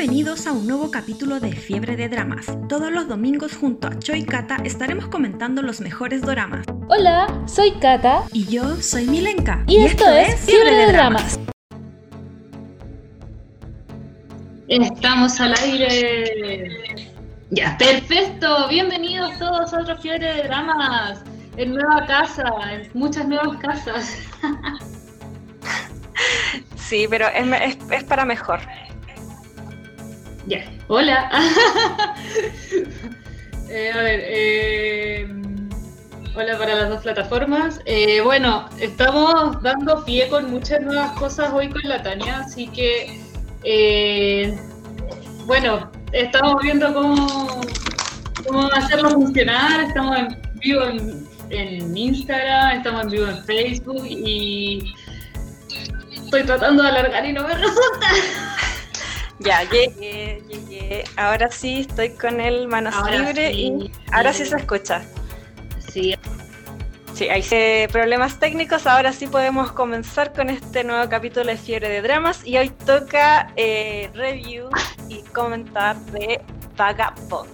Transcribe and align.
Bienvenidos 0.00 0.46
a 0.46 0.52
un 0.52 0.66
nuevo 0.66 0.90
capítulo 0.90 1.40
de 1.40 1.52
Fiebre 1.52 1.94
de 1.94 2.08
Dramas. 2.08 2.46
Todos 2.70 2.90
los 2.90 3.06
domingos 3.06 3.54
junto 3.54 3.86
a 3.86 3.98
Choi 3.98 4.24
Kata 4.24 4.56
estaremos 4.64 5.08
comentando 5.08 5.60
los 5.60 5.82
mejores 5.82 6.22
doramas. 6.22 6.64
Hola, 6.88 7.26
soy 7.46 7.72
Kata. 7.72 8.22
Y 8.32 8.46
yo 8.46 8.76
soy 8.76 9.04
Milenka. 9.04 9.62
Y, 9.66 9.84
esto, 9.84 10.08
es 10.08 10.36
Fiebre 10.40 10.74
de, 10.74 10.92
Dramas. 10.92 11.38
Estamos 14.68 15.38
al 15.38 15.52
aire. 15.64 17.10
Ya, 17.50 17.76
perfecto. 17.76 18.68
Bienvenidos 18.70 19.38
todos 19.38 19.74
a 19.74 19.80
otro 19.80 19.98
Fiebre 19.98 20.32
de 20.32 20.44
Dramas. 20.44 21.22
En 21.58 21.74
nueva 21.74 22.06
casa, 22.06 22.44
en 22.72 22.88
muchas 22.94 23.28
nuevas 23.28 23.58
casas. 23.58 24.16
Sí, 26.76 27.06
pero 27.08 27.28
es, 27.28 27.78
es 27.92 28.04
para 28.04 28.24
mejor. 28.24 28.60
Ya, 30.50 30.64
hola. 30.88 31.30
Eh, 33.72 33.92
a 33.92 33.98
ver, 33.98 34.20
eh, 34.24 35.28
hola 36.34 36.58
para 36.58 36.74
las 36.74 36.88
dos 36.88 37.02
plataformas. 37.02 37.80
Eh, 37.84 38.20
bueno, 38.20 38.68
estamos 38.80 39.62
dando 39.62 40.04
pie 40.04 40.28
con 40.28 40.50
muchas 40.50 40.80
nuevas 40.80 41.12
cosas 41.12 41.52
hoy 41.52 41.68
con 41.68 41.80
la 41.84 42.02
Tania, 42.02 42.40
así 42.40 42.66
que, 42.66 43.16
bueno, 45.46 45.88
estamos 46.10 46.60
viendo 46.64 46.92
cómo, 46.92 47.60
cómo 48.44 48.66
hacerlo 48.72 49.10
funcionar. 49.10 49.82
Estamos 49.82 50.18
en 50.18 50.42
vivo 50.54 50.82
en, 50.82 51.28
en 51.50 51.96
Instagram, 51.96 52.78
estamos 52.78 53.04
en 53.04 53.10
vivo 53.10 53.26
en 53.28 53.44
Facebook 53.44 54.04
y 54.04 54.92
estoy 56.12 56.42
tratando 56.42 56.82
de 56.82 56.88
alargar 56.88 57.24
y 57.24 57.32
no 57.34 57.46
me 57.46 57.54
resulta. 57.54 58.08
Ya, 59.40 59.62
llegué, 59.64 60.42
llegué. 60.48 61.04
Ahora 61.16 61.50
sí 61.50 61.80
estoy 61.80 62.10
con 62.10 62.40
el 62.40 62.68
manos 62.68 62.94
libre 63.10 63.52
y 63.52 63.90
ahora 64.12 64.34
sí 64.34 64.44
se 64.44 64.56
escucha. 64.56 65.02
Sí. 65.92 66.14
Sí, 67.14 67.28
hay 67.28 67.88
problemas 67.88 68.38
técnicos. 68.38 68.86
Ahora 68.86 69.12
sí 69.12 69.26
podemos 69.26 69.72
comenzar 69.72 70.32
con 70.34 70.50
este 70.50 70.84
nuevo 70.84 71.08
capítulo 71.08 71.46
de 71.46 71.56
Fiebre 71.56 71.88
de 71.88 72.02
Dramas. 72.02 72.46
Y 72.46 72.58
hoy 72.58 72.68
toca 72.70 73.52
eh, 73.56 74.10
review 74.14 74.68
y 75.08 75.22
comentar 75.22 75.96
de 75.96 76.40
Vagabond. 76.76 77.50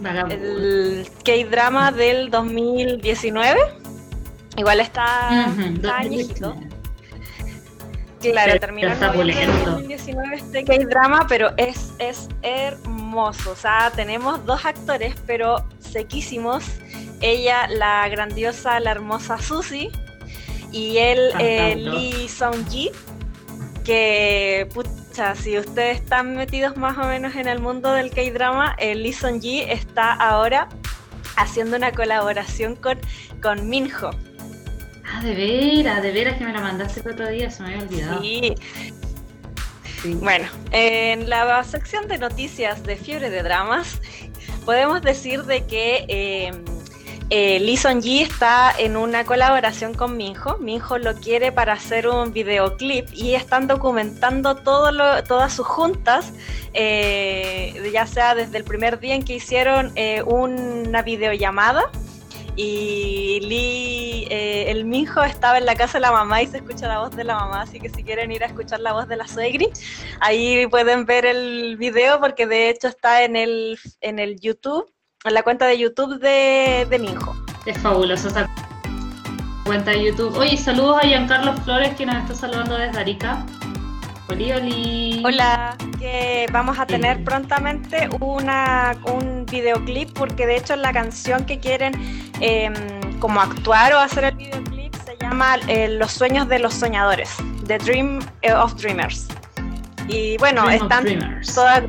Vagabond. 0.00 0.32
El 0.32 1.08
K-drama 1.24 1.92
del 1.92 2.30
2019. 2.30 3.60
Igual 4.56 4.80
está, 4.80 5.46
uh 5.56 6.79
Claro, 8.20 8.60
terminó 8.60 8.92
en 8.92 9.64
2019 9.64 10.36
este 10.36 10.64
K-drama, 10.64 11.26
pero 11.28 11.50
es, 11.56 11.92
es 11.98 12.28
hermoso. 12.42 13.52
O 13.52 13.56
sea, 13.56 13.90
tenemos 13.94 14.44
dos 14.44 14.64
actores, 14.64 15.14
pero 15.26 15.64
sequísimos. 15.78 16.64
Ella, 17.20 17.66
la 17.68 18.08
grandiosa, 18.08 18.78
la 18.80 18.90
hermosa 18.92 19.38
Susie, 19.38 19.90
y 20.70 20.98
él, 20.98 21.30
eh, 21.38 21.76
Lee 21.76 22.28
Song-ji, 22.28 22.90
que, 23.84 24.68
pucha, 24.74 25.34
si 25.34 25.58
ustedes 25.58 26.00
están 26.00 26.36
metidos 26.36 26.76
más 26.76 26.98
o 26.98 27.04
menos 27.04 27.34
en 27.36 27.48
el 27.48 27.58
mundo 27.58 27.92
del 27.92 28.10
K-drama, 28.10 28.76
Lee 28.78 29.12
Song-ji 29.12 29.62
está 29.62 30.12
ahora 30.12 30.68
haciendo 31.36 31.76
una 31.76 31.92
colaboración 31.92 32.76
con, 32.76 32.98
con 33.42 33.68
Minho 33.68 34.10
Ah, 35.12 35.22
de 35.22 35.34
veras, 35.34 36.02
de 36.02 36.12
veras 36.12 36.38
que 36.38 36.44
me 36.44 36.52
la 36.52 36.60
mandaste 36.60 37.00
el 37.00 37.08
otro 37.08 37.28
día, 37.28 37.50
se 37.50 37.62
me 37.62 37.74
había 37.74 37.82
olvidado. 37.82 38.20
Sí. 38.22 38.54
Bueno, 40.20 40.48
en 40.70 41.28
la 41.28 41.62
sección 41.64 42.08
de 42.08 42.18
noticias 42.18 42.82
de 42.84 42.96
Fiebre 42.96 43.28
de 43.28 43.42
Dramas, 43.42 44.00
podemos 44.64 45.02
decir 45.02 45.44
de 45.44 45.66
que 45.66 46.06
eh, 46.08 46.52
eh, 47.32 47.60
Lee 47.60 47.76
Song 47.76 48.02
Ji 48.02 48.22
está 48.22 48.72
en 48.76 48.96
una 48.96 49.24
colaboración 49.24 49.94
con 49.94 50.16
Minho. 50.16 50.58
Minho 50.58 50.98
lo 50.98 51.14
quiere 51.14 51.52
para 51.52 51.74
hacer 51.74 52.08
un 52.08 52.32
videoclip 52.32 53.08
y 53.12 53.34
están 53.34 53.68
documentando 53.68 54.56
todo 54.56 54.90
lo, 54.90 55.22
todas 55.22 55.52
sus 55.52 55.66
juntas, 55.66 56.32
eh, 56.74 57.88
ya 57.92 58.08
sea 58.08 58.34
desde 58.34 58.58
el 58.58 58.64
primer 58.64 58.98
día 58.98 59.14
en 59.14 59.22
que 59.22 59.34
hicieron 59.34 59.92
eh, 59.94 60.22
una 60.24 61.02
videollamada 61.02 61.92
y 62.56 63.40
Lee, 63.40 64.26
eh, 64.30 64.70
el 64.70 64.84
Minjo 64.84 65.22
estaba 65.22 65.58
en 65.58 65.66
la 65.66 65.74
casa 65.74 65.98
de 65.98 66.02
la 66.02 66.12
mamá 66.12 66.42
y 66.42 66.46
se 66.46 66.58
escucha 66.58 66.88
la 66.88 67.00
voz 67.00 67.14
de 67.16 67.24
la 67.24 67.36
mamá, 67.36 67.62
así 67.62 67.80
que 67.80 67.88
si 67.88 68.02
quieren 68.02 68.32
ir 68.32 68.42
a 68.42 68.46
escuchar 68.46 68.80
la 68.80 68.92
voz 68.92 69.08
de 69.08 69.16
la 69.16 69.26
suegri, 69.26 69.68
ahí 70.20 70.66
pueden 70.66 71.06
ver 71.06 71.26
el 71.26 71.76
video 71.76 72.20
porque 72.20 72.46
de 72.46 72.70
hecho 72.70 72.88
está 72.88 73.24
en 73.24 73.36
el, 73.36 73.78
en 74.00 74.18
el 74.18 74.40
YouTube, 74.40 74.92
en 75.24 75.34
la 75.34 75.42
cuenta 75.42 75.66
de 75.66 75.78
YouTube 75.78 76.18
de, 76.18 76.86
de 76.88 76.98
Minjo. 76.98 77.34
Es 77.66 77.78
fabuloso 77.78 78.28
esa 78.28 78.48
cuenta 79.64 79.92
de 79.92 80.06
YouTube. 80.06 80.36
Oye, 80.36 80.56
saludos 80.56 80.98
a 81.02 81.06
Giancarlo 81.06 81.54
Flores 81.58 81.94
que 81.94 82.06
nos 82.06 82.16
está 82.16 82.34
saludando 82.34 82.76
desde 82.76 82.98
Arica. 82.98 83.44
Hola, 84.30 85.76
que 85.98 86.46
vamos 86.52 86.78
a 86.78 86.86
tener 86.86 87.24
prontamente 87.24 88.08
una, 88.20 88.96
un 89.12 89.44
videoclip 89.44 90.16
porque 90.16 90.46
de 90.46 90.56
hecho 90.56 90.76
la 90.76 90.92
canción 90.92 91.44
que 91.44 91.58
quieren 91.58 91.92
em, 92.40 92.72
como 93.18 93.40
actuar 93.40 93.92
o 93.92 93.98
hacer 93.98 94.24
el 94.24 94.36
videoclip 94.36 94.94
se 95.04 95.16
llama 95.20 95.56
eh, 95.66 95.88
Los 95.88 96.12
sueños 96.12 96.48
de 96.48 96.60
los 96.60 96.74
soñadores, 96.74 97.28
The 97.66 97.78
Dream 97.78 98.20
eh, 98.42 98.52
of 98.52 98.76
Dreamers. 98.76 99.26
Y 100.06 100.36
bueno, 100.36 100.70
están 100.70 101.04
todas 101.52 101.82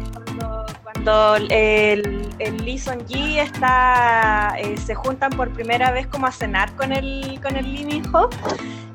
cuando, 0.82 1.36
el, 1.36 2.28
el 2.40 2.58
Lee 2.66 2.80
Song 2.80 3.06
Ji 3.08 3.38
está, 3.38 4.56
eh, 4.58 4.78
se 4.78 4.96
juntan 4.96 5.30
por 5.30 5.52
primera 5.52 5.92
vez 5.92 6.08
como 6.08 6.26
a 6.26 6.32
cenar 6.32 6.76
con 6.76 6.92
el, 6.92 7.40
con 7.44 7.56
el 7.56 7.72
Lee 7.72 7.86
Min 7.86 8.16
Ho 8.16 8.30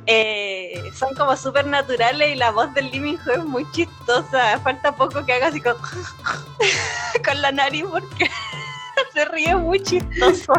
eh, 0.07 0.66
son 0.95 1.15
como 1.15 1.37
súper 1.37 1.67
naturales 1.67 2.35
y 2.35 2.35
la 2.37 2.51
voz 2.51 2.73
del 2.75 2.91
Lee 2.91 3.19
es 3.35 3.45
muy 3.45 3.71
chistosa. 3.73 4.59
Falta 4.61 4.93
poco 4.93 5.25
que 5.25 5.33
haga 5.33 5.49
así 5.49 5.61
con, 5.61 5.77
con 7.25 7.43
la 7.43 7.53
nariz 7.53 7.85
porque 7.91 8.29
se 9.15 9.25
ríe 9.27 9.55
muy 9.57 9.81
chistoso. 9.81 10.53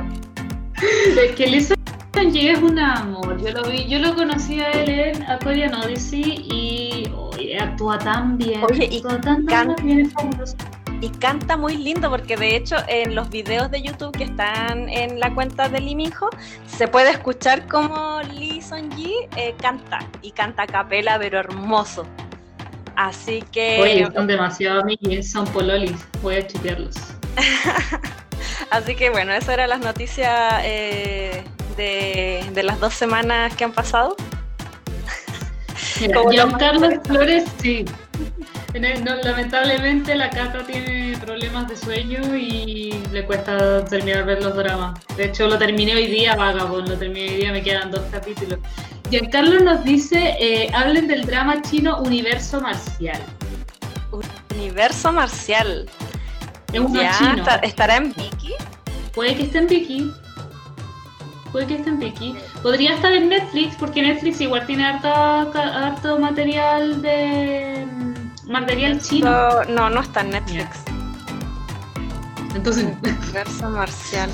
Es 0.82 1.36
que 1.36 1.48
Lee 1.48 2.50
es 2.50 2.60
un 2.62 2.80
amor. 2.80 3.40
Yo 3.42 3.52
lo 3.52 3.64
vi, 3.70 3.88
yo 3.88 4.00
lo 4.00 4.16
conocí 4.16 4.60
a 4.60 4.72
él 4.72 4.90
en 4.90 5.24
A 5.24 5.38
Korean 5.40 5.74
Odyssey 5.76 6.46
y 6.52 6.88
actúa 7.60 7.98
tan 7.98 8.38
bien. 8.38 8.64
Oye, 8.64 8.88
y 8.92 9.02
tan, 9.02 9.22
tan 9.46 9.76
bien, 9.84 10.12
y 11.02 11.10
canta 11.10 11.58
muy 11.58 11.78
lindo 11.78 12.10
porque 12.10 12.38
de 12.38 12.56
hecho 12.56 12.76
en 12.88 13.14
los 13.14 13.30
videos 13.30 13.70
de 13.70 13.82
YouTube 13.82 14.12
que 14.18 14.24
están 14.24 14.90
en 14.90 15.20
la 15.20 15.34
cuenta 15.34 15.70
de 15.70 15.80
Lee 15.80 15.96
Minho 15.96 16.30
se 16.66 16.88
puede 16.88 17.12
escuchar 17.12 17.68
como 17.68 18.22
Lee 18.34 18.62
Song 18.62 18.94
Ji 18.96 19.14
eh, 19.36 19.56
canta 19.62 20.00
y 20.22 20.32
canta 20.32 20.64
a 20.64 20.68
capela 20.68 21.20
pero 21.20 21.40
hermoso. 21.40 22.06
Así 22.96 23.44
que... 23.52 23.80
Oye, 23.80 24.08
son 24.12 24.26
demasiado 24.26 24.82
amigos, 24.82 25.30
son 25.30 25.46
pololis, 25.48 26.04
voy 26.24 26.38
a 26.38 26.48
chequearlos. 26.48 26.96
Así 28.72 28.96
que 28.96 29.12
bueno, 29.12 29.34
esas 29.34 29.50
eran 29.50 29.70
las 29.70 29.82
noticias 29.82 30.62
eh, 30.64 31.44
de, 31.78 32.44
de, 32.54 32.64
las 32.64 32.80
dos 32.80 32.96
semanas 32.96 33.56
que 33.56 33.64
han 33.64 33.72
pasado. 33.72 34.16
Mira, 36.02 36.48
Carlos 36.58 36.96
Flores, 37.06 37.46
sí, 37.62 37.86
lamentablemente 38.74 40.16
la 40.16 40.30
Cata 40.30 40.66
tiene 40.66 41.18
problemas 41.18 41.68
de 41.68 41.76
sueño 41.76 42.36
y 42.36 42.94
le 43.12 43.26
cuesta 43.26 43.86
terminar 43.86 44.26
ver 44.26 44.44
los 44.44 44.56
dramas. 44.56 45.00
De 45.16 45.26
hecho, 45.26 45.48
lo 45.48 45.58
terminé 45.58 45.96
hoy 45.96 46.08
día, 46.08 46.36
Vagabond, 46.36 46.90
lo 46.90 46.98
terminé 46.98 47.30
hoy 47.30 47.36
día, 47.38 47.52
me 47.52 47.62
quedan 47.62 47.92
dos 47.92 48.02
capítulos. 48.12 48.60
Giancarlo 49.10 49.60
nos 49.62 49.84
dice, 49.84 50.36
eh, 50.40 50.70
hablen 50.74 51.08
del 51.08 51.26
drama 51.26 51.62
chino 51.62 52.02
Universo 52.02 52.60
Marcial. 52.60 53.22
Universo 54.54 55.12
Marcial. 55.12 55.90
Es 56.74 56.80
un 56.80 56.94
chino. 56.94 57.44
¿Estará 57.62 57.98
en 57.98 58.14
Viki? 58.14 58.54
Puede 59.14 59.36
que 59.36 59.44
esté 59.44 59.60
en 59.60 59.68
Viki. 59.68 60.12
Puede 61.52 61.68
que 61.68 61.76
esté 61.76 61.90
en 61.90 62.00
Viki. 62.00 62.36
Podría 62.62 62.94
estar 62.96 63.14
en 63.14 63.30
Netflix, 63.30 63.76
porque 63.78 64.02
Netflix 64.02 64.42
igual 64.42 64.66
tiene 64.66 64.86
harto 64.86 66.20
material 66.20 67.02
de 67.02 67.77
material 68.48 69.02
chino. 69.02 69.64
No, 69.66 69.90
no 69.90 70.02
está 70.02 70.22
en 70.22 70.32
Netflix. 70.32 70.80
Entonces. 72.56 72.86
Universo 73.04 73.70
Marcial. 73.70 74.30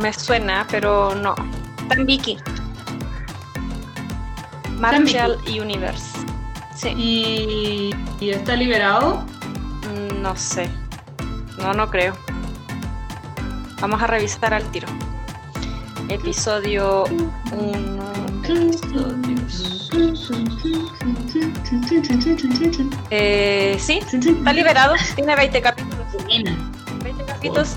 Me 0.00 0.12
suena, 0.12 0.66
pero 0.70 1.14
no. 1.14 1.34
Está 1.82 1.94
en 1.94 2.06
Viki. 2.06 2.38
Martial 4.78 5.38
Universe. 5.46 6.18
Sí. 6.74 7.92
¿Y, 8.20 8.30
está 8.30 8.56
liberado? 8.56 9.24
Mm, 9.88 10.22
no 10.22 10.34
sé. 10.36 10.68
No, 11.58 11.72
no 11.72 11.88
creo. 11.88 12.14
Vamos 13.80 14.02
a 14.02 14.06
revisar 14.06 14.54
al 14.54 14.64
tiro. 14.70 14.88
Episodio 16.08 17.04
1. 17.52 18.02
Eh, 23.10 23.76
sí, 23.78 24.00
está 24.00 24.52
liberado. 24.52 24.94
Tiene 25.14 25.36
20 25.36 25.62
capítulos. 25.62 26.06
20 27.02 27.24
capítulos. 27.24 27.76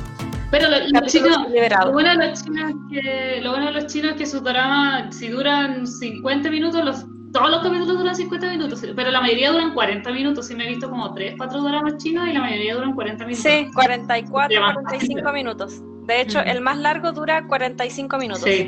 Pero 0.52 0.70
lo, 0.70 1.06
chinos, 1.08 1.50
liberados. 1.50 1.88
lo 1.88 1.94
bueno 1.94 2.12
de 2.12 2.30
los 2.30 2.44
chinos 2.44 2.72
es 2.72 2.76
que, 2.90 3.42
lo 3.42 3.52
bueno 3.52 3.66
de 3.66 3.72
los 3.74 3.88
chinos 3.88 4.12
es 4.12 4.18
que 4.18 4.26
sus 4.26 4.44
dramas, 4.44 5.14
si 5.14 5.28
duran 5.28 5.86
50 5.86 6.50
minutos, 6.50 6.86
los, 6.86 7.06
todos 7.34 7.50
los 7.50 7.62
capítulos 7.62 7.98
duran 7.98 8.16
50 8.16 8.50
minutos, 8.52 8.82
pero 8.96 9.12
la 9.12 9.20
mayoría 9.20 9.52
duran 9.52 9.74
40 9.74 10.12
minutos. 10.12 10.48
Sí 10.48 10.56
me 10.56 10.66
he 10.66 10.70
visto 10.70 10.90
como 10.90 11.14
3, 11.14 11.36
4 11.38 11.62
dramas 11.62 11.98
chinos 11.98 12.28
y 12.30 12.34
la 12.34 12.40
mayoría 12.40 12.76
duran 12.76 12.94
40 12.94 13.26
minutos. 13.26 13.52
Sí, 13.52 13.68
44, 13.74 14.50
Llevan 14.50 14.76
45 14.76 15.34
minutos. 15.34 15.82
De 16.04 16.22
hecho, 16.22 16.40
Ujú. 16.40 16.48
el 16.48 16.62
más 16.62 16.78
largo 16.78 17.12
dura 17.12 17.46
45 17.48 18.18
minutos. 18.18 18.44
Sí, 18.44 18.66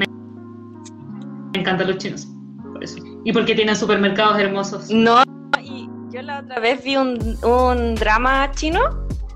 me 1.54 1.60
encantan 1.60 1.88
los 1.88 1.98
chinos, 2.00 2.28
por 2.74 2.84
eso. 2.84 3.17
Y 3.28 3.34
porque 3.34 3.54
tienen 3.56 3.76
supermercados 3.76 4.40
hermosos. 4.40 4.90
No, 4.90 5.22
y 5.62 5.90
yo 6.12 6.22
la 6.22 6.40
otra 6.40 6.60
vez 6.62 6.82
vi 6.82 6.96
un, 6.96 7.38
un 7.44 7.96
drama 7.96 8.50
chino 8.56 8.80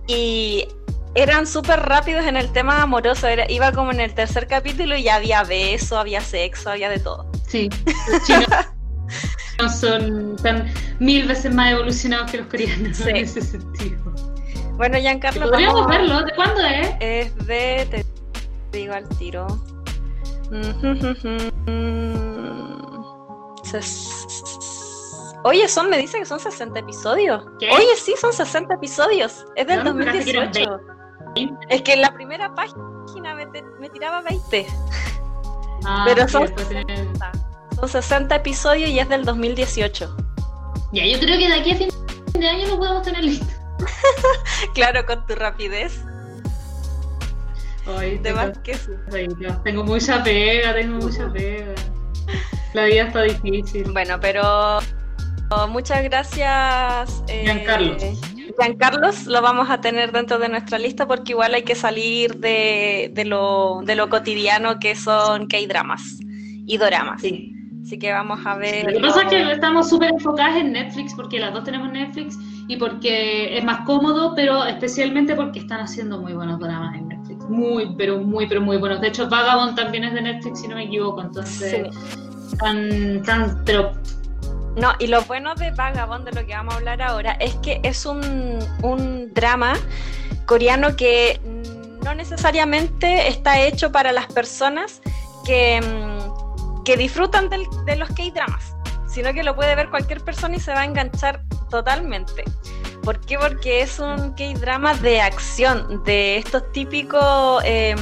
y 0.07 0.65
eran 1.13 1.45
súper 1.45 1.81
rápidos 1.81 2.23
en 2.25 2.37
el 2.37 2.49
tema 2.53 2.81
amoroso. 2.81 3.27
Era, 3.27 3.51
iba 3.51 3.73
como 3.73 3.91
en 3.91 3.99
el 3.99 4.13
tercer 4.13 4.47
capítulo 4.47 4.95
y 4.95 5.03
ya 5.03 5.15
había 5.15 5.43
beso, 5.43 5.97
había 5.99 6.21
sexo, 6.21 6.69
había 6.69 6.87
de 6.89 6.99
todo. 6.99 7.29
Sí, 7.47 7.69
los 8.11 8.23
chinos 8.25 8.47
no 9.59 9.67
son 9.69 10.37
tan 10.37 10.71
mil 10.99 11.27
veces 11.27 11.53
más 11.53 11.73
evolucionados 11.73 12.31
que 12.31 12.37
los 12.37 12.47
coreanos 12.47 12.95
Sí. 12.95 13.09
en 13.09 13.15
ese 13.17 13.41
sentido. 13.41 13.97
Bueno, 14.77 14.97
Giancarlo, 14.99 15.49
Podríamos 15.49 15.81
vamos- 15.81 15.91
verlo, 15.91 16.21
¿de 16.23 16.31
cuándo 16.35 16.61
es? 16.65 16.89
Es 17.01 17.35
de. 17.45 18.05
Te 18.71 18.77
digo 18.77 18.93
al 18.93 19.09
tiro. 19.17 19.47
Ses- 20.49 21.51
Oye, 25.43 25.67
son, 25.67 25.89
me 25.89 25.97
dice 25.97 26.19
que 26.19 26.25
son 26.25 26.39
60 26.39 26.79
episodios. 26.79 27.43
¿Qué? 27.59 27.69
Oye, 27.71 27.95
sí, 27.95 28.13
son 28.19 28.31
60 28.31 28.75
episodios. 28.75 29.45
Es 29.55 29.65
del 29.67 29.83
No, 29.83 29.93
me 29.93 30.05
parece 30.05 30.25
que 30.31 30.37
eran 30.37 30.51
2018. 30.51 31.61
Es 31.69 31.81
que 31.81 31.93
en 31.93 32.01
la 32.01 32.13
primera 32.13 32.53
página 32.53 33.33
me, 33.35 33.47
te- 33.47 33.63
me 33.79 33.89
tiraba 33.89 34.21
20. 34.21 34.67
Ah, 35.85 36.03
Pero 36.07 36.27
sí, 36.27 36.33
son 36.33 36.47
Son 37.75 37.89
60 37.89 38.35
episodios 38.35 38.89
y 38.89 38.99
es 38.99 39.09
del 39.09 39.25
2018. 39.25 40.15
Ya, 40.93 41.05
yo 41.05 41.19
creo 41.19 41.39
que 41.39 41.47
de 41.47 41.53
aquí 41.55 41.71
a 41.71 41.75
fin 41.75 41.89
de 42.33 42.47
año 42.47 42.67
lo 42.67 42.77
podemos 42.77 43.01
tener 43.03 43.23
listo. 43.23 43.45
Claro, 44.75 45.03
con 45.07 45.25
tu 45.25 45.33
rapidez. 45.33 46.03
Ay, 47.87 48.11
De 48.11 48.19
tengo, 48.19 48.35
más 48.37 48.57
que 48.59 48.75
sí. 48.75 48.91
tengo 49.63 49.83
mucha 49.83 50.23
pega, 50.23 50.71
tengo 50.75 50.97
mucha 51.03 51.31
pega. 51.33 51.73
La 52.73 52.85
vida 52.85 53.03
está 53.03 53.23
difícil. 53.23 53.91
Bueno, 53.91 54.17
pero 54.21 54.79
oh, 55.49 55.67
muchas 55.67 56.03
gracias. 56.03 57.23
eh, 57.27 57.43
Giancarlos. 57.43 58.03
Giancarlos, 58.59 59.25
lo 59.27 59.41
vamos 59.41 59.69
a 59.69 59.81
tener 59.81 60.11
dentro 60.11 60.37
de 60.39 60.49
nuestra 60.49 60.77
lista 60.77 61.07
porque 61.07 61.31
igual 61.31 61.53
hay 61.53 61.63
que 61.63 61.75
salir 61.75 62.35
de, 62.37 63.11
de 63.13 63.25
lo, 63.25 63.81
de 63.83 63.95
lo 63.95 64.09
cotidiano 64.09 64.79
que 64.79 64.95
son 64.95 65.47
K-dramas 65.47 66.19
y 66.65 66.77
doramas. 66.77 67.21
Sí. 67.21 67.53
Así 67.83 67.97
que 67.97 68.11
vamos 68.11 68.45
a 68.45 68.55
ver. 68.55 68.85
Lo 68.85 68.93
que 68.93 68.99
pasa 68.99 69.23
es 69.23 69.29
que 69.29 69.51
estamos 69.51 69.89
súper 69.89 70.11
enfocadas 70.11 70.57
en 70.57 70.73
Netflix 70.73 71.13
porque 71.15 71.39
las 71.39 71.51
dos 71.51 71.63
tenemos 71.63 71.91
Netflix 71.91 72.37
y 72.67 72.77
porque 72.77 73.57
es 73.57 73.63
más 73.63 73.85
cómodo, 73.85 74.33
pero 74.35 74.63
especialmente 74.65 75.35
porque 75.35 75.59
están 75.59 75.81
haciendo 75.81 76.21
muy 76.21 76.33
buenos 76.33 76.59
dramas 76.59 76.95
en 76.95 77.07
Netflix. 77.07 77.43
Muy, 77.49 77.95
pero 77.97 78.19
muy, 78.19 78.47
pero 78.47 78.61
muy 78.61 78.77
buenos. 78.77 79.01
De 79.01 79.07
hecho, 79.07 79.27
Vagabond 79.27 79.75
también 79.75 80.03
es 80.03 80.13
de 80.13 80.21
Netflix, 80.21 80.61
si 80.61 80.67
no 80.67 80.75
me 80.75 80.83
equivoco. 80.85 81.21
Entonces, 81.21 81.87
tan, 82.57 83.21
tan, 83.23 83.63
pero 83.65 83.93
No, 84.75 84.93
y 84.99 85.07
lo 85.07 85.21
bueno 85.23 85.53
de 85.55 85.71
Vagabond, 85.71 86.25
de 86.25 86.31
lo 86.39 86.47
que 86.47 86.53
vamos 86.55 86.73
a 86.73 86.77
hablar 86.77 87.01
ahora, 87.01 87.33
es 87.39 87.55
que 87.55 87.79
es 87.83 88.05
un, 88.05 88.59
un 88.83 89.33
drama 89.33 89.73
coreano 90.45 90.95
que 90.95 91.39
no 92.03 92.15
necesariamente 92.15 93.27
está 93.27 93.59
hecho 93.61 93.91
para 93.91 94.11
las 94.13 94.27
personas 94.27 95.01
que, 95.45 95.81
mm, 95.81 96.83
que 96.83 96.95
disfrutan 96.97 97.49
del- 97.49 97.67
de 97.85 97.95
los 97.97 98.09
K-dramas, 98.09 98.73
sino 99.07 99.33
que 99.33 99.43
lo 99.43 99.55
puede 99.55 99.75
ver 99.75 99.89
cualquier 99.89 100.21
persona 100.21 100.55
y 100.55 100.59
se 100.59 100.73
va 100.73 100.81
a 100.81 100.85
enganchar 100.85 101.41
totalmente. 101.69 102.43
¿Por 103.03 103.19
qué? 103.21 103.37
Porque 103.37 103.81
es 103.81 103.99
un 103.99 104.33
K-drama 104.35 104.93
de 104.95 105.19
acción, 105.21 106.03
de 106.05 106.37
estos 106.37 106.71
típicos 106.71 107.61
em, 107.65 107.97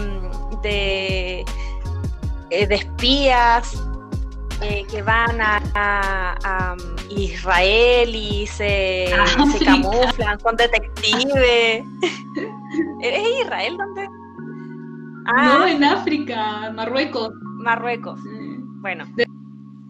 de, 0.62 1.44
eh, 2.52 2.68
de 2.68 2.76
espías, 2.76 3.74
eh, 4.62 4.86
que 4.90 5.02
van 5.02 5.40
a, 5.42 5.62
a- 5.76 6.36
a, 6.44 6.76
Israel 7.10 8.14
y 8.16 8.46
se, 8.48 9.08
se 9.08 9.14
África. 9.16 9.72
camuflan, 9.72 10.40
son 10.40 10.56
detectives. 10.56 11.84
¿Es 13.02 13.42
Israel 13.44 13.78
donde? 13.78 14.08
no 14.08 14.14
Ah, 15.36 15.66
en 15.70 15.84
África, 15.84 16.72
Marruecos. 16.74 17.30
Marruecos. 17.64 18.20
Bueno, 18.82 19.06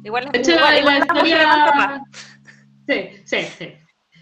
igual 0.04 0.26
es 0.26 0.32
De 0.34 0.40
hecho, 0.40 0.52
igual- 0.52 0.74
la, 0.74 0.80
igual 0.80 1.00
la 1.00 1.06
historia. 1.06 2.02
Sí, 2.88 3.10
sí, 3.26 3.38
sí. 3.58 3.74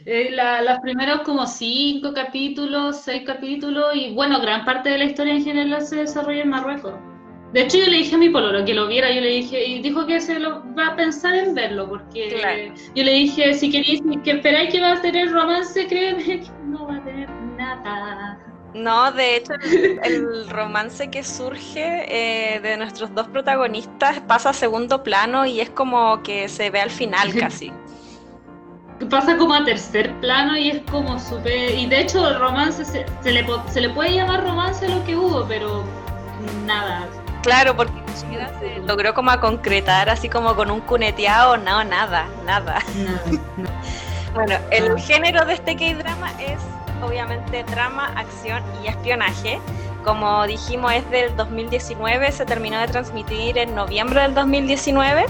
Eh, 0.06 0.30
la- 0.32 0.62
los 0.62 0.80
primeros 0.80 1.22
como 1.22 1.46
cinco 1.48 2.14
capítulos, 2.14 3.02
seis 3.02 3.24
capítulos, 3.26 3.96
y 3.96 4.14
bueno, 4.14 4.40
gran 4.42 4.64
parte 4.66 4.90
de 4.90 4.98
la 5.00 5.06
historia 5.06 5.34
en 5.34 5.44
general 5.44 5.86
se 5.86 5.98
desarrolla 5.98 6.44
en 6.44 6.50
Marruecos. 6.50 6.94
De 7.54 7.62
hecho, 7.62 7.78
yo 7.78 7.86
le 7.86 7.98
dije 7.98 8.16
a 8.16 8.18
mi 8.18 8.30
pololo 8.30 8.66
que 8.66 8.74
lo 8.74 8.88
viera, 8.88 9.10
yo 9.12 9.22
le 9.22 9.30
dije, 9.30 9.64
y 9.66 9.82
dijo 9.82 10.06
que 10.06 10.20
se 10.20 10.38
lo 10.40 10.64
va 10.76 10.88
a 10.88 10.96
pensar 10.96 11.34
en 11.34 11.56
verlo, 11.56 11.88
porque 11.88 12.28
Claro. 12.40 12.74
yo 12.94 13.04
le 13.04 13.12
dije, 13.12 13.54
si 13.54 13.72
queréis, 13.72 14.02
que 14.24 14.32
esperáis 14.32 14.70
que 14.72 14.82
va 14.82 14.94
a 14.94 15.02
tener 15.02 15.32
romance, 15.32 15.88
créeme 15.88 16.24
que 16.24 16.52
no 16.66 16.88
va 16.88 16.98
a 16.98 17.04
tener 17.04 17.30
nada. 17.58 18.38
No, 18.74 19.12
de 19.14 19.38
hecho, 19.38 19.54
el, 19.64 20.00
el 20.04 20.50
romance 20.50 21.10
que 21.10 21.24
surge 21.24 22.06
eh, 22.56 22.60
de 22.60 22.78
nuestros 22.78 23.16
dos 23.16 23.28
protagonistas 23.30 24.20
pasa 24.22 24.50
a 24.50 24.54
segundo 24.54 25.02
plano 25.04 25.46
y 25.46 25.62
es 25.62 25.70
como 25.70 26.22
que 26.24 26.50
se 26.50 26.70
ve 26.70 26.82
al 26.82 26.92
final 26.92 27.34
casi. 27.40 27.72
Pasa 29.10 29.38
como 29.38 29.54
a 29.54 29.64
tercer 29.64 30.14
plano 30.20 30.58
y 30.58 30.70
es 30.72 30.82
como 30.92 31.18
súper... 31.20 31.76
Y 31.76 31.86
de 31.86 32.02
hecho, 32.02 32.28
el 32.28 32.40
romance, 32.40 32.84
se, 32.84 33.06
se 33.22 33.32
le, 33.32 33.46
se 33.68 33.82
le 33.82 33.90
puede 33.92 34.14
llamar 34.16 34.44
romance 34.44 34.88
lo 34.90 35.04
que 35.06 35.16
hubo, 35.16 35.48
pero 35.48 35.84
nada. 36.66 37.08
Claro, 37.44 37.75
porque 37.75 37.94
ni 38.07 38.13
siquiera 38.13 38.51
se 38.60 38.80
logró 38.80 39.13
como 39.13 39.31
a 39.31 39.39
concretar 39.39 40.10
así 40.10 40.28
como 40.30 40.56
con 40.56 40.72
un 40.72 40.81
cuneteado, 40.81 41.57
no, 41.57 41.84
nada, 41.84 42.28
nada. 42.45 42.80
nada, 42.95 43.24
nada. 43.57 43.81
Bueno, 44.34 44.56
el 44.69 45.00
género 45.00 45.45
de 45.45 45.54
este 45.54 45.75
K-drama 45.75 46.31
es 46.39 46.60
obviamente 47.01 47.63
drama, 47.63 48.13
acción 48.16 48.63
y 48.84 48.88
espionaje. 48.88 49.60
Como 50.03 50.46
dijimos, 50.46 50.94
es 50.94 51.10
del 51.10 51.36
2019, 51.36 52.32
se 52.32 52.46
terminó 52.46 52.79
de 52.79 52.88
transmitir 52.88 53.58
en 53.58 53.75
noviembre 53.75 54.22
del 54.22 54.36
2019 54.36 55.25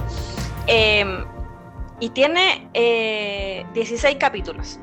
eh, 0.68 1.24
y 2.00 2.10
tiene 2.10 2.70
eh, 2.74 3.66
16 3.74 4.18
capítulos. 4.20 4.80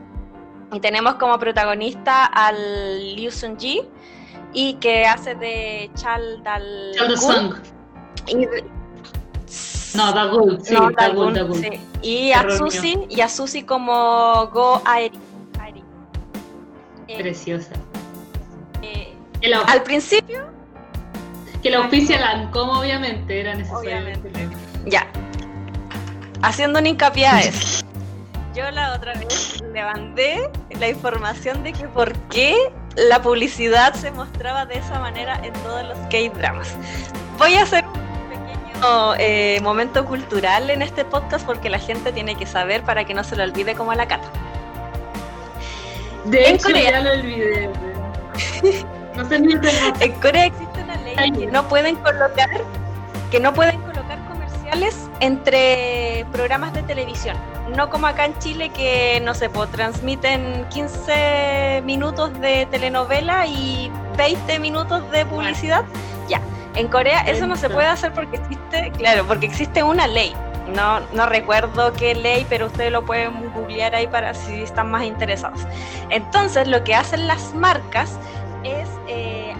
Y 0.72 0.80
tenemos 0.80 1.14
como 1.14 1.38
protagonista 1.38 2.24
al 2.24 3.16
Liu 3.16 3.30
Sun-ji 3.30 3.82
y 4.54 4.74
que 4.74 5.04
hace 5.04 5.34
de 5.34 5.90
Chal 5.94 6.42
Dal 6.42 6.94
Song. 7.18 7.54
y- 8.28 8.46
No, 9.94 10.12
Dagul, 10.12 10.58
sí, 10.64 10.72
no, 10.74 10.90
Dagul, 10.90 11.34
Dagul. 11.34 11.56
sí. 11.60 11.70
Y 12.02 12.32
a. 12.32 12.48
Susi, 12.56 12.98
y 13.08 13.20
a 13.20 13.28
Susi 13.28 13.62
como 13.64 14.46
Go 14.52 14.80
Aeri. 14.84 15.18
Aeri. 15.60 15.84
Eh, 17.08 17.18
Preciosa. 17.20 17.72
eh, 18.82 19.14
al 19.66 19.82
principio, 19.82 20.46
que 21.62 21.70
la 21.70 21.78
auspicia 21.78 22.18
Lancome, 22.20 22.72
obviamente, 22.78 23.40
era 23.40 23.54
necesario. 23.54 24.18
Ya. 24.86 25.06
Haciendo 26.42 26.78
un 26.78 26.86
hincapié 26.86 27.26
a 27.26 27.40
eso. 27.40 27.84
Yo 28.54 28.70
la 28.70 28.94
otra 28.94 29.14
vez 29.14 29.60
le 29.72 29.82
mandé 29.82 30.50
la 30.78 30.88
información 30.88 31.62
de 31.64 31.72
que 31.72 31.88
por 31.88 32.12
qué 32.28 32.56
la 32.96 33.20
publicidad 33.22 33.94
se 33.94 34.10
mostraba 34.10 34.66
de 34.66 34.78
esa 34.78 34.98
manera 35.00 35.40
en 35.42 35.52
todos 35.54 35.84
los 35.84 35.98
K-dramas. 36.10 36.76
Voy 37.38 37.54
a 37.54 37.62
hacer 37.62 37.84
un 37.84 37.92
pequeño 38.28 39.14
eh, 39.18 39.58
momento 39.62 40.04
cultural 40.04 40.70
en 40.70 40.82
este 40.82 41.04
podcast 41.04 41.44
porque 41.44 41.68
la 41.70 41.78
gente 41.78 42.12
tiene 42.12 42.36
que 42.36 42.46
saber 42.46 42.82
para 42.82 43.04
que 43.04 43.14
no 43.14 43.24
se 43.24 43.36
lo 43.36 43.42
olvide 43.44 43.74
como 43.74 43.90
a 43.90 43.96
la 43.96 44.06
cata. 44.06 44.28
De 46.26 46.48
En 46.48 46.54
hecho, 46.54 46.68
Corea. 46.68 46.90
ya 46.90 47.00
lo 47.00 47.12
olvidé. 47.12 47.70
No 49.16 49.28
sé 49.28 49.38
ni 49.40 49.54
de 49.54 49.70
En 50.00 50.12
Corea 50.20 50.46
existe 50.46 50.82
una 50.82 50.96
ley 50.96 51.32
que 51.32 51.46
no 51.46 51.68
pueden 51.68 51.96
colocar 51.96 52.48
que 53.30 53.40
no 53.40 53.52
pueden 53.52 53.80
colocar 53.82 54.18
entre 55.20 56.26
programas 56.32 56.72
de 56.74 56.82
televisión. 56.82 57.36
No 57.76 57.90
como 57.90 58.06
acá 58.06 58.26
en 58.26 58.38
Chile 58.38 58.70
que 58.70 59.20
no 59.24 59.34
sé, 59.34 59.48
pues, 59.48 59.70
transmiten 59.70 60.66
15 60.70 61.82
minutos 61.84 62.38
de 62.40 62.66
telenovela 62.66 63.46
y 63.46 63.90
20 64.16 64.58
minutos 64.58 65.10
de 65.10 65.24
publicidad. 65.26 65.84
Ya. 66.28 66.40
En 66.74 66.88
Corea 66.88 67.20
eso 67.20 67.46
no 67.46 67.56
se 67.56 67.70
puede 67.70 67.86
hacer 67.86 68.12
porque 68.12 68.36
existe 68.36 68.90
claro, 68.96 69.24
porque 69.26 69.46
existe 69.46 69.82
una 69.82 70.06
ley. 70.06 70.34
No, 70.74 71.00
no 71.12 71.26
recuerdo 71.26 71.92
qué 71.92 72.14
ley, 72.14 72.46
pero 72.48 72.66
ustedes 72.66 72.90
lo 72.90 73.04
pueden 73.04 73.52
googlear 73.52 73.94
ahí 73.94 74.06
para 74.06 74.34
si 74.34 74.62
están 74.62 74.90
más 74.90 75.04
interesados. 75.04 75.60
Entonces, 76.10 76.66
lo 76.66 76.82
que 76.84 76.94
hacen 76.94 77.26
las 77.26 77.54
marcas 77.54 78.18
es 78.64 78.88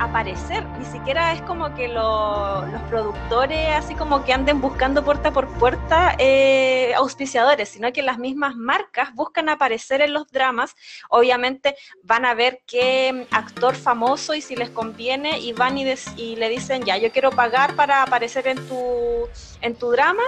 aparecer, 0.05 0.65
ni 0.79 0.85
siquiera 0.85 1.33
es 1.33 1.43
como 1.43 1.75
que 1.75 1.89
los 1.89 2.65
productores 2.89 3.75
así 3.75 3.95
como 3.95 4.25
que 4.25 4.33
anden 4.33 4.61
buscando 4.61 5.05
puerta 5.05 5.33
por 5.33 5.49
puerta 5.59 6.15
eh, 6.19 6.93
auspiciadores, 6.97 7.69
sino 7.69 7.93
que 7.93 8.03
las 8.03 8.19
mismas 8.19 8.57
marcas 8.57 9.15
buscan 9.15 9.49
aparecer 9.49 10.01
en 10.01 10.13
los 10.13 10.31
dramas, 10.31 10.77
obviamente 11.09 11.77
van 12.03 12.25
a 12.25 12.35
ver 12.35 12.63
qué 12.67 13.27
actor 13.31 13.75
famoso 13.75 14.35
y 14.35 14.41
si 14.41 14.57
les 14.57 14.71
conviene 14.71 15.39
y 15.39 15.53
van 15.53 15.79
y, 15.79 15.85
y 16.17 16.37
le 16.37 16.49
dicen, 16.49 16.85
ya, 16.85 16.97
yo 16.97 17.11
quiero 17.11 17.31
pagar 17.31 17.75
para 17.75 18.03
aparecer 18.03 18.47
en 18.49 18.69
tu, 18.69 19.29
en 19.61 19.75
tu 19.75 19.91
drama 19.91 20.23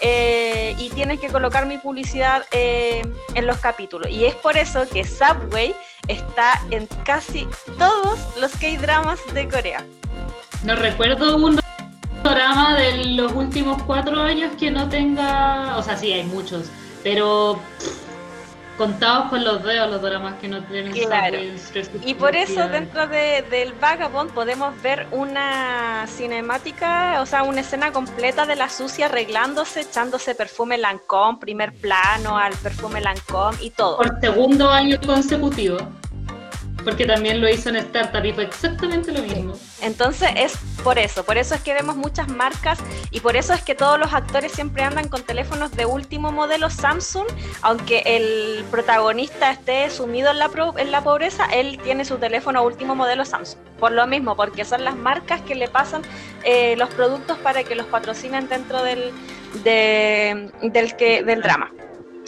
eh, 0.00 0.74
y 0.78 0.90
tienes 0.90 1.20
que 1.20 1.28
colocar 1.28 1.66
mi 1.66 1.78
publicidad 1.78 2.44
eh, 2.50 3.02
en 3.34 3.46
los 3.46 3.58
capítulos. 3.58 4.10
Y 4.10 4.24
es 4.24 4.34
por 4.34 4.56
eso 4.56 4.88
que 4.88 5.04
Subway 5.04 5.74
está 6.08 6.60
en 6.70 6.86
casi 7.04 7.48
todos 7.78 8.18
los 8.40 8.52
K-dramas 8.52 9.20
de 9.32 9.48
Corea. 9.48 9.84
No 10.64 10.76
recuerdo 10.76 11.36
un 11.36 11.60
drama 12.22 12.76
de 12.76 13.04
los 13.14 13.32
últimos 13.32 13.82
cuatro 13.82 14.20
años 14.20 14.52
que 14.58 14.70
no 14.70 14.88
tenga, 14.88 15.76
o 15.76 15.82
sea, 15.82 15.96
sí, 15.96 16.12
hay 16.12 16.24
muchos, 16.24 16.66
pero 17.02 17.60
contados 18.76 19.30
con 19.30 19.44
los 19.44 19.62
dedos 19.62 19.90
los 19.90 20.02
dramas 20.02 20.34
que 20.40 20.48
no 20.48 20.62
tienen 20.64 20.92
claro. 20.92 21.38
y 22.04 22.14
por 22.14 22.36
eso 22.36 22.68
dentro 22.68 23.06
de, 23.06 23.44
del 23.50 23.72
Vagabond 23.74 24.30
podemos 24.32 24.80
ver 24.82 25.06
una 25.12 26.06
cinemática 26.06 27.20
o 27.20 27.26
sea 27.26 27.42
una 27.42 27.60
escena 27.60 27.92
completa 27.92 28.46
de 28.46 28.56
la 28.56 28.68
sucia 28.68 29.06
arreglándose 29.06 29.80
echándose 29.80 30.34
perfume 30.34 30.78
Lancôme 30.78 31.38
primer 31.40 31.72
plano 31.72 32.36
al 32.36 32.54
perfume 32.54 33.00
Lancôme 33.00 33.56
y 33.62 33.70
todo 33.70 33.96
por 33.96 34.20
segundo 34.20 34.70
año 34.70 34.98
consecutivo 35.04 35.78
porque 36.86 37.04
también 37.04 37.40
lo 37.40 37.48
hizo 37.48 37.68
en 37.68 37.76
Startup 37.76 38.24
y 38.24 38.32
fue 38.32 38.44
exactamente 38.44 39.10
lo 39.10 39.20
mismo. 39.20 39.54
Entonces 39.82 40.30
es 40.36 40.56
por 40.84 41.00
eso, 41.00 41.24
por 41.24 41.36
eso 41.36 41.56
es 41.56 41.60
que 41.60 41.74
vemos 41.74 41.96
muchas 41.96 42.28
marcas 42.28 42.78
y 43.10 43.18
por 43.18 43.34
eso 43.34 43.54
es 43.54 43.62
que 43.62 43.74
todos 43.74 43.98
los 43.98 44.14
actores 44.14 44.52
siempre 44.52 44.84
andan 44.84 45.08
con 45.08 45.24
teléfonos 45.24 45.72
de 45.72 45.84
último 45.84 46.30
modelo 46.30 46.70
Samsung, 46.70 47.26
aunque 47.62 48.04
el 48.06 48.64
protagonista 48.70 49.50
esté 49.50 49.90
sumido 49.90 50.30
en 50.30 50.38
la, 50.38 50.48
en 50.76 50.92
la 50.92 51.02
pobreza, 51.02 51.46
él 51.46 51.80
tiene 51.82 52.04
su 52.04 52.18
teléfono 52.18 52.62
último 52.62 52.94
modelo 52.94 53.24
Samsung. 53.24 53.58
Por 53.80 53.90
lo 53.90 54.06
mismo, 54.06 54.36
porque 54.36 54.64
son 54.64 54.84
las 54.84 54.94
marcas 54.94 55.40
que 55.40 55.56
le 55.56 55.66
pasan 55.66 56.02
eh, 56.44 56.76
los 56.76 56.88
productos 56.90 57.36
para 57.38 57.64
que 57.64 57.74
los 57.74 57.86
patrocinen 57.86 58.48
dentro 58.48 58.84
del, 58.84 59.12
del, 59.64 60.96
que, 60.96 61.24
del 61.24 61.42
drama. 61.42 61.72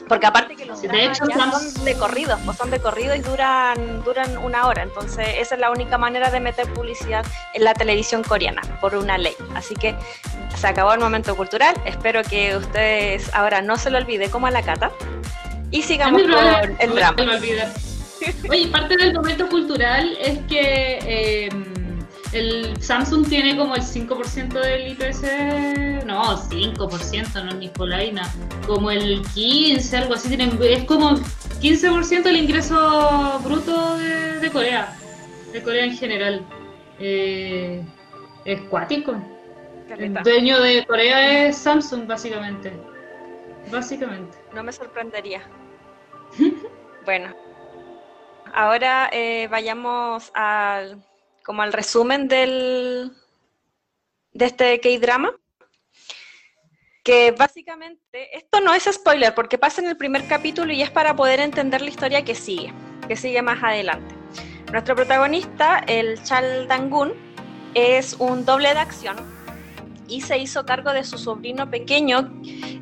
Porque 0.09 0.27
aparte 0.27 0.57
que 0.57 0.65
los 0.65 0.81
de 0.81 1.05
hecho, 1.05 1.25
son 1.27 1.85
de 1.85 1.95
corridos, 1.97 2.41
pues 2.45 2.57
son 2.57 2.71
de 2.71 2.81
corrido 2.81 3.15
y 3.15 3.21
duran, 3.21 4.03
duran 4.05 4.39
una 4.39 4.67
hora. 4.67 4.83
Entonces 4.83 5.27
esa 5.39 5.55
es 5.55 5.61
la 5.61 5.71
única 5.71 5.99
manera 5.99 6.31
de 6.31 6.41
meter 6.41 6.73
publicidad 6.73 7.25
en 7.55 7.65
la 7.65 7.75
televisión 7.75 8.23
coreana, 8.23 8.63
por 8.81 8.95
una 8.95 9.19
ley. 9.19 9.35
Así 9.55 9.75
que 9.75 9.95
se 10.57 10.67
acabó 10.67 10.93
el 10.93 11.01
momento 11.01 11.37
cultural. 11.37 11.75
Espero 11.85 12.23
que 12.23 12.57
ustedes 12.57 13.33
ahora 13.35 13.61
no 13.61 13.77
se 13.77 13.91
lo 13.91 13.99
olvide 13.99 14.31
como 14.31 14.47
a 14.47 14.51
la 14.51 14.63
cata. 14.63 14.91
Y 15.71 15.83
sigamos 15.83 16.23
con 16.23 16.77
el 16.79 16.95
drama. 16.95 17.39
Oye, 18.51 18.67
parte 18.69 18.97
del 18.97 19.15
momento 19.15 19.49
cultural 19.49 20.17
es 20.21 20.39
que... 20.49 20.99
Eh, 21.03 21.49
el 22.33 22.83
Samsung 22.83 23.27
tiene 23.29 23.57
como 23.57 23.75
el 23.75 23.83
5% 23.83 24.53
del 24.53 24.93
IPS, 24.93 26.05
no, 26.05 26.37
5%, 26.37 27.45
no 27.45 27.55
ni 27.55 27.69
polaina, 27.69 28.31
como 28.67 28.91
el 28.91 29.23
15, 29.35 29.97
algo 29.97 30.15
así, 30.15 30.29
tienen, 30.29 30.59
es 30.63 30.85
como 30.85 31.11
15% 31.13 32.23
del 32.23 32.37
ingreso 32.37 33.41
bruto 33.45 33.97
de, 33.97 34.51
Corea, 34.51 34.97
de 35.53 35.63
Corea 35.63 35.85
en 35.85 35.97
general. 35.97 36.47
Eh, 36.99 37.83
es 38.45 38.61
cuático. 38.63 39.17
El 39.97 40.13
dueño 40.15 40.61
de 40.61 40.85
Corea 40.87 41.49
es 41.49 41.57
Samsung, 41.57 42.07
básicamente. 42.07 42.73
Básicamente. 43.71 44.37
No 44.55 44.63
me 44.63 44.73
sorprendería. 44.73 45.43
bueno, 47.05 47.35
ahora 48.53 49.09
eh, 49.13 49.49
vayamos 49.51 50.31
al 50.35 51.03
como 51.49 51.63
al 51.63 51.73
resumen 51.73 52.29
del, 52.29 53.11
de 54.35 54.45
este 54.45 54.79
K-drama. 54.81 55.33
Que 57.03 57.31
básicamente, 57.31 58.37
esto 58.37 58.61
no 58.61 58.75
es 58.75 58.85
spoiler 58.85 59.35
porque 59.35 59.57
pasa 59.57 59.81
en 59.81 59.89
el 59.89 59.97
primer 59.97 60.29
capítulo 60.29 60.75
y 60.75 60.83
es 60.83 60.91
para 60.91 61.17
poder 61.17 61.41
entender 61.41 61.81
la 61.81 61.89
historia 61.89 62.23
que 62.23 62.35
sigue, 62.35 62.71
que 63.09 63.17
sigue 63.17 63.41
más 63.41 63.65
adelante. 63.65 64.15
Nuestro 64.73 64.95
protagonista, 64.95 65.79
el 65.87 66.23
Chal 66.23 66.69
Dangun, 66.69 67.15
es 67.73 68.13
un 68.19 68.45
doble 68.45 68.75
de 68.75 68.81
acción 68.81 69.17
y 70.07 70.21
se 70.21 70.37
hizo 70.37 70.67
cargo 70.67 70.93
de 70.93 71.03
su 71.03 71.17
sobrino 71.17 71.71
pequeño 71.71 72.31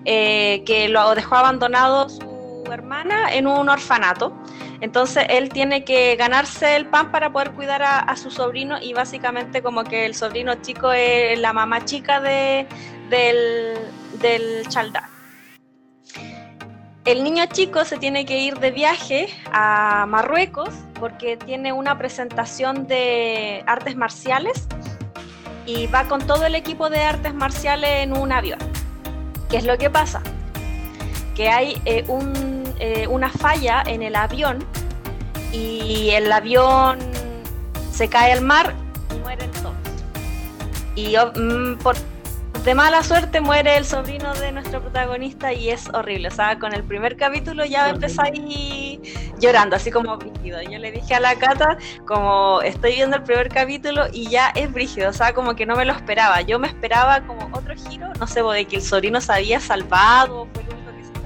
eh, 0.04 0.64
que 0.66 0.88
lo 0.88 1.14
dejó 1.14 1.36
abandonado 1.36 2.08
su 2.08 2.64
hermana 2.72 3.32
en 3.32 3.46
un 3.46 3.68
orfanato 3.68 4.36
entonces 4.80 5.26
él 5.28 5.48
tiene 5.48 5.84
que 5.84 6.16
ganarse 6.16 6.76
el 6.76 6.86
pan 6.86 7.10
para 7.10 7.30
poder 7.32 7.52
cuidar 7.52 7.82
a, 7.82 8.16
su 8.16 8.30
sobrino 8.30 8.78
y 8.80 8.92
básicamente 8.92 9.62
como 9.62 9.84
que 9.84 10.06
el 10.06 10.14
sobrino 10.14 10.54
chico 10.56 10.92
es 10.92 11.38
la 11.38 11.52
mamá 11.52 11.84
chica 11.84 12.20
de, 12.20 12.66
del, 13.10 13.78
del 14.20 14.68
chaldá. 14.68 15.08
El 17.04 17.22
niño 17.22 17.44
chico 17.46 17.84
se 17.84 17.98
tiene 17.98 18.26
que 18.26 18.40
ir 18.40 18.58
de 18.58 18.72
viaje 18.72 19.28
a 19.52 20.06
Marruecos 20.08 20.70
porque 20.98 21.36
tiene 21.36 21.72
una 21.72 21.96
presentación 21.96 22.88
de 22.88 23.62
artes 23.66 23.94
marciales 23.96 24.66
y 25.66 25.86
va 25.86 26.04
con 26.04 26.26
todo 26.26 26.46
el 26.46 26.54
equipo 26.54 26.90
de 26.90 27.02
artes 27.02 27.34
marciales 27.34 28.02
en 28.02 28.16
un 28.16 28.32
avión. 28.32 28.58
¿Qué 29.48 29.58
es 29.58 29.64
lo 29.64 29.78
que 29.78 29.90
pasa? 29.90 30.22
Que 31.34 31.48
hay 31.48 31.80
eh, 31.84 32.04
un 32.08 32.45
eh, 32.86 33.08
una 33.08 33.30
falla 33.30 33.82
en 33.84 34.02
el 34.02 34.14
avión 34.14 34.64
y 35.52 36.10
el 36.10 36.30
avión 36.30 36.98
se 37.90 38.08
cae 38.08 38.32
al 38.32 38.42
mar 38.42 38.74
y 39.12 39.18
mueren 39.18 39.50
todos. 39.50 39.74
Y 40.94 41.16
mm, 41.16 41.78
por 41.78 41.96
de 42.66 42.74
mala 42.74 43.04
suerte 43.04 43.40
muere 43.40 43.76
el 43.76 43.84
sobrino 43.84 44.34
de 44.34 44.50
nuestro 44.50 44.80
protagonista 44.80 45.52
y 45.52 45.70
es 45.70 45.88
horrible. 45.94 46.28
O 46.28 46.30
sea, 46.32 46.58
con 46.58 46.74
el 46.74 46.82
primer 46.82 47.16
capítulo 47.16 47.64
ya 47.64 47.86
ahí 48.18 49.00
llorando, 49.38 49.76
así 49.76 49.92
como 49.92 50.16
brígido. 50.16 50.60
Yo 50.62 50.78
le 50.78 50.90
dije 50.90 51.14
a 51.14 51.20
la 51.20 51.36
Cata, 51.36 51.78
como 52.06 52.60
estoy 52.62 52.96
viendo 52.96 53.16
el 53.16 53.22
primer 53.22 53.50
capítulo 53.50 54.06
y 54.12 54.28
ya 54.30 54.48
es 54.56 54.72
brígido. 54.72 55.10
O 55.10 55.12
sea, 55.12 55.32
como 55.32 55.54
que 55.54 55.64
no 55.64 55.76
me 55.76 55.84
lo 55.84 55.92
esperaba. 55.92 56.40
Yo 56.40 56.58
me 56.58 56.66
esperaba 56.66 57.20
como 57.20 57.48
otro 57.52 57.72
giro, 57.88 58.08
no 58.18 58.26
sé, 58.26 58.42
de 58.42 58.64
que 58.64 58.76
el 58.76 58.82
sobrino 58.82 59.20
se 59.20 59.32
había 59.32 59.60
salvado, 59.60 60.48
fue 60.52 60.75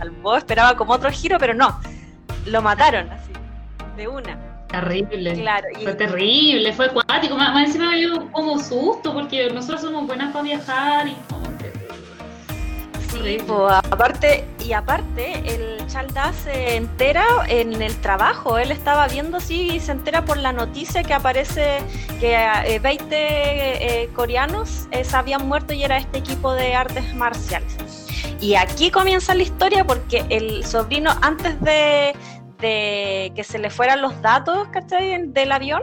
salvó, 0.01 0.37
esperaba 0.37 0.77
como 0.77 0.95
otro 0.95 1.11
giro, 1.11 1.39
pero 1.39 1.55
no, 1.55 1.79
lo 2.47 2.63
mataron 2.63 3.11
así, 3.11 3.33
de 3.97 4.09
una. 4.09 4.39
Terrible. 4.69 5.35
Claro, 5.35 5.67
fue 5.83 5.95
terrible, 5.95 6.73
fue 6.73 6.87
acuático. 6.87 7.37
Más, 7.37 7.67
encima 7.67 7.91
me 7.91 7.97
dio 7.97 8.31
como 8.31 8.59
susto 8.59 9.13
porque 9.13 9.51
nosotros 9.51 9.81
somos 9.81 10.07
buenas 10.07 10.33
para 10.33 10.45
viajar 10.45 11.09
y 11.09 11.17
como 11.29 11.51
aparte, 13.69 14.45
y 14.65 14.73
aparte, 14.73 15.43
el 15.45 15.87
Chaldá 15.89 16.33
se 16.33 16.77
entera 16.77 17.25
en 17.49 17.81
el 17.83 17.95
trabajo. 18.01 18.59
Él 18.59 18.71
estaba 18.71 19.07
viendo 19.09 19.39
así 19.39 19.73
y 19.73 19.81
se 19.81 19.93
entera 19.93 20.25
por 20.25 20.37
la 20.37 20.53
noticia 20.53 21.03
que 21.03 21.13
aparece 21.13 21.79
que 22.21 22.81
20 22.83 23.17
eh, 23.17 24.03
eh, 24.03 24.09
coreanos 24.15 24.87
eh, 24.91 25.05
se 25.05 25.17
habían 25.17 25.49
muerto 25.49 25.73
y 25.73 25.83
era 25.83 25.99
este 25.99 26.19
equipo 26.19 26.53
de 26.55 26.75
artes 26.75 27.15
marciales. 27.15 28.07
Y 28.41 28.55
aquí 28.55 28.91
comienza 28.91 29.35
la 29.35 29.43
historia 29.43 29.85
porque 29.85 30.25
el 30.31 30.65
sobrino, 30.65 31.11
antes 31.23 31.61
de, 31.61 32.15
que 32.59 33.45
se 33.45 33.59
le 33.59 33.71
fueran 33.71 34.01
los 34.01 34.21
datos, 34.23 34.69
¿cachai? 34.69 35.27
Del 35.29 35.53
avión, 35.53 35.83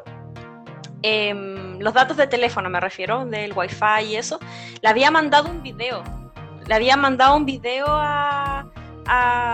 em, 1.04 1.80
los 1.80 1.94
datos 1.94 2.18
de 2.18 2.28
teléfono 2.28 2.70
me 2.70 2.80
refiero, 2.80 3.26
del 3.26 3.54
wifi 3.54 4.06
y 4.10 4.16
eso, 4.16 4.40
le 4.82 4.90
había 4.90 5.12
mandado 5.12 5.50
un 5.50 5.62
video. 5.62 6.04
Le 6.66 6.74
había 6.74 6.98
mandado 6.98 7.36
un 7.36 7.46
video 7.46 7.86
a, 7.88 8.66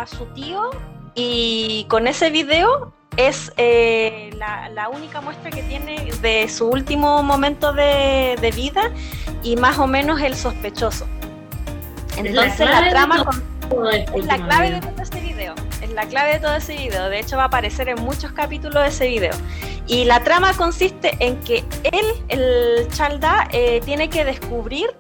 su 0.07 0.25
tío 0.33 0.71
y 1.13 1.85
con 1.87 2.07
ese 2.07 2.31
video 2.31 2.91
es 3.17 3.53
eh, 3.57 4.31
la, 4.35 4.89
única 4.89 5.21
muestra 5.21 5.51
que 5.51 5.61
tiene 5.61 6.09
de 6.21 6.49
su 6.49 6.67
último 6.67 7.21
momento 7.21 7.71
de, 7.71 8.35
de 8.41 8.51
vida 8.51 8.91
y 9.43 9.55
más 9.55 9.77
o 9.77 9.85
menos 9.85 10.21
el 10.21 10.35
sospechoso. 10.35 11.05
Entonces 12.17 12.59
la, 12.59 12.89
trama 12.89 13.25
es 14.15 14.25
la 14.25 14.37
clave 14.45 14.71
de 14.71 14.81
todo 14.81 15.01
ese 15.01 15.19
video. 15.19 15.55
Es 15.81 15.89
la 15.91 16.05
clave 16.05 16.33
de 16.33 16.39
todo 16.39 16.55
ese 16.55 16.75
video. 16.75 17.09
De 17.09 17.19
hecho 17.19 17.37
va 17.37 17.43
a 17.43 17.47
aparecer 17.47 17.89
en 17.89 18.01
muchos 18.01 18.31
capítulos 18.31 18.83
de 18.83 18.89
ese 18.89 19.07
video. 19.07 19.33
Y 19.87 20.05
la 20.05 20.23
trama 20.23 20.53
consiste 20.53 21.15
en 21.19 21.39
que 21.41 21.63
él, 21.83 22.05
el 22.29 22.87
Chalda, 22.89 23.47
eh, 23.51 23.81
tiene 23.83 24.09
que 24.09 24.23
descubrir 24.23 24.95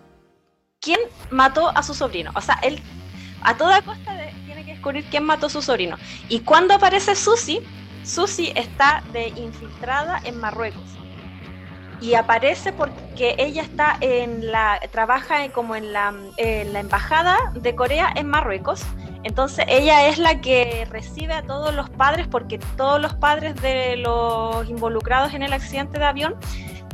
quién 0.81 0.99
mató 1.29 1.69
a 1.69 1.83
su 1.83 1.93
sobrino. 1.93 2.31
O 2.35 2.41
sea, 2.41 2.55
él 2.63 2.81
a 3.41 3.55
toda 3.55 3.81
costa 3.81 4.17
tiene 4.45 4.65
que 4.65 4.73
descubrir 4.73 5.05
quién 5.09 5.23
mató 5.23 5.47
a 5.47 5.49
su 5.49 5.61
sobrino. 5.61 5.97
Y 6.29 6.41
cuando 6.41 6.73
aparece 6.73 7.15
Susi, 7.15 7.61
Susi 8.03 8.51
está 8.55 9.03
de 9.13 9.29
infiltrada 9.29 10.19
en 10.25 10.39
Marruecos. 10.39 10.83
Y 12.03 12.15
aparece 12.15 12.73
porque 12.73 13.33
ella 13.37 13.61
está 13.61 13.95
en 14.01 14.51
la, 14.51 14.77
trabaja 14.91 15.49
como 15.53 15.73
en 15.73 15.93
la, 15.93 16.13
embajada 16.37 17.37
de 17.53 17.75
Corea 17.75 18.11
en 18.13 18.27
Marruecos. 18.27 18.83
Entonces 19.23 19.63
ella 19.69 20.09
es 20.09 20.17
la 20.17 20.41
que 20.41 20.85
recibe 20.91 21.33
a 21.33 21.43
todos 21.43 21.73
los 21.73 21.89
padres 21.89 22.27
porque 22.27 22.59
todos 22.75 23.01
los 23.01 23.13
padres 23.13 23.55
de 23.61 23.95
los 23.95 24.69
involucrados 24.69 25.33
en 25.33 25.43
el 25.43 25.53
accidente 25.53 25.97
de 25.97 26.03
avión 26.03 26.35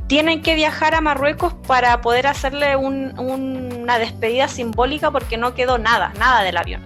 tienen 0.05 0.43
que 0.43 0.53
viajar 0.53 0.93
a 0.93 1.01
Marruecos 1.01 1.55
para 1.65 2.01
poder 2.01 2.27
hacerle 2.27 2.75
una 2.75 3.97
despedida 3.97 4.47
simbólica 4.47 5.09
porque 5.09 5.37
no 5.37 5.55
quedó 5.55 5.79
nada, 5.79 6.13
nada 6.19 6.43
del 6.43 6.57
avión. 6.57 6.85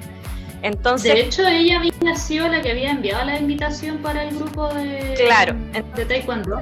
Entonces, 0.64 1.14
de 1.14 1.22
hecho, 1.22 1.46
ella 1.46 1.78
había 1.78 2.16
sido 2.16 2.48
la 2.48 2.62
que 2.62 2.72
había 2.72 2.92
enviado 2.92 3.26
la 3.26 3.38
invitación 3.38 3.98
para 3.98 4.24
el 4.24 4.36
grupo 4.36 4.74
de, 4.74 5.14
claro, 5.26 5.56
de 5.96 6.06
Taekwondo. 6.06 6.62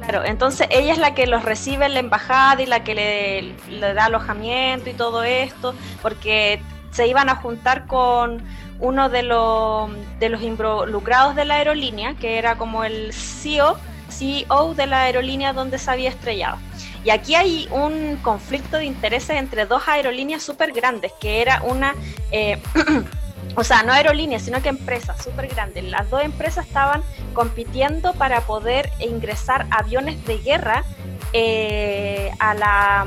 Claro, 0.00 0.24
entonces 0.24 0.68
ella 0.70 0.92
es 0.92 0.98
la 0.98 1.14
que 1.14 1.26
los 1.26 1.44
recibe 1.44 1.86
en 1.86 1.94
la 1.94 2.00
embajada 2.00 2.62
y 2.62 2.66
la 2.66 2.84
que 2.84 2.94
le, 2.94 3.42
le 3.68 3.94
da 3.94 4.04
alojamiento 4.04 4.88
y 4.88 4.92
todo 4.92 5.24
esto, 5.24 5.74
porque 6.00 6.62
se 6.92 7.08
iban 7.08 7.28
a 7.28 7.34
juntar 7.34 7.86
con 7.86 8.42
uno 8.78 9.08
de 9.08 9.24
los, 9.24 9.90
de 10.20 10.28
los 10.28 10.42
involucrados 10.42 11.34
de 11.34 11.44
la 11.44 11.56
aerolínea, 11.56 12.14
que 12.14 12.38
era 12.38 12.56
como 12.56 12.84
el 12.84 13.12
CEO 13.12 13.76
CEO 14.10 14.74
de 14.74 14.86
la 14.86 15.02
aerolínea 15.02 15.52
donde 15.52 15.78
se 15.78 15.90
había 15.90 16.10
estrellado. 16.10 16.58
Y 17.04 17.10
aquí 17.10 17.34
hay 17.34 17.68
un 17.70 18.16
conflicto 18.16 18.76
de 18.76 18.84
intereses 18.84 19.36
entre 19.36 19.64
dos 19.64 19.88
aerolíneas 19.88 20.42
súper 20.42 20.72
grandes, 20.72 21.12
que 21.20 21.40
era 21.40 21.62
una, 21.62 21.94
eh, 22.30 22.60
o 23.56 23.64
sea, 23.64 23.82
no 23.82 23.92
aerolíneas, 23.92 24.42
sino 24.42 24.62
que 24.62 24.68
empresas 24.68 25.22
súper 25.22 25.48
grandes. 25.48 25.84
Las 25.84 26.10
dos 26.10 26.22
empresas 26.22 26.66
estaban 26.66 27.02
compitiendo 27.32 28.12
para 28.14 28.42
poder 28.42 28.90
ingresar 28.98 29.66
aviones 29.70 30.24
de 30.26 30.38
guerra 30.38 30.84
eh, 31.32 32.30
a 32.38 32.54
la, 32.54 33.06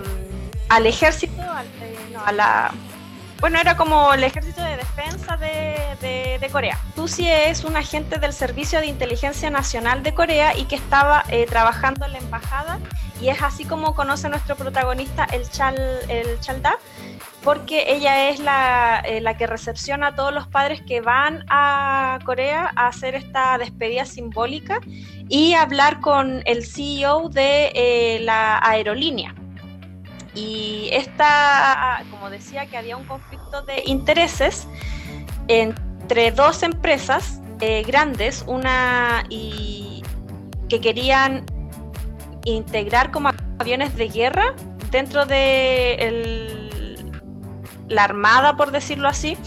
al 0.69 0.85
ejército, 0.85 1.41
eh, 1.41 2.15
a 2.25 2.31
la 2.31 2.73
bueno, 3.43 3.59
era 3.59 3.75
como 3.75 4.13
el 4.13 4.23
ejército 4.23 4.61
de 4.61 4.77
defensa 4.77 5.35
de, 5.35 6.37
de, 6.39 6.49
Corea. 6.49 6.79
Susi 6.95 7.27
es 7.27 7.65
un 7.65 7.75
agente 7.75 8.17
del 8.17 8.31
Servicio 8.31 8.79
de 8.79 8.85
Inteligencia 8.85 9.49
Nacional 9.49 10.01
de 10.01 10.13
Corea 10.13 10.55
y 10.57 10.63
que 10.63 10.75
estaba 10.75 11.25
eh, 11.27 11.45
trabajando 11.45 12.05
en 12.05 12.13
la 12.13 12.19
embajada 12.19 12.79
y 13.19 13.27
es 13.27 13.41
así 13.41 13.65
como 13.65 13.95
conoce 13.95 14.29
nuestro 14.29 14.55
protagonista, 14.55 15.25
el, 15.25 15.49
Chal, 15.49 15.75
el 16.07 16.39
porque 17.43 17.93
ella 17.93 18.29
es 18.29 18.39
la, 18.39 19.03
eh, 19.05 19.19
la, 19.19 19.35
que 19.35 19.47
recepciona 19.47 20.07
a 20.07 20.15
todos 20.15 20.33
los 20.33 20.47
padres 20.47 20.81
que 20.81 21.01
van 21.01 21.43
a 21.49 22.19
Corea 22.25 22.71
a 22.75 22.87
hacer 22.87 23.15
esta 23.15 23.57
despedida 23.57 24.05
simbólica 24.05 24.79
y 25.27 25.53
hablar 25.53 25.99
con 25.99 26.41
el 26.45 26.65
CEO 26.65 27.29
de 27.29 27.71
eh, 27.75 28.19
la 28.21 28.59
aerolínea. 28.63 29.35
Y 30.33 30.89
esta, 30.91 32.03
como 32.09 32.29
decía, 32.29 32.65
que 32.65 32.77
había 32.77 32.97
un 32.97 33.05
conflicto 33.05 33.61
de 33.63 33.83
intereses 33.85 34.67
entre 35.47 36.31
dos 36.31 36.63
empresas 36.63 37.41
eh, 37.59 37.83
grandes, 37.85 38.43
una 38.47 39.25
y 39.29 40.01
que 40.69 40.81
querían 40.81 41.45
integrar 42.45 43.11
como 43.11 43.29
aviones 43.59 43.95
de 43.95 44.07
guerra 44.07 44.55
dentro 44.91 45.25
de 45.25 46.62
la 47.93 48.03
armada, 48.03 48.55
por 48.57 48.71
decirlo 48.71 49.07
así, 49.07 49.37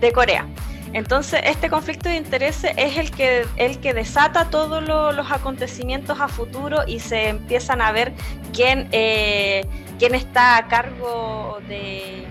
de 0.00 0.12
Corea. 0.12 0.46
Entonces, 0.92 1.40
este 1.44 1.68
conflicto 1.68 2.08
de 2.08 2.16
intereses 2.16 2.72
es 2.76 2.96
el 2.96 3.10
que, 3.10 3.46
el 3.56 3.78
que 3.78 3.92
desata 3.92 4.48
todos 4.48 4.82
los 4.82 5.30
acontecimientos 5.30 6.18
a 6.20 6.28
futuro 6.28 6.78
y 6.86 7.00
se 7.00 7.28
empiezan 7.28 7.82
a 7.82 7.92
ver 7.92 8.14
quién, 8.54 8.88
eh, 8.92 9.66
quién 9.98 10.14
está 10.14 10.56
a 10.56 10.66
cargo 10.68 11.58
de 11.68 12.26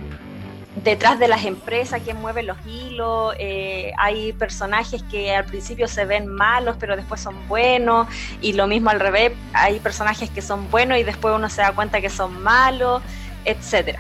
detrás 0.84 1.20
de 1.20 1.28
las 1.28 1.46
empresas, 1.46 2.02
quién 2.04 2.18
mueve 2.18 2.44
los 2.44 2.58
hilos. 2.66 3.36
Eh, 3.40 3.92
hay 3.98 4.34
personajes 4.34 5.04
que 5.04 5.36
al 5.36 5.46
principio 5.46 5.88
se 5.88 6.06
ven 6.06 6.28
malos, 6.28 6.78
pero 6.80 6.96
después 6.96 7.22
son 7.22 7.48
buenos. 7.48 8.08
Y 8.42 8.54
lo 8.54 8.68
mismo 8.68 8.90
al 8.90 9.00
revés, 9.00 9.34
hay 9.54 9.80
personajes 9.80 10.30
que 10.30 10.42
son 10.42 10.70
buenos 10.70 10.98
y 10.98 11.04
después 11.04 11.36
uno 11.36 11.50
se 11.50 11.62
da 11.62 11.74
cuenta 11.74 12.02
que 12.02 12.10
son 12.10 12.42
malos, 12.42 13.02
etcétera. 13.46 14.00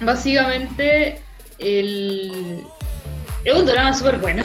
Básicamente, 0.00 1.20
el, 1.58 2.62
es 3.44 3.54
un 3.54 3.66
drama 3.66 3.94
súper 3.94 4.18
bueno. 4.18 4.42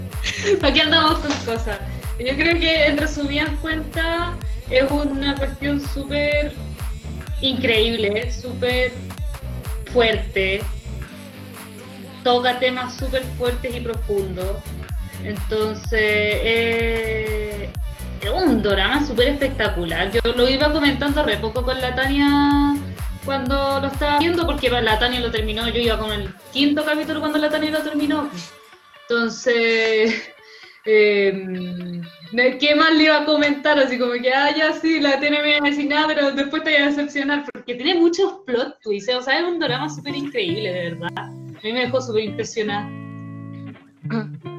Aquí 0.62 0.80
andamos 0.80 1.18
con 1.20 1.32
cosas? 1.44 1.78
Yo 2.18 2.34
creo 2.36 2.58
que 2.58 2.86
en 2.86 2.98
resumidas 2.98 3.50
cuentas 3.62 4.34
es 4.68 4.90
una 4.90 5.34
cuestión 5.36 5.80
súper 5.80 6.52
increíble, 7.40 8.30
súper 8.32 8.92
fuerte. 9.92 10.62
Toca 12.22 12.58
temas 12.58 12.96
súper 12.96 13.22
fuertes 13.38 13.74
y 13.74 13.80
profundos. 13.80 14.58
Entonces, 15.24 15.90
eh, 15.92 17.70
es 18.20 18.30
un 18.30 18.62
drama 18.62 19.06
súper 19.06 19.28
espectacular. 19.28 20.10
Yo 20.12 20.20
lo 20.34 20.48
iba 20.48 20.72
comentando 20.72 21.22
re 21.24 21.38
poco 21.38 21.62
con 21.62 21.80
la 21.80 21.94
Tania 21.94 22.76
cuando 23.24 23.80
lo 23.80 23.86
estaba 23.86 24.18
viendo, 24.18 24.46
porque 24.46 24.70
la 24.70 24.98
Tania 24.98 25.20
lo 25.20 25.30
terminó, 25.30 25.68
yo 25.68 25.80
iba 25.80 25.98
con 25.98 26.12
el 26.12 26.34
quinto 26.52 26.84
capítulo 26.84 27.20
cuando 27.20 27.38
la 27.38 27.50
Tania 27.50 27.70
lo 27.70 27.82
terminó. 27.82 28.30
Entonces, 29.08 30.32
eh, 30.86 32.00
¿qué 32.58 32.74
más 32.74 32.94
le 32.94 33.04
iba 33.04 33.18
a 33.18 33.24
comentar? 33.24 33.78
Así 33.78 33.98
como 33.98 34.12
que, 34.12 34.32
ah, 34.32 34.54
ya 34.56 34.72
sí, 34.72 35.00
la 35.00 35.20
Tania 35.20 35.42
me 35.42 35.56
iba 35.56 35.66
a 35.66 35.70
decir 35.70 35.88
nada, 35.88 36.06
pero 36.06 36.32
después 36.32 36.62
te 36.64 36.70
voy 36.70 36.82
a 36.82 36.86
decepcionar, 36.86 37.44
porque 37.52 37.74
tiene 37.74 37.94
muchos 37.94 38.40
plot 38.46 38.80
twists, 38.82 39.14
o 39.14 39.22
sea, 39.22 39.40
es 39.40 39.44
un 39.44 39.58
drama 39.58 39.88
súper 39.88 40.14
increíble, 40.14 40.72
de 40.72 40.90
verdad. 40.90 41.10
A 41.16 41.30
mí 41.62 41.72
me 41.72 41.80
dejó 41.80 42.00
súper 42.00 42.24
impresionada. 42.24 42.90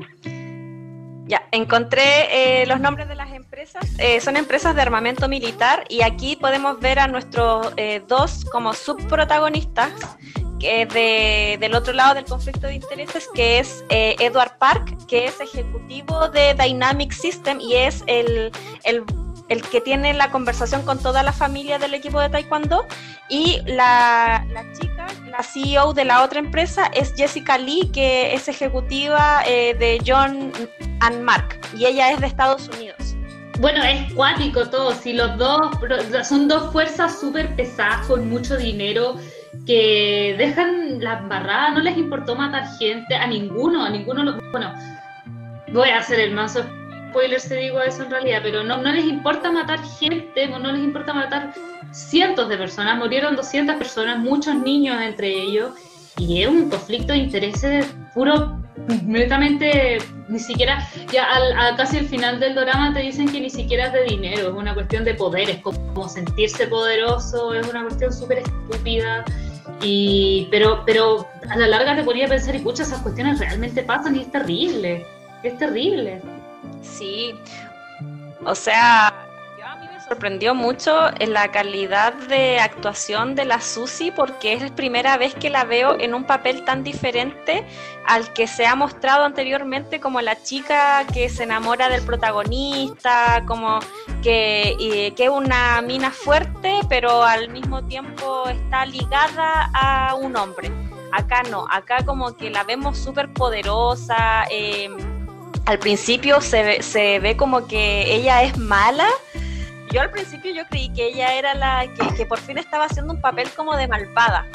Ya, 1.31 1.47
encontré 1.51 2.61
eh, 2.61 2.65
los 2.65 2.81
nombres 2.81 3.07
de 3.07 3.15
las 3.15 3.31
empresas. 3.31 3.87
Eh, 3.99 4.19
son 4.19 4.35
empresas 4.35 4.75
de 4.75 4.81
armamento 4.81 5.29
militar 5.29 5.85
y 5.87 6.01
aquí 6.01 6.35
podemos 6.35 6.77
ver 6.81 6.99
a 6.99 7.07
nuestros 7.07 7.71
eh, 7.77 8.03
dos 8.05 8.43
como 8.51 8.73
subprotagonistas 8.73 9.93
que 10.59 10.85
de, 10.87 11.57
del 11.57 11.73
otro 11.73 11.93
lado 11.93 12.15
del 12.15 12.25
conflicto 12.25 12.67
de 12.67 12.73
intereses, 12.73 13.29
que 13.33 13.59
es 13.59 13.85
Edward 13.89 14.57
Park, 14.57 15.07
que 15.07 15.23
es 15.23 15.39
ejecutivo 15.39 16.27
de 16.27 16.53
Dynamic 16.53 17.13
System 17.13 17.61
y 17.61 17.75
es 17.75 18.03
el, 18.07 18.51
el 18.83 19.05
el 19.51 19.61
que 19.63 19.81
tiene 19.81 20.13
la 20.13 20.31
conversación 20.31 20.83
con 20.83 20.97
toda 20.97 21.23
la 21.23 21.33
familia 21.33 21.77
del 21.77 21.93
equipo 21.93 22.21
de 22.21 22.29
Taekwondo 22.29 22.87
y 23.27 23.59
la, 23.65 24.45
chica, 24.79 25.07
la 25.29 25.43
CEO 25.43 25.91
de 25.91 26.05
la 26.05 26.23
otra 26.23 26.39
empresa 26.39 26.89
es 26.93 27.13
Jessica 27.17 27.57
Lee, 27.57 27.91
que 27.93 28.33
es 28.33 28.47
ejecutiva 28.47 29.43
eh, 29.45 29.75
de 29.77 30.01
John 30.07 30.53
and 31.01 31.21
Mark 31.23 31.59
y 31.77 31.85
ella 31.85 32.11
es 32.11 32.21
de 32.21 32.27
Estados 32.27 32.69
Unidos. 32.69 33.13
Bueno, 33.59 33.83
es 33.83 34.13
cuático 34.13 34.69
todo, 34.69 34.93
si 34.93 35.11
los 35.11 35.37
dos 35.37 35.59
son 36.23 36.47
dos 36.47 36.71
fuerzas 36.71 37.19
súper 37.19 37.53
pesadas 37.57 38.07
con 38.07 38.29
mucho 38.29 38.55
dinero 38.55 39.17
que 39.67 40.33
dejan 40.37 41.03
la 41.03 41.19
embarrada, 41.19 41.71
no 41.71 41.81
les 41.81 41.97
importó 41.97 42.37
matar 42.37 42.65
gente, 42.79 43.15
a 43.15 43.27
ninguno, 43.27 43.83
a 43.83 43.89
ninguno, 43.89 44.39
bueno, 44.51 44.73
voy 45.73 45.89
a 45.89 45.99
hacer 45.99 46.21
el 46.21 46.31
mazo 46.31 46.63
spoilers 47.12 47.47
te 47.47 47.56
digo 47.56 47.82
eso 47.82 48.04
en 48.04 48.12
realidad, 48.12 48.39
pero 48.41 48.63
no, 48.63 48.78
no 48.78 48.91
les 48.91 49.06
importa 49.06 49.52
matar 49.52 49.80
gente, 50.00 50.47
no 50.47 50.71
les 50.71 50.82
importa 50.82 51.13
matar 51.13 51.54
cientos 51.91 52.47
de 52.50 52.58
personas, 52.58 52.97
murieron 52.97 53.36
200 53.36 53.76
personas, 53.76 54.17
muchos 54.17 54.56
niños 54.56 55.00
entre 55.02 55.30
ellos, 55.30 55.74
y 56.17 56.41
es 56.41 56.47
un 56.47 56.69
conflicto 56.69 57.13
de 57.13 57.19
intereses 57.19 57.86
puro, 58.13 58.60
netamente, 59.06 60.00
ni 60.28 60.39
siquiera, 60.39 60.88
ya 61.12 61.26
al, 61.26 61.76
casi 61.76 61.97
al 62.00 62.06
final 62.06 62.39
del 62.39 62.56
drama 62.56 62.93
te 62.93 63.00
dicen 63.02 63.30
que 63.30 63.39
ni 63.39 63.50
siquiera 63.50 63.88
es 63.88 63.93
de 63.93 64.04
dinero, 64.04 64.50
es 64.50 64.54
una 64.54 64.74
cuestión 64.74 65.04
de 65.04 65.13
poder, 65.13 65.50
es 65.50 65.58
como, 65.62 66.08
sentirse 66.10 66.67
poderoso, 66.67 67.54
es 67.54 67.67
una 67.67 67.84
cuestión 67.84 68.13
súper 68.13 68.39
estúpida. 68.39 69.24
Y, 69.84 70.47
pero, 70.52 70.84
pero 70.86 71.28
a 71.50 71.58
la 71.58 71.67
larga 71.67 71.95
te 71.95 72.04
ponía 72.04 72.28
pensar, 72.28 72.54
y 72.54 72.58
escucha, 72.60 72.84
esas 72.84 73.00
cuestiones 73.00 73.39
realmente 73.39 73.84
pasan 73.84 74.15
y 74.15 74.21
es 74.21 74.32
terrible, 74.32 75.06
es 75.43 75.58
terrible. 75.58 76.21
Sí, 76.81 77.39
o 78.43 78.55
sea, 78.55 79.13
yo 79.59 79.65
a 79.67 79.75
mí 79.75 79.87
me 79.93 80.01
sorprendió 80.01 80.55
mucho 80.55 81.09
en 81.19 81.33
la 81.33 81.51
calidad 81.51 82.13
de 82.13 82.59
actuación 82.59 83.35
de 83.35 83.45
la 83.45 83.61
Susi 83.61 84.09
porque 84.09 84.53
es 84.53 84.61
la 84.63 84.75
primera 84.75 85.17
vez 85.17 85.35
que 85.35 85.51
la 85.51 85.63
veo 85.63 85.99
en 85.99 86.15
un 86.15 86.23
papel 86.23 86.65
tan 86.65 86.83
diferente 86.83 87.63
al 88.07 88.33
que 88.33 88.47
se 88.47 88.65
ha 88.65 88.75
mostrado 88.75 89.25
anteriormente 89.25 89.99
como 89.99 90.21
la 90.21 90.41
chica 90.41 91.05
que 91.13 91.29
se 91.29 91.43
enamora 91.43 91.87
del 91.87 92.03
protagonista, 92.03 93.43
como 93.45 93.79
que, 94.23 95.13
que 95.15 95.23
es 95.25 95.29
una 95.29 95.81
mina 95.83 96.09
fuerte 96.09 96.79
pero 96.89 97.23
al 97.23 97.49
mismo 97.49 97.83
tiempo 97.83 98.49
está 98.49 98.85
ligada 98.85 99.69
a 99.73 100.15
un 100.15 100.35
hombre. 100.35 100.71
Acá 101.11 101.43
no, 101.43 101.67
acá 101.69 102.05
como 102.05 102.35
que 102.37 102.49
la 102.49 102.63
vemos 102.63 102.97
súper 102.97 103.31
poderosa. 103.33 104.45
Eh, 104.49 104.89
al 105.71 105.79
principio 105.79 106.41
se 106.41 106.63
ve, 106.63 106.84
se 106.84 107.19
ve 107.19 107.38
como 107.38 107.65
que 107.65 108.13
ella 108.13 108.43
es 108.43 108.57
mala, 108.57 109.07
yo 109.91 110.01
al 110.01 110.12
principio 110.12 110.53
yo 110.53 110.63
creí 110.69 110.89
que 110.89 111.07
ella 111.07 111.34
era 111.34 111.53
la 111.53 111.86
que, 112.17 112.25
por 112.25 112.39
fin 112.39 112.57
estaba 112.57 112.86
haciendo 112.86 113.13
un 113.13 113.21
papel 113.21 113.49
como 113.51 113.77
de 113.77 113.88
malvada, 113.88 114.45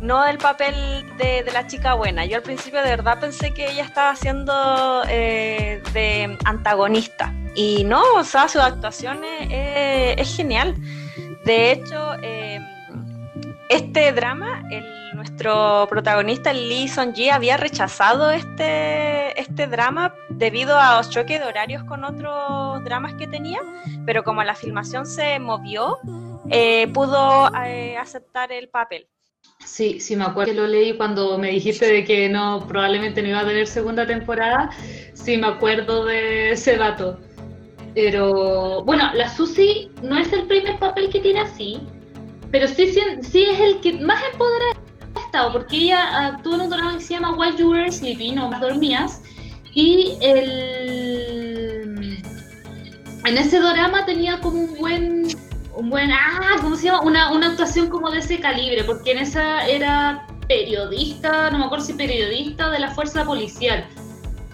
no 0.00 0.24
el 0.24 0.38
papel 0.38 0.74
de, 1.18 1.44
la 1.52 1.66
chica 1.66 1.94
buena. 1.94 2.24
Yo 2.24 2.36
al 2.36 2.42
principio 2.42 2.80
de 2.80 2.90
verdad 2.90 3.20
pensé 3.20 3.52
que 3.52 3.70
ella 3.70 3.84
estaba 3.84 4.10
haciendo 4.10 5.02
eh, 5.08 5.82
de 5.92 6.38
antagonista. 6.44 7.32
Y 7.54 7.84
no, 7.84 8.02
o 8.14 8.24
sea, 8.24 8.48
su 8.48 8.60
actuación 8.60 9.20
es, 9.24 10.36
genial. 10.36 10.76
De 11.44 11.72
hecho, 11.72 12.14
eh, 12.22 12.60
este 13.68 14.12
drama, 14.12 14.62
nuestro 15.14 15.86
protagonista 15.88 16.52
Lee 16.52 16.88
Song 16.88 17.12
Ji 17.14 17.28
había 17.30 17.56
rechazado 17.56 18.30
este, 18.30 19.38
este 19.40 19.66
drama 19.66 20.14
debido 20.30 20.78
a 20.78 20.98
los 20.98 21.10
choques 21.10 21.40
de 21.40 21.46
horarios 21.46 21.84
con 21.84 22.04
otros 22.04 22.82
dramas 22.84 23.14
que 23.14 23.26
tenía, 23.26 23.60
pero 24.06 24.24
como 24.24 24.42
la 24.42 24.54
filmación 24.54 25.06
se 25.06 25.38
movió, 25.38 25.98
eh, 26.50 26.88
pudo 26.94 27.50
eh, 27.64 27.96
aceptar 27.96 28.52
el 28.52 28.68
papel. 28.68 29.06
Sí, 29.64 30.00
sí, 30.00 30.16
me 30.16 30.24
acuerdo 30.24 30.52
que 30.52 30.58
lo 30.58 30.66
leí 30.66 30.96
cuando 30.96 31.36
me 31.36 31.50
dijiste 31.50 31.86
de 31.86 32.04
que 32.04 32.28
no, 32.28 32.64
probablemente 32.66 33.22
no 33.22 33.28
iba 33.28 33.40
a 33.40 33.46
tener 33.46 33.66
segunda 33.66 34.06
temporada. 34.06 34.70
Sí, 35.14 35.36
me 35.36 35.46
acuerdo 35.46 36.04
de 36.06 36.52
ese 36.52 36.76
dato. 36.76 37.18
Pero 37.94 38.84
bueno, 38.84 39.10
la 39.14 39.28
Susi 39.28 39.90
no 40.02 40.16
es 40.16 40.32
el 40.32 40.46
primer 40.46 40.78
papel 40.78 41.10
que 41.10 41.20
tiene 41.20 41.40
así, 41.40 41.80
pero 42.50 42.66
sí, 42.66 42.94
sí, 43.22 43.44
es 43.44 43.60
el 43.60 43.80
que 43.80 43.92
más 43.94 44.22
empoderado 44.32 44.80
ha 45.14 45.20
estado, 45.20 45.52
porque 45.52 45.76
ella 45.76 46.26
actuó 46.28 46.54
en 46.54 46.62
un 46.62 46.70
drama 46.70 46.94
que 46.96 47.04
se 47.04 47.14
llama 47.14 47.36
While 47.36 47.56
You 47.56 47.70
Were 47.70 47.92
Sleeping 47.92 48.38
o 48.38 48.48
Más 48.48 48.60
Dormías, 48.60 49.22
y 49.74 50.16
el... 50.20 50.62
en 53.24 53.38
ese 53.38 53.60
drama 53.60 54.06
tenía 54.06 54.40
como 54.40 54.60
un 54.60 54.74
buen, 54.78 55.28
un 55.74 55.90
buen, 55.90 56.10
ah, 56.10 56.56
¿cómo 56.62 56.76
se 56.76 56.86
llama? 56.86 57.02
Una, 57.02 57.32
una 57.32 57.48
actuación 57.48 57.88
como 57.88 58.10
de 58.10 58.20
ese 58.20 58.40
calibre, 58.40 58.82
porque 58.84 59.12
en 59.12 59.18
esa 59.18 59.66
era 59.66 60.26
periodista, 60.48 61.50
no 61.50 61.58
me 61.58 61.66
acuerdo 61.66 61.84
si 61.84 61.92
periodista 61.92 62.70
de 62.70 62.78
la 62.78 62.90
fuerza 62.90 63.24
policial, 63.24 63.86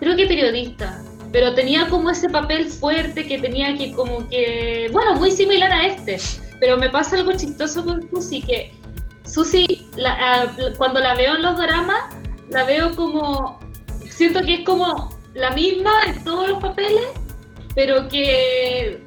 creo 0.00 0.16
que 0.16 0.26
periodista, 0.26 1.00
pero 1.30 1.54
tenía 1.54 1.88
como 1.88 2.10
ese 2.10 2.28
papel 2.28 2.66
fuerte 2.66 3.26
que 3.26 3.38
tenía 3.38 3.76
que 3.76 3.92
como 3.92 4.28
que, 4.28 4.88
bueno, 4.92 5.14
muy 5.14 5.30
similar 5.30 5.70
a 5.72 5.86
este 5.86 6.18
pero 6.64 6.78
me 6.78 6.88
pasa 6.88 7.16
algo 7.16 7.32
chistoso 7.32 7.84
con 7.84 8.08
Susi, 8.08 8.40
que 8.40 8.72
Susi, 9.26 9.86
cuando 10.78 10.98
la 10.98 11.14
veo 11.14 11.36
en 11.36 11.42
los 11.42 11.58
dramas, 11.58 12.04
la 12.48 12.64
veo 12.64 12.96
como, 12.96 13.60
siento 14.08 14.40
que 14.40 14.54
es 14.54 14.60
como 14.64 15.14
la 15.34 15.50
misma 15.50 15.92
en 16.06 16.24
todos 16.24 16.48
los 16.48 16.62
papeles, 16.62 17.04
pero 17.74 18.08
que, 18.08 18.98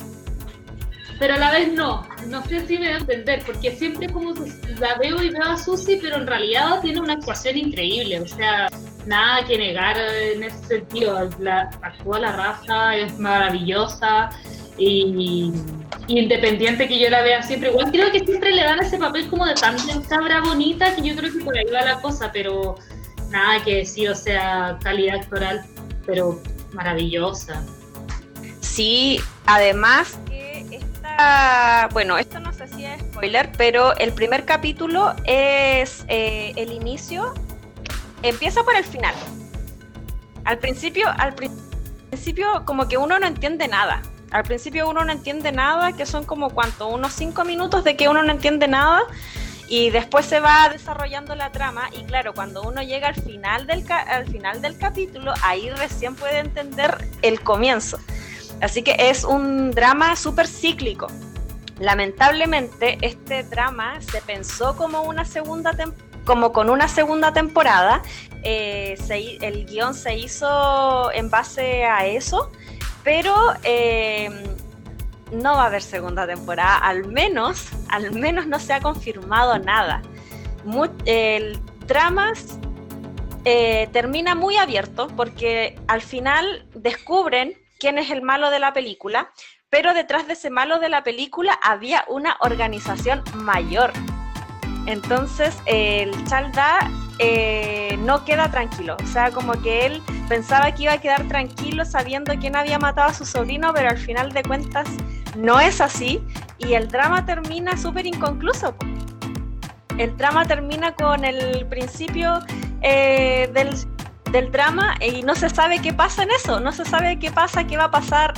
pero 1.17 1.33
a 1.33 1.37
la 1.39 1.49
vez 1.49 1.73
no, 1.73 2.07
no 2.27 2.45
sé 2.45 2.63
si 2.67 2.77
me 2.77 2.89
da 2.89 2.97
a 2.97 2.99
entender, 2.99 3.41
porque 3.43 3.75
siempre 3.75 4.07
como 4.07 4.35
la 4.79 4.93
veo 4.99 5.19
y 5.23 5.31
veo 5.31 5.43
a 5.43 5.57
Susi, 5.57 5.97
pero 5.99 6.17
en 6.17 6.27
realidad 6.27 6.81
tiene 6.83 6.99
una 6.99 7.13
actuación 7.13 7.57
increíble, 7.57 8.19
o 8.19 8.27
sea, 8.27 8.67
nada 9.07 9.45
que 9.45 9.57
negar 9.57 9.97
en 9.97 10.43
ese 10.43 10.63
sentido, 10.65 11.29
la, 11.39 11.69
actúa 11.81 12.19
la 12.19 12.33
raza, 12.33 12.95
es 12.95 13.17
maravillosa 13.17 14.29
y 14.77 15.51
independiente 16.07 16.87
que 16.87 16.99
yo 16.99 17.09
la 17.09 17.21
vea 17.21 17.41
siempre, 17.41 17.69
igual 17.69 17.91
creo 17.91 18.11
que 18.11 18.19
siempre 18.19 18.51
le 18.51 18.63
dan 18.63 18.79
ese 18.79 18.97
papel 18.97 19.27
como 19.29 19.45
de 19.45 19.55
tan 19.55 19.75
cabra 20.03 20.41
bonita 20.41 20.95
que 20.95 21.01
yo 21.01 21.15
creo 21.15 21.33
que 21.33 21.43
por 21.43 21.57
ahí 21.57 21.65
va 21.73 21.81
la 21.83 22.01
cosa, 22.01 22.31
pero 22.31 22.75
nada 23.29 23.63
que 23.63 23.77
decir, 23.77 24.09
o 24.09 24.15
sea, 24.15 24.77
calidad 24.83 25.17
actoral, 25.21 25.65
pero 26.05 26.41
maravillosa. 26.73 27.63
Sí, 28.61 29.19
además 29.45 30.19
que 30.27 30.65
esta, 30.71 31.89
bueno, 31.91 32.17
esto 32.17 32.39
no 32.39 32.53
sé 32.53 32.67
si 32.67 32.85
es 32.85 33.01
spoiler, 33.01 33.51
pero 33.57 33.97
el 33.97 34.13
primer 34.13 34.45
capítulo 34.45 35.15
es 35.25 36.05
eh, 36.07 36.53
el 36.55 36.71
inicio, 36.71 37.33
empieza 38.23 38.63
por 38.63 38.75
el 38.75 38.83
final. 38.83 39.15
Al 40.45 40.59
principio, 40.59 41.09
al 41.17 41.35
principio 41.35 42.63
como 42.65 42.87
que 42.87 42.97
uno 42.97 43.19
no 43.19 43.27
entiende 43.27 43.67
nada 43.67 44.01
al 44.31 44.43
principio 44.43 44.89
uno 44.89 45.05
no 45.05 45.11
entiende 45.11 45.51
nada, 45.51 45.93
que 45.93 46.05
son 46.05 46.25
como 46.25 46.49
cuánto, 46.49 46.87
unos 46.87 47.13
cinco 47.13 47.45
minutos 47.45 47.83
de 47.83 47.95
que 47.95 48.09
uno 48.09 48.23
no 48.23 48.31
entiende 48.31 48.67
nada 48.67 49.03
y 49.69 49.89
después 49.89 50.25
se 50.25 50.39
va 50.39 50.69
desarrollando 50.69 51.35
la 51.35 51.51
trama 51.51 51.89
y 51.93 52.03
claro, 52.03 52.33
cuando 52.33 52.61
uno 52.63 52.81
llega 52.81 53.07
al 53.07 53.15
final 53.15 53.67
del, 53.67 53.85
al 53.89 54.27
final 54.27 54.61
del 54.61 54.77
capítulo, 54.77 55.33
ahí 55.43 55.69
recién 55.69 56.15
puede 56.15 56.39
entender 56.39 56.97
el 57.21 57.41
comienzo. 57.41 57.99
Así 58.61 58.81
que 58.81 58.95
es 58.97 59.23
un 59.23 59.71
drama 59.71 60.15
súper 60.15 60.47
cíclico. 60.47 61.07
Lamentablemente 61.79 62.97
este 63.01 63.43
drama 63.43 64.01
se 64.01 64.19
pensó 64.21 64.75
como 64.75 65.03
una 65.03 65.25
segunda 65.25 65.73
como 66.27 66.51
con 66.51 66.69
una 66.69 66.89
segunda 66.89 67.31
temporada, 67.31 68.03
eh, 68.43 68.97
el 69.41 69.65
guion 69.65 69.95
se 69.95 70.15
hizo 70.17 71.09
en 71.13 71.29
base 71.29 71.85
a 71.85 72.05
eso, 72.05 72.51
pero 73.03 73.33
eh, 73.63 74.29
no 75.31 75.55
va 75.55 75.63
a 75.63 75.65
haber 75.67 75.81
segunda 75.81 76.27
temporada, 76.27 76.77
al 76.79 77.07
menos, 77.07 77.69
al 77.87 78.11
menos 78.11 78.45
no 78.45 78.59
se 78.59 78.73
ha 78.73 78.81
confirmado 78.81 79.57
nada. 79.57 80.01
el 81.05 81.59
Dramas 81.87 82.59
eh, 83.45 83.87
termina 83.93 84.35
muy 84.35 84.57
abierto 84.57 85.07
porque 85.15 85.79
al 85.87 86.01
final 86.01 86.67
descubren 86.75 87.53
quién 87.79 87.97
es 87.97 88.11
el 88.11 88.21
malo 88.21 88.49
de 88.49 88.59
la 88.59 88.73
película, 88.73 89.31
pero 89.69 89.93
detrás 89.93 90.27
de 90.27 90.33
ese 90.33 90.49
malo 90.49 90.79
de 90.79 90.89
la 90.89 91.03
película 91.03 91.57
había 91.63 92.03
una 92.09 92.35
organización 92.41 93.23
mayor. 93.33 93.93
Entonces 94.87 95.55
el 95.65 96.11
Chalda 96.25 96.89
eh, 97.19 97.97
no 97.99 98.23
queda 98.23 98.49
tranquilo. 98.49 98.95
O 99.03 99.07
sea, 99.07 99.31
como 99.31 99.53
que 99.61 99.85
él 99.85 100.01
pensaba 100.29 100.71
que 100.71 100.83
iba 100.83 100.93
a 100.93 101.01
quedar 101.01 101.27
tranquilo 101.27 101.85
sabiendo 101.85 102.33
quién 102.39 102.55
había 102.55 102.79
matado 102.79 103.09
a 103.09 103.13
su 103.13 103.25
sobrino, 103.25 103.73
pero 103.73 103.89
al 103.89 103.97
final 103.97 104.31
de 104.31 104.43
cuentas 104.43 104.87
no 105.35 105.59
es 105.59 105.81
así 105.81 106.23
y 106.57 106.73
el 106.73 106.87
drama 106.87 107.25
termina 107.25 107.77
súper 107.77 108.05
inconcluso. 108.05 108.75
El 109.97 110.15
drama 110.15 110.45
termina 110.45 110.93
con 110.93 111.25
el 111.25 111.65
principio 111.67 112.39
eh, 112.81 113.49
del, 113.53 113.75
del 114.31 114.51
drama 114.51 114.95
y 115.01 115.21
no 115.23 115.35
se 115.35 115.49
sabe 115.49 115.81
qué 115.81 115.93
pasa 115.93 116.23
en 116.23 116.31
eso, 116.31 116.59
no 116.61 116.71
se 116.71 116.85
sabe 116.85 117.19
qué 117.19 117.29
pasa, 117.31 117.67
qué 117.67 117.75
va 117.75 117.85
a 117.85 117.91
pasar, 117.91 118.33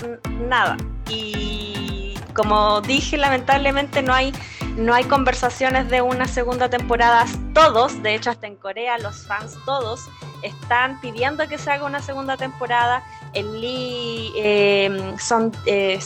nada. 0.48 0.78
Y 1.10 2.16
como 2.34 2.82
dije, 2.82 3.18
lamentablemente 3.18 4.02
no 4.02 4.14
hay 4.14 4.32
no 4.80 4.94
hay 4.94 5.04
conversaciones 5.04 5.90
de 5.90 6.02
una 6.02 6.28
segunda 6.28 6.70
temporada. 6.70 7.26
Todos, 7.54 8.02
de 8.02 8.16
hecho 8.16 8.30
hasta 8.32 8.48
en 8.48 8.56
Corea, 8.56 8.98
los 8.98 9.28
fans 9.28 9.58
todos 9.66 10.10
están 10.42 11.00
pidiendo 11.02 11.48
que 11.48 11.58
se 11.58 11.72
haga 11.72 11.86
una 11.86 12.02
segunda 12.02 12.38
temporada. 12.38 13.04
El 13.34 13.62
Lee 13.62 14.32
eh, 14.38 15.16
Son, 15.20 15.52
eh, 15.66 16.00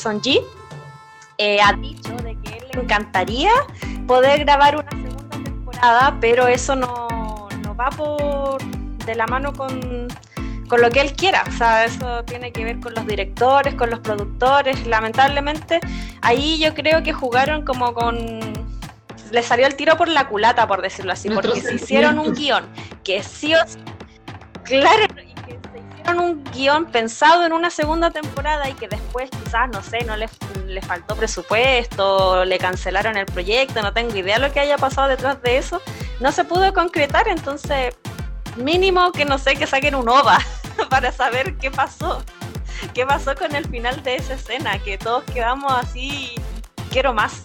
eh, 1.38 1.62
ha 1.62 1.73
dicho 1.73 2.15
de 2.17 2.36
que 2.41 2.57
él 2.57 2.65
le 2.73 2.81
encantaría 2.81 3.51
poder 4.07 4.43
grabar 4.43 4.75
una 4.75 4.89
segunda 4.89 5.38
temporada, 5.43 6.17
pero 6.19 6.47
eso 6.47 6.75
no, 6.75 7.49
no 7.63 7.75
va 7.75 7.89
por 7.91 8.62
de 9.05 9.15
la 9.15 9.27
mano 9.27 9.53
con, 9.53 10.07
con 10.67 10.81
lo 10.81 10.89
que 10.89 11.01
él 11.01 11.13
quiera. 11.13 11.43
O 11.47 11.51
sea, 11.51 11.86
eso 11.86 12.23
tiene 12.23 12.51
que 12.51 12.63
ver 12.63 12.79
con 12.79 12.93
los 12.93 13.05
directores, 13.05 13.75
con 13.75 13.89
los 13.89 13.99
productores. 13.99 14.88
Lamentablemente, 14.88 15.79
ahí 16.21 16.57
yo 16.59 16.73
creo 16.73 17.03
que 17.03 17.13
jugaron 17.13 17.65
como 17.65 17.93
con 17.93 18.62
le 19.34 19.41
salió 19.41 19.65
el 19.65 19.76
tiro 19.76 19.98
por 19.98 20.08
la 20.08 20.28
culata, 20.28 20.67
por 20.67 20.84
decirlo 20.84 21.12
así, 21.12 21.28
porque 21.28 21.60
se 21.60 21.74
hicieron 21.74 22.19
un 22.19 22.36
guion 22.36 22.67
que 23.04 23.24
sí 23.24 23.56
o 23.56 23.58
claro, 24.63 25.06
y 25.06 25.34
que 25.34 25.60
se 25.72 25.80
hicieron 25.80 26.19
un 26.19 26.43
guion 26.52 26.86
pensado 26.86 27.43
en 27.43 27.52
una 27.52 27.72
segunda 27.72 28.12
temporada 28.12 28.69
y 28.69 28.74
que 28.76 28.88
después 28.88 29.32
quizás, 29.32 29.69
no 29.72 29.82
sé, 29.82 30.06
no 30.06 30.15
le, 30.17 30.30
le 30.67 30.84
faltó 30.84 31.15
presupuesto, 31.15 32.46
le 32.46 32.60
cancelaron 32.60 33.17
el 33.17 33.26
proyecto, 33.26 33.82
no 33.82 33.91
tengo 33.91 34.15
idea 34.15 34.38
lo 34.38 34.54
que 34.54 34.60
haya 34.60 34.78
pasado 34.78 35.08
detrás 35.08 35.41
de 35.41 35.58
eso, 35.58 35.82
no 36.19 36.32
se 36.32 36.43
pudo 36.43 36.72
concretar, 36.72 37.28
entonces 37.28 37.98
mínimo 38.58 39.12
que 39.13 39.26
no 39.26 39.39
sé, 39.39 39.56
que 39.56 39.65
saquen 39.65 39.96
un 39.96 40.10
OVA 40.10 40.38
para 40.91 41.12
saber 41.12 41.58
qué 41.58 41.72
pasó, 41.72 42.24
qué 42.93 43.04
pasó 43.04 43.34
con 43.34 43.56
el 43.56 43.65
final 43.67 44.04
de 44.04 44.17
esa 44.17 44.36
escena, 44.36 44.78
que 44.78 45.00
todos 45.00 45.24
quedamos 45.24 45.74
así 45.74 46.36
quiero 46.91 47.15
más. 47.15 47.41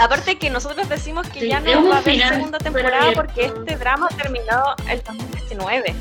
Aparte 0.00 0.38
que 0.38 0.48
nosotros 0.48 0.88
decimos 0.88 1.28
que 1.28 1.46
ya 1.46 1.60
no 1.60 1.86
va 1.88 1.96
a 1.96 1.98
haber 1.98 2.26
segunda 2.26 2.58
temporada 2.58 3.12
porque 3.14 3.44
este 3.44 3.76
drama 3.76 4.08
ha 4.10 4.16
terminado 4.16 4.74
el 4.88 5.02
2019. 5.02 5.94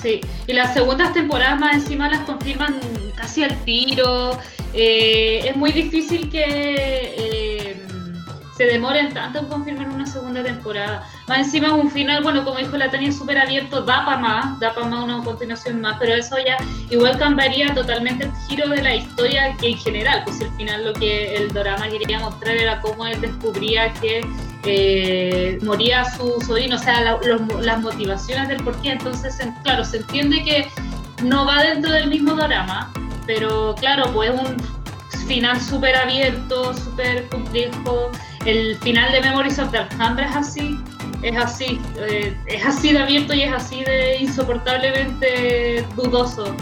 Sí, 0.00 0.20
y 0.46 0.52
las 0.52 0.74
segundas 0.74 1.12
temporadas 1.12 1.58
más 1.58 1.74
encima 1.74 2.08
las 2.08 2.20
confirman 2.20 2.78
casi 3.16 3.42
al 3.42 3.56
tiro. 3.64 4.38
Eh, 4.72 5.40
es 5.44 5.56
muy 5.56 5.72
difícil 5.72 6.30
que 6.30 6.44
eh, 6.46 7.85
se 8.56 8.64
demoren 8.64 9.12
tanto 9.12 9.40
en 9.40 9.46
confirmar 9.46 9.88
una 9.88 10.06
segunda 10.06 10.42
temporada. 10.42 11.06
Más 11.28 11.38
encima 11.38 11.74
un 11.74 11.90
final, 11.90 12.22
bueno, 12.22 12.44
como 12.44 12.58
dijo 12.58 12.76
la 12.76 12.90
Tania, 12.90 13.12
súper 13.12 13.38
abierto, 13.38 13.82
da 13.82 14.04
para 14.04 14.18
más, 14.18 14.60
da 14.60 14.74
para 14.74 14.86
más 14.86 15.04
una 15.04 15.22
continuación 15.22 15.80
más, 15.80 15.96
pero 15.98 16.14
eso 16.14 16.36
ya 16.44 16.56
igual 16.90 17.18
cambiaría 17.18 17.74
totalmente 17.74 18.24
el 18.24 18.32
giro 18.48 18.68
de 18.68 18.82
la 18.82 18.94
historia 18.94 19.54
que 19.60 19.70
en 19.70 19.78
general, 19.78 20.22
pues 20.24 20.40
al 20.40 20.50
final 20.56 20.84
lo 20.84 20.92
que 20.94 21.36
el 21.36 21.52
drama 21.52 21.88
quería 21.88 22.18
mostrar 22.20 22.56
era 22.56 22.80
cómo 22.80 23.06
él 23.06 23.20
descubría 23.20 23.92
que 23.94 24.26
eh, 24.64 25.58
moría 25.62 26.04
su 26.04 26.40
sobrino, 26.40 26.76
o 26.76 26.78
sea, 26.78 27.18
las 27.60 27.80
motivaciones 27.80 28.48
del 28.48 28.62
porqué, 28.64 28.92
entonces, 28.92 29.38
claro, 29.62 29.84
se 29.84 29.98
entiende 29.98 30.42
que 30.42 30.68
no 31.22 31.46
va 31.46 31.62
dentro 31.62 31.92
del 31.92 32.08
mismo 32.08 32.34
drama, 32.34 32.92
pero 33.26 33.74
claro, 33.78 34.10
pues 34.12 34.30
un 34.30 34.56
final 35.26 35.60
súper 35.60 35.96
abierto, 35.96 36.74
súper 36.74 37.28
complejo, 37.28 38.10
el 38.46 38.76
final 38.76 39.12
de 39.12 39.20
Memories 39.20 39.58
of 39.58 39.70
the 39.72 39.78
Alhambra 39.78 40.28
es 40.28 40.36
así, 40.36 40.78
es 41.22 41.36
así, 41.36 41.80
eh, 41.98 42.34
es 42.46 42.64
así 42.64 42.92
de 42.92 43.00
abierto 43.00 43.34
y 43.34 43.42
es 43.42 43.52
así 43.52 43.84
de 43.84 44.18
insoportablemente 44.20 45.84
dudoso. 45.96 46.54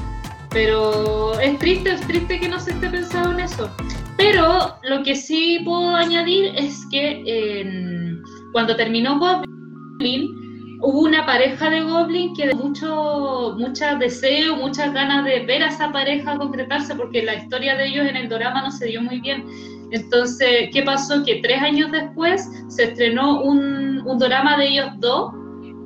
Pero 0.51 1.39
es 1.41 1.59
triste, 1.59 1.91
es 1.91 2.01
triste 2.03 2.41
que 2.41 2.49
no 2.49 2.59
se 2.59 2.71
esté 2.71 2.89
pensando 2.89 3.33
en 3.33 3.41
eso. 3.41 3.71
Pero 4.17 4.77
lo 4.85 5.03
que 5.03 5.15
sí 5.15 5.61
puedo 5.65 5.95
añadir 5.95 6.53
es 6.57 6.87
que 6.91 8.23
cuando 8.53 8.77
terminó 8.77 9.19
Goblin, 9.19 10.79
hubo 10.81 11.01
una 11.01 11.27
pareja 11.27 11.69
de 11.69 11.83
Goblin 11.83 12.35
que 12.35 12.47
de 12.47 12.55
mucho, 12.55 13.57
mucha 13.59 13.97
deseo, 13.97 14.57
muchas 14.57 14.95
ganas 14.95 15.25
de 15.25 15.41
ver 15.41 15.65
a 15.65 15.69
esa 15.69 15.91
pareja 15.91 16.39
concretarse, 16.39 16.95
porque 16.95 17.23
la 17.23 17.35
historia 17.35 17.75
de 17.75 17.89
ellos 17.89 18.07
en 18.07 18.17
el 18.17 18.29
drama 18.29 18.63
no 18.63 18.71
se 18.71 18.87
dio 18.87 19.03
muy 19.03 19.21
bien. 19.21 19.45
Entonces, 19.91 20.71
¿qué 20.73 20.83
pasó? 20.83 21.25
Que 21.25 21.37
tres 21.37 21.63
años 21.63 21.91
después 21.93 22.49
se 22.69 22.85
estrenó 22.85 23.43
un, 23.43 24.03
drama 24.19 24.57
de 24.59 24.69
ellos 24.69 24.89
dos, 24.99 25.33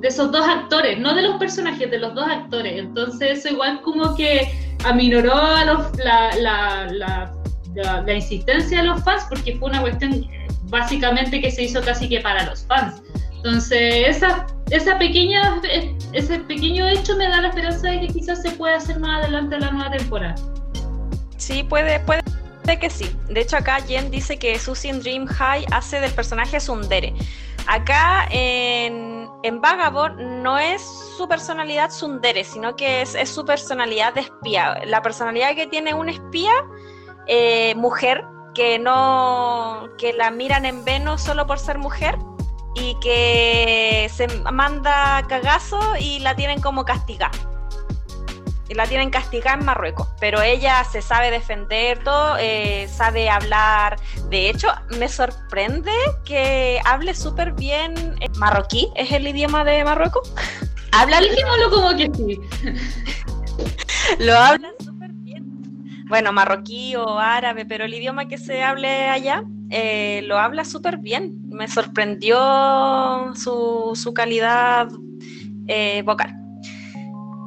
de 0.01 0.07
esos 0.07 0.31
dos 0.31 0.47
actores, 0.47 0.99
no 0.99 1.13
de 1.13 1.23
los 1.23 1.37
personajes, 1.37 1.89
de 1.89 1.99
los 1.99 2.13
dos 2.15 2.27
actores. 2.27 2.79
Entonces, 2.79 3.39
eso 3.39 3.49
igual 3.49 3.81
como 3.81 4.15
que 4.15 4.47
aminoró 4.85 5.35
a 5.35 5.65
los, 5.65 5.97
la, 5.97 6.35
la, 6.37 6.87
la, 6.91 7.33
la, 7.75 8.13
insistencia 8.13 8.81
de 8.81 8.87
los 8.87 9.03
fans, 9.03 9.25
porque 9.29 9.57
fue 9.57 9.69
una 9.69 9.81
cuestión 9.81 10.25
básicamente 10.65 11.41
que 11.41 11.51
se 11.51 11.63
hizo 11.63 11.81
casi 11.81 12.07
que 12.07 12.19
para 12.21 12.45
los 12.45 12.65
fans. 12.65 13.01
Entonces, 13.37 14.17
esa, 14.17 14.45
esa 14.69 14.97
pequeña, 14.97 15.61
ese 16.13 16.39
pequeño 16.39 16.87
hecho 16.87 17.15
me 17.15 17.27
da 17.27 17.41
la 17.41 17.49
esperanza 17.49 17.89
de 17.89 18.01
que 18.01 18.07
quizás 18.07 18.41
se 18.41 18.51
pueda 18.51 18.77
hacer 18.77 18.99
más 18.99 19.23
adelante 19.23 19.59
la 19.59 19.71
nueva 19.71 19.91
temporada. 19.91 20.35
Sí, 21.37 21.63
puede, 21.63 21.99
puede 22.01 22.21
que 22.77 22.89
sí. 22.89 23.15
De 23.29 23.41
hecho, 23.41 23.57
acá 23.57 23.79
Jen 23.81 24.11
dice 24.11 24.37
que 24.37 24.59
Susie 24.59 24.93
Dream 24.93 25.25
High 25.25 25.65
hace 25.71 25.99
del 25.99 26.11
personaje 26.11 26.59
Sundere. 26.59 27.13
Acá 27.67 28.27
en, 28.31 29.27
en 29.43 29.61
Vagabond 29.61 30.19
no 30.43 30.57
es 30.57 30.81
su 31.17 31.27
personalidad 31.27 31.91
Sundere, 31.91 32.43
sino 32.43 32.75
que 32.75 33.01
es, 33.01 33.17
su 33.29 33.45
personalidad 33.45 34.13
de 34.13 34.21
espía. 34.21 34.79
La 34.85 35.01
personalidad 35.01 35.55
que 35.55 35.67
tiene 35.67 35.93
un 35.93 36.09
espía, 36.09 36.53
eh, 37.27 37.73
mujer, 37.75 38.25
que 38.53 38.79
no 38.79 39.87
que 39.97 40.13
la 40.13 40.31
miran 40.31 40.65
en 40.65 40.83
Venus 40.83 41.21
solo 41.21 41.45
por 41.45 41.59
ser 41.59 41.77
mujer 41.77 42.17
y 42.75 42.95
que 42.99 44.09
se 44.13 44.27
manda 44.51 45.23
cagazo 45.27 45.79
y 45.99 46.19
la 46.19 46.35
tienen 46.35 46.59
como 46.59 46.83
castigada 46.83 47.48
la 48.75 48.85
tienen 48.85 49.09
castigada 49.09 49.57
en 49.57 49.65
Marruecos, 49.65 50.07
pero 50.19 50.41
ella 50.41 50.83
se 50.83 51.01
sabe 51.01 51.31
defender 51.31 52.03
todo, 52.03 52.37
eh, 52.39 52.87
sabe 52.87 53.29
hablar. 53.29 53.97
De 54.29 54.49
hecho, 54.49 54.67
me 54.97 55.07
sorprende 55.07 55.91
que 56.25 56.79
hable 56.85 57.13
súper 57.13 57.53
bien 57.53 57.93
eh, 58.19 58.29
marroquí, 58.37 58.89
es 58.95 59.11
el 59.11 59.27
idioma 59.27 59.63
de 59.63 59.83
Marruecos. 59.83 60.33
Habla 60.91 61.21
Dijémoslo 61.21 61.69
como 61.69 61.95
que 61.95 62.09
sí. 62.15 62.39
Lo 64.19 64.35
habla 64.35 64.69
súper 64.79 65.11
bien. 65.13 65.45
Bueno, 66.07 66.33
marroquí 66.33 66.95
o 66.95 67.19
árabe, 67.19 67.63
pero 67.63 67.85
el 67.85 67.93
idioma 67.93 68.27
que 68.27 68.39
se 68.39 68.63
hable 68.63 69.07
allá 69.07 69.43
eh, 69.69 70.21
lo 70.23 70.39
habla 70.39 70.65
súper 70.65 70.97
bien. 70.97 71.47
Me 71.47 71.67
sorprendió 71.67 73.35
su, 73.35 73.91
su 73.93 74.13
calidad 74.15 74.89
vocal. 76.03 76.35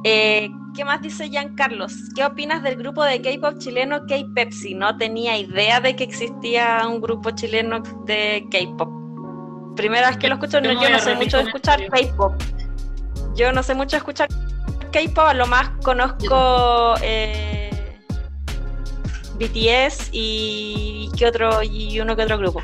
Eh, 0.05 0.49
¿Qué 0.73 0.83
más 0.83 1.01
dice 1.01 1.29
Jean 1.29 1.55
Carlos? 1.55 1.93
¿Qué 2.15 2.25
opinas 2.25 2.63
del 2.63 2.77
grupo 2.77 3.03
de 3.03 3.21
K-pop 3.21 3.59
chileno 3.59 4.07
K-Pepsi? 4.07 4.73
No 4.73 4.97
tenía 4.97 5.37
idea 5.37 5.79
de 5.79 5.95
que 5.95 6.03
existía 6.03 6.81
un 6.87 6.99
grupo 6.99 7.29
chileno 7.29 7.83
de 8.05 8.43
K-pop. 8.49 8.89
Primera 9.75 10.09
vez 10.09 10.17
que 10.17 10.27
lo 10.27 10.35
escucho, 10.35 10.59
yo 10.59 10.89
no 10.89 10.99
sé 10.99 11.13
mucho 11.13 11.37
de 11.37 11.43
escuchar 11.43 11.87
K-pop. 11.89 12.33
Yo 13.35 13.51
no 13.51 13.61
sé 13.61 13.75
mucho 13.75 13.97
escuchar 13.97 14.29
K-pop, 14.91 15.25
a 15.27 15.33
lo 15.35 15.45
más 15.45 15.69
conozco 15.83 16.95
eh, 17.03 17.69
BTS 19.35 20.09
y, 20.11 21.11
¿qué 21.15 21.27
otro, 21.27 21.61
y 21.61 21.99
uno 21.99 22.15
que 22.15 22.23
otro 22.23 22.39
grupo. 22.39 22.63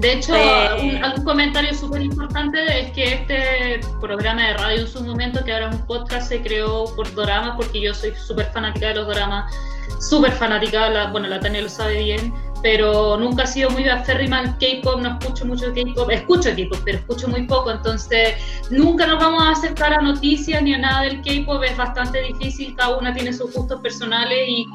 De 0.00 0.14
hecho, 0.14 0.34
eh, 0.34 1.02
un, 1.14 1.24
comentario 1.24 1.74
súper 1.74 2.00
importante 2.00 2.80
es 2.80 2.90
que 2.92 3.14
este 3.14 3.80
programa 4.00 4.46
de 4.46 4.54
radio 4.54 4.80
en 4.80 4.88
su 4.88 5.04
momento, 5.04 5.44
que 5.44 5.52
ahora 5.52 5.68
es 5.68 5.76
un 5.76 5.86
podcast, 5.86 6.30
se 6.30 6.40
creó 6.40 6.86
por 6.96 7.12
doramas, 7.14 7.56
porque 7.56 7.82
yo 7.82 7.92
soy 7.92 8.14
súper 8.14 8.46
fanática 8.46 8.88
de 8.88 8.94
los 8.94 9.06
doramas, 9.06 9.54
súper 10.00 10.32
fanática, 10.32 10.88
la, 10.88 11.10
bueno, 11.10 11.28
la 11.28 11.38
Tania 11.38 11.60
lo 11.60 11.68
sabe 11.68 12.02
bien, 12.02 12.32
pero 12.62 13.18
nunca 13.18 13.42
he 13.42 13.46
sido 13.46 13.68
muy 13.68 13.86
aférrima 13.90 14.38
al 14.38 14.56
K-pop, 14.56 15.02
no 15.02 15.18
escucho 15.18 15.44
mucho 15.44 15.66
K-pop, 15.74 16.10
escucho 16.10 16.48
K-pop, 16.48 16.80
pero 16.82 16.96
escucho 16.96 17.28
muy 17.28 17.46
poco, 17.46 17.70
entonces 17.70 18.36
nunca 18.70 19.06
nos 19.06 19.22
vamos 19.22 19.42
a 19.42 19.50
acercar 19.50 19.92
a 19.92 20.00
noticias 20.00 20.62
ni 20.62 20.72
a 20.72 20.78
nada 20.78 21.02
del 21.02 21.20
K-pop, 21.20 21.62
es 21.62 21.76
bastante 21.76 22.22
difícil, 22.22 22.74
cada 22.74 22.96
una 22.96 23.12
tiene 23.12 23.34
sus 23.34 23.52
gustos 23.52 23.78
personales 23.82 24.48
y 24.48 24.66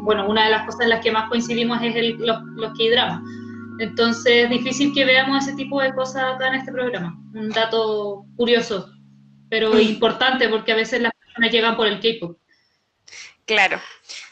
bueno, 0.00 0.28
una 0.28 0.44
de 0.44 0.50
las 0.50 0.66
cosas 0.66 0.82
en 0.82 0.90
las 0.90 1.00
que 1.00 1.10
más 1.10 1.26
coincidimos 1.30 1.80
es 1.80 1.96
el, 1.96 2.18
los, 2.18 2.42
los 2.56 2.70
K-dramas 2.72 3.22
entonces, 3.78 4.44
es 4.44 4.50
difícil 4.50 4.92
que 4.94 5.04
veamos 5.04 5.46
ese 5.46 5.56
tipo 5.56 5.80
de 5.80 5.94
cosas 5.94 6.34
acá 6.34 6.48
en 6.48 6.54
este 6.54 6.72
programa. 6.72 7.18
Un 7.34 7.50
dato 7.50 8.24
curioso, 8.36 8.90
pero 9.48 9.78
importante 9.78 10.48
porque 10.48 10.72
a 10.72 10.76
veces 10.76 11.00
las 11.00 11.12
personas 11.12 11.50
llegan 11.50 11.76
por 11.76 11.86
el 11.86 12.00
K-pop. 12.00 12.38
Claro. 13.46 13.80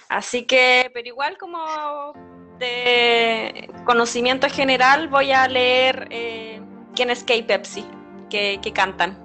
Así 0.08 0.44
que, 0.44 0.90
pero 0.94 1.08
igual 1.08 1.36
como 1.38 2.12
de 2.58 3.68
conocimiento 3.84 4.48
general, 4.48 5.08
voy 5.08 5.32
a 5.32 5.48
leer 5.48 6.06
eh, 6.10 6.60
quién 6.94 7.10
es 7.10 7.24
K-Pepsi, 7.24 7.84
que, 8.30 8.58
que 8.62 8.72
cantan. 8.72 9.21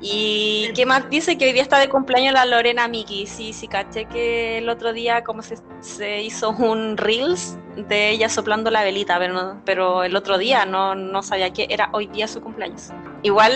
¿Y 0.00 0.72
qué 0.74 0.86
más 0.86 1.10
dice? 1.10 1.36
Que 1.36 1.46
hoy 1.46 1.52
día 1.52 1.62
está 1.62 1.78
de 1.78 1.88
cumpleaños 1.88 2.32
la 2.32 2.44
Lorena 2.44 2.86
Miki. 2.86 3.26
Sí, 3.26 3.52
sí, 3.52 3.66
caché 3.66 4.04
que 4.04 4.58
el 4.58 4.68
otro 4.68 4.92
día 4.92 5.24
como 5.24 5.42
se, 5.42 5.56
se 5.80 6.22
hizo 6.22 6.50
un 6.50 6.96
Reels 6.96 7.58
de 7.76 8.10
ella 8.10 8.28
soplando 8.28 8.70
la 8.70 8.84
velita, 8.84 9.18
pero, 9.18 9.60
pero 9.64 10.04
el 10.04 10.14
otro 10.14 10.38
día 10.38 10.64
no, 10.66 10.94
no, 10.94 11.22
sabía 11.22 11.52
que 11.52 11.66
era 11.70 11.90
hoy 11.92 12.06
día 12.06 12.28
su 12.28 12.40
cumpleaños. 12.40 12.90
Igual 13.22 13.52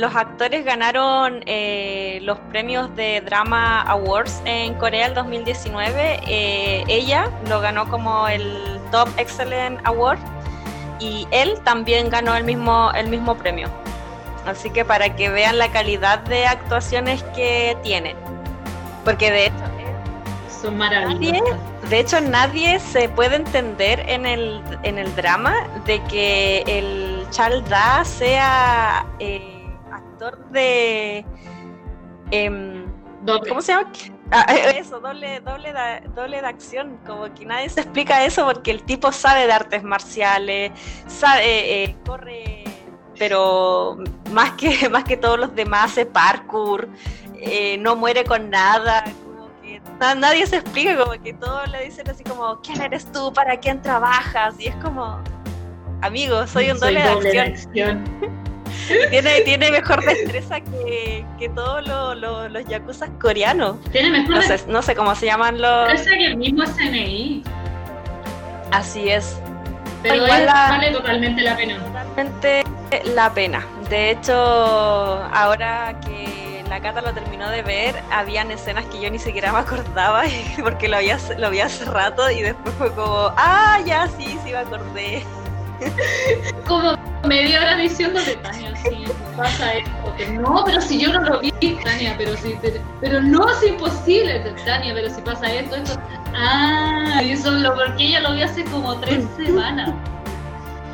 los 0.00 0.14
actores 0.14 0.64
ganaron 0.64 1.42
eh, 1.46 2.20
los 2.22 2.38
premios 2.50 2.94
de 2.94 3.20
Drama 3.22 3.82
Awards 3.82 4.42
en 4.44 4.74
Corea 4.74 5.06
el 5.06 5.14
2019. 5.14 6.20
Eh, 6.26 6.84
ella 6.86 7.28
lo 7.48 7.60
ganó 7.60 7.88
como 7.88 8.28
el 8.28 8.56
Top 8.92 9.08
Excellent 9.18 9.80
Award 9.84 10.18
y 11.00 11.26
él 11.32 11.58
también 11.64 12.08
ganó 12.08 12.36
el 12.36 12.44
mismo, 12.44 12.92
el 12.94 13.08
mismo 13.08 13.36
premio. 13.36 13.68
Así 14.46 14.70
que 14.70 14.84
para 14.84 15.14
que 15.16 15.30
vean 15.30 15.58
la 15.58 15.70
calidad 15.70 16.20
de 16.20 16.46
actuaciones 16.46 17.22
que 17.34 17.76
tienen. 17.82 18.16
Porque 19.04 19.30
de 19.30 19.46
hecho... 19.46 19.64
Son 20.62 20.78
maravillosas. 20.78 21.58
de 21.90 22.00
hecho, 22.00 22.20
nadie 22.22 22.80
se 22.80 23.08
puede 23.10 23.36
entender 23.36 24.00
en 24.08 24.24
el, 24.24 24.62
en 24.82 24.98
el 24.98 25.14
drama 25.14 25.54
de 25.84 26.02
que 26.04 26.62
el 26.66 27.26
Chalda 27.30 28.04
sea 28.04 29.06
eh, 29.18 29.66
actor 29.92 30.38
de... 30.50 31.24
Em, 32.30 32.86
¿Cómo 33.48 33.60
se 33.60 33.72
llama? 33.72 33.90
Ah, 34.30 34.46
eso, 34.76 35.00
doble, 35.00 35.40
doble, 35.40 35.72
doble 36.14 36.40
de 36.40 36.46
acción, 36.46 36.98
como 37.06 37.32
que 37.34 37.44
nadie 37.44 37.68
se 37.68 37.80
explica 37.82 38.24
eso 38.24 38.46
porque 38.46 38.70
el 38.70 38.82
tipo 38.82 39.12
sabe 39.12 39.46
de 39.46 39.52
artes 39.52 39.82
marciales, 39.82 40.72
sabe, 41.06 41.84
eh, 41.84 41.96
corre 42.06 42.63
pero 43.18 43.98
más 44.32 44.52
que, 44.52 44.88
más 44.90 45.04
que 45.04 45.16
todos 45.16 45.38
los 45.38 45.54
demás 45.54 45.92
hace 45.92 46.06
parkour, 46.06 46.88
eh, 47.36 47.76
no 47.78 47.96
muere 47.96 48.24
con 48.24 48.50
nada, 48.50 49.04
como 49.04 49.50
que 49.62 49.80
nadie 50.16 50.46
se 50.46 50.56
explica, 50.56 50.96
como 50.96 51.12
que 51.22 51.34
todos 51.34 51.68
le 51.70 51.84
dicen 51.84 52.08
así 52.08 52.24
como, 52.24 52.60
¿quién 52.60 52.80
eres 52.80 53.10
tú? 53.12 53.32
¿Para 53.32 53.56
quién 53.58 53.82
trabajas? 53.82 54.54
Y 54.58 54.68
es 54.68 54.76
como, 54.76 55.22
amigo, 56.00 56.46
soy 56.46 56.70
un 56.70 56.78
doble, 56.78 57.02
de 57.02 57.40
acción. 57.40 58.04
tiene, 59.10 59.40
tiene 59.42 59.70
mejor 59.70 60.04
destreza 60.04 60.60
que, 60.60 61.24
que 61.38 61.48
todos 61.50 61.86
los 62.50 62.66
yakuza 62.66 63.08
coreanos. 63.20 63.80
Tiene 63.92 64.10
mejor 64.10 64.36
no 64.36 64.42
sé, 64.42 64.60
no 64.68 64.82
sé 64.82 64.94
cómo 64.94 65.14
se 65.14 65.26
llaman 65.26 65.60
los... 65.60 65.86
Parece 65.86 66.10
que 66.10 66.26
el 66.26 66.36
mismo 66.36 66.64
CNI. 66.64 67.42
Así 68.72 69.10
es. 69.10 69.38
Pero 70.02 70.22
vale 70.26 70.90
totalmente 70.90 71.42
la 71.42 71.56
pena. 71.56 71.78
Totalmente 71.78 72.63
la 73.04 73.32
pena. 73.32 73.66
De 73.88 74.10
hecho, 74.10 74.34
ahora 74.34 75.98
que 76.00 76.64
la 76.68 76.80
Cata 76.80 77.00
lo 77.02 77.12
terminó 77.12 77.50
de 77.50 77.62
ver, 77.62 78.02
habían 78.10 78.50
escenas 78.50 78.84
que 78.86 79.00
yo 79.00 79.10
ni 79.10 79.18
siquiera 79.18 79.52
me 79.52 79.58
acordaba 79.58 80.22
porque 80.62 80.88
lo, 80.88 80.96
había, 80.96 81.18
lo 81.38 81.50
vi 81.50 81.60
hace 81.60 81.84
rato 81.84 82.30
y 82.30 82.42
después 82.42 82.74
fue 82.76 82.90
como, 82.94 83.32
ah, 83.36 83.78
ya 83.84 84.08
sí, 84.08 84.38
sí 84.44 84.50
me 84.50 84.58
acordé. 84.58 85.22
Como 86.66 86.96
media 87.24 87.60
hora 87.60 87.76
diciéndole, 87.76 88.36
Tania, 88.36 88.74
sí, 88.76 89.04
pasa 89.36 89.74
esto. 89.74 90.32
no, 90.40 90.62
pero 90.64 90.80
si 90.80 91.00
yo 91.00 91.12
no 91.12 91.20
lo 91.20 91.40
vi, 91.40 91.50
Tania, 91.82 92.14
pero 92.16 92.36
sí, 92.36 92.56
pero, 93.00 93.20
no 93.20 93.50
es 93.50 93.62
imposible, 93.66 94.38
Tania, 94.64 94.94
pero 94.94 95.10
si 95.10 95.20
pasa 95.20 95.52
esto, 95.52 95.76
esto. 95.76 95.98
Ah, 96.32 97.20
y 97.22 97.32
eso 97.32 97.50
lo 97.50 97.74
porque 97.74 98.06
ella 98.06 98.20
lo 98.20 98.34
vi 98.34 98.42
hace 98.42 98.64
como 98.64 98.98
tres 99.00 99.24
semanas. 99.36 99.92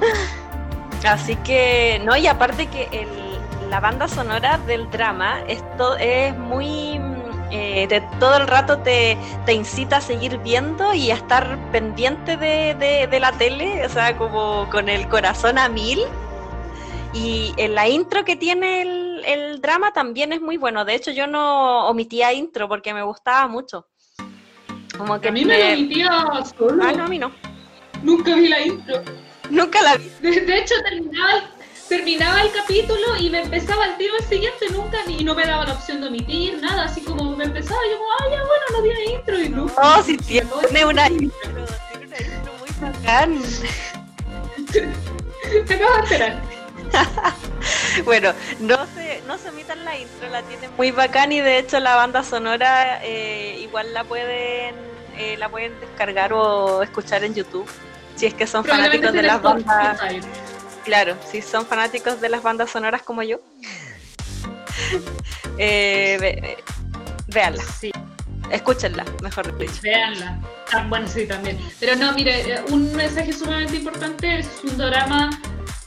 Así 1.07 1.37
que, 1.37 2.01
no, 2.05 2.17
y 2.17 2.27
aparte 2.27 2.67
que 2.67 2.89
el, 2.93 3.09
la 3.71 3.81
banda 3.81 4.09
sonora 4.09 4.59
del 4.67 4.91
drama 4.91 5.41
esto 5.47 5.97
es 5.97 6.37
muy 6.37 7.01
eh, 7.53 7.89
de 7.89 8.01
todo 8.21 8.37
el 8.37 8.47
rato 8.47 8.79
te, 8.79 9.19
te, 9.45 9.53
incita 9.53 9.97
a 9.97 10.01
seguir 10.01 10.39
viendo 10.39 10.95
y 10.95 11.11
a 11.11 11.15
estar 11.15 11.59
pendiente 11.73 12.37
de, 12.37 13.09
de, 13.11 13.21
la 13.21 13.33
tele, 13.33 13.85
o 13.85 13.89
sea, 13.89 14.17
como 14.17 14.69
con 14.71 14.89
el 14.89 15.09
corazón 15.09 15.59
a 15.59 15.69
mil. 15.69 16.01
Y 17.13 17.53
en 17.57 17.75
la 17.75 17.89
intro 17.89 18.25
que 18.25 18.37
tiene 18.37 18.83
el, 18.83 19.23
el, 19.27 19.61
drama 19.61 19.93
también 19.93 20.33
es 20.33 20.41
muy 20.41 20.59
bueno. 20.59 20.85
De 20.85 20.95
hecho, 20.95 21.11
yo 21.11 21.27
no 21.27 21.89
omitía 21.89 22.33
intro 22.33 22.69
porque 22.69 22.95
me 22.95 23.03
gustaba 23.03 23.49
mucho. 23.49 23.89
Como 24.97 25.21
que 25.21 25.31
a 25.31 25.33
mí 25.33 25.45
me, 25.45 25.59
lo 25.59 25.75
omitía 25.75 26.11
solo. 26.57 26.85
Ah, 26.85 26.93
no, 26.93 27.05
a 27.05 27.09
mí 27.09 27.19
no. 27.19 27.33
Nunca 28.05 28.37
vi 28.37 28.47
la 28.49 28.63
intro. 28.63 29.03
Nunca 29.51 29.83
la 29.83 29.97
vi. 29.97 30.11
De, 30.21 30.59
hecho, 30.59 30.75
terminaba, 30.83 31.51
terminaba 31.89 32.43
el 32.43 32.53
capítulo 32.53 33.17
y 33.19 33.31
me 33.31 33.43
empezaba 33.43 33.85
el 33.87 33.97
tiro 33.97 34.15
el 34.17 34.25
siguiente 34.25 34.67
nunca 34.71 34.99
y 35.07 35.25
no 35.25 35.35
me 35.35 35.45
daba 35.45 35.67
la 35.67 35.73
opción 35.75 36.01
de 36.01 36.07
omitir, 36.07 36.61
nada. 36.61 36.85
Así 36.85 37.01
como 37.03 37.37
me 37.37 37.45
empezaba, 37.45 37.81
yo 37.91 37.99
como, 37.99 38.11
ah, 38.13 38.25
ya 38.31 38.39
bueno, 38.39 38.65
no 38.73 38.83
tiene 38.83 39.05
intro 39.13 39.41
y 39.41 39.49
no. 39.49 39.67
No, 39.67 40.03
si 40.05 40.17
tiene 40.17 40.85
una 40.85 41.09
intro, 41.09 41.67
tiene 41.91 42.07
una 42.07 42.19
intro 42.19 42.53
muy 42.61 42.71
bacán. 42.81 43.43
Te 45.67 45.75
acabo 45.75 45.97
de 45.97 46.03
esperar. 46.03 46.43
bueno, 48.05 48.33
no 48.61 48.87
se, 48.95 49.23
no 49.27 49.37
se 49.37 49.49
omitan 49.49 49.85
la 49.85 49.99
intro, 49.99 50.29
la 50.29 50.43
tienen 50.43 50.71
muy 50.77 50.93
bacán 50.93 51.33
y 51.33 51.41
de 51.41 51.59
hecho 51.59 51.81
la 51.81 51.97
banda 51.97 52.23
sonora 52.23 53.05
eh, 53.05 53.59
igual 53.61 53.93
la 53.95 54.05
pueden, 54.05 54.75
eh, 55.17 55.37
la 55.39 55.49
pueden 55.49 55.79
descargar 55.81 56.33
o 56.33 56.83
escuchar 56.83 57.25
en 57.25 57.35
YouTube 57.35 57.69
si 58.21 58.27
es 58.27 58.35
que 58.35 58.47
son 58.47 58.67
fanáticos 58.67 59.15
de 59.15 59.23
las 59.23 59.41
bandas. 59.41 59.99
Claro, 60.85 61.17
si 61.31 61.41
son 61.41 61.65
fanáticos 61.65 62.21
de 62.21 62.29
las 62.29 62.43
bandas 62.43 62.71
sonoras 62.71 63.01
como 63.01 63.23
yo. 63.23 63.41
eh, 65.59 66.59
véanla. 67.29 67.63
Sí. 67.63 67.91
Escúchenla, 68.51 69.07
mejor 69.23 69.57
dicho. 69.57 69.81
Véanla. 69.83 70.39
Ah, 70.71 70.85
bueno, 70.87 71.09
sí, 71.09 71.27
también. 71.27 71.59
Pero 71.79 71.97
no, 71.97 72.13
mire, 72.13 72.57
eh, 72.57 72.63
un 72.69 72.93
mensaje 72.95 73.33
sumamente 73.33 73.77
importante 73.77 74.41
es 74.41 74.49
un 74.65 74.77
drama 74.77 75.31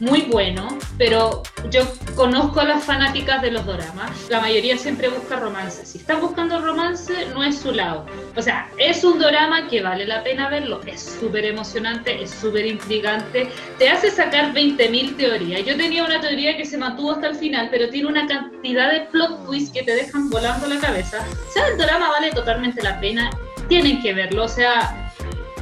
muy 0.03 0.23
bueno, 0.23 0.67
pero 0.97 1.43
yo 1.69 1.81
conozco 2.15 2.59
a 2.59 2.65
las 2.65 2.83
fanáticas 2.83 3.41
de 3.41 3.51
los 3.51 3.65
doramas. 3.65 4.11
La 4.29 4.41
mayoría 4.41 4.77
siempre 4.77 5.07
busca 5.07 5.37
romance. 5.37 5.85
Si 5.85 5.97
están 5.97 6.19
buscando 6.19 6.59
romance, 6.59 7.13
no 7.33 7.41
es 7.41 7.59
su 7.59 7.71
lado. 7.71 8.05
O 8.35 8.41
sea, 8.41 8.69
es 8.77 9.05
un 9.05 9.17
drama 9.17 9.69
que 9.69 9.81
vale 9.81 10.05
la 10.05 10.21
pena 10.21 10.49
verlo. 10.49 10.81
Es 10.85 11.17
súper 11.21 11.45
emocionante, 11.45 12.21
es 12.21 12.31
súper 12.31 12.65
intrigante. 12.65 13.49
Te 13.79 13.89
hace 13.89 14.11
sacar 14.11 14.53
20.000 14.53 15.15
teorías. 15.15 15.65
Yo 15.65 15.77
tenía 15.77 16.03
una 16.03 16.19
teoría 16.19 16.57
que 16.57 16.65
se 16.65 16.77
mantuvo 16.77 17.13
hasta 17.13 17.27
el 17.27 17.35
final, 17.35 17.69
pero 17.71 17.89
tiene 17.89 18.09
una 18.09 18.27
cantidad 18.27 18.91
de 18.91 19.01
plot 19.11 19.45
twists 19.45 19.71
que 19.71 19.83
te 19.83 19.95
dejan 19.95 20.29
volando 20.29 20.67
la 20.67 20.79
cabeza. 20.79 21.25
O 21.49 21.53
sea, 21.53 21.65
el 21.67 21.77
drama 21.77 22.09
vale 22.09 22.31
totalmente 22.31 22.83
la 22.83 22.99
pena. 22.99 23.29
Tienen 23.69 24.01
que 24.01 24.13
verlo. 24.13 24.43
O 24.43 24.49
sea, 24.49 25.11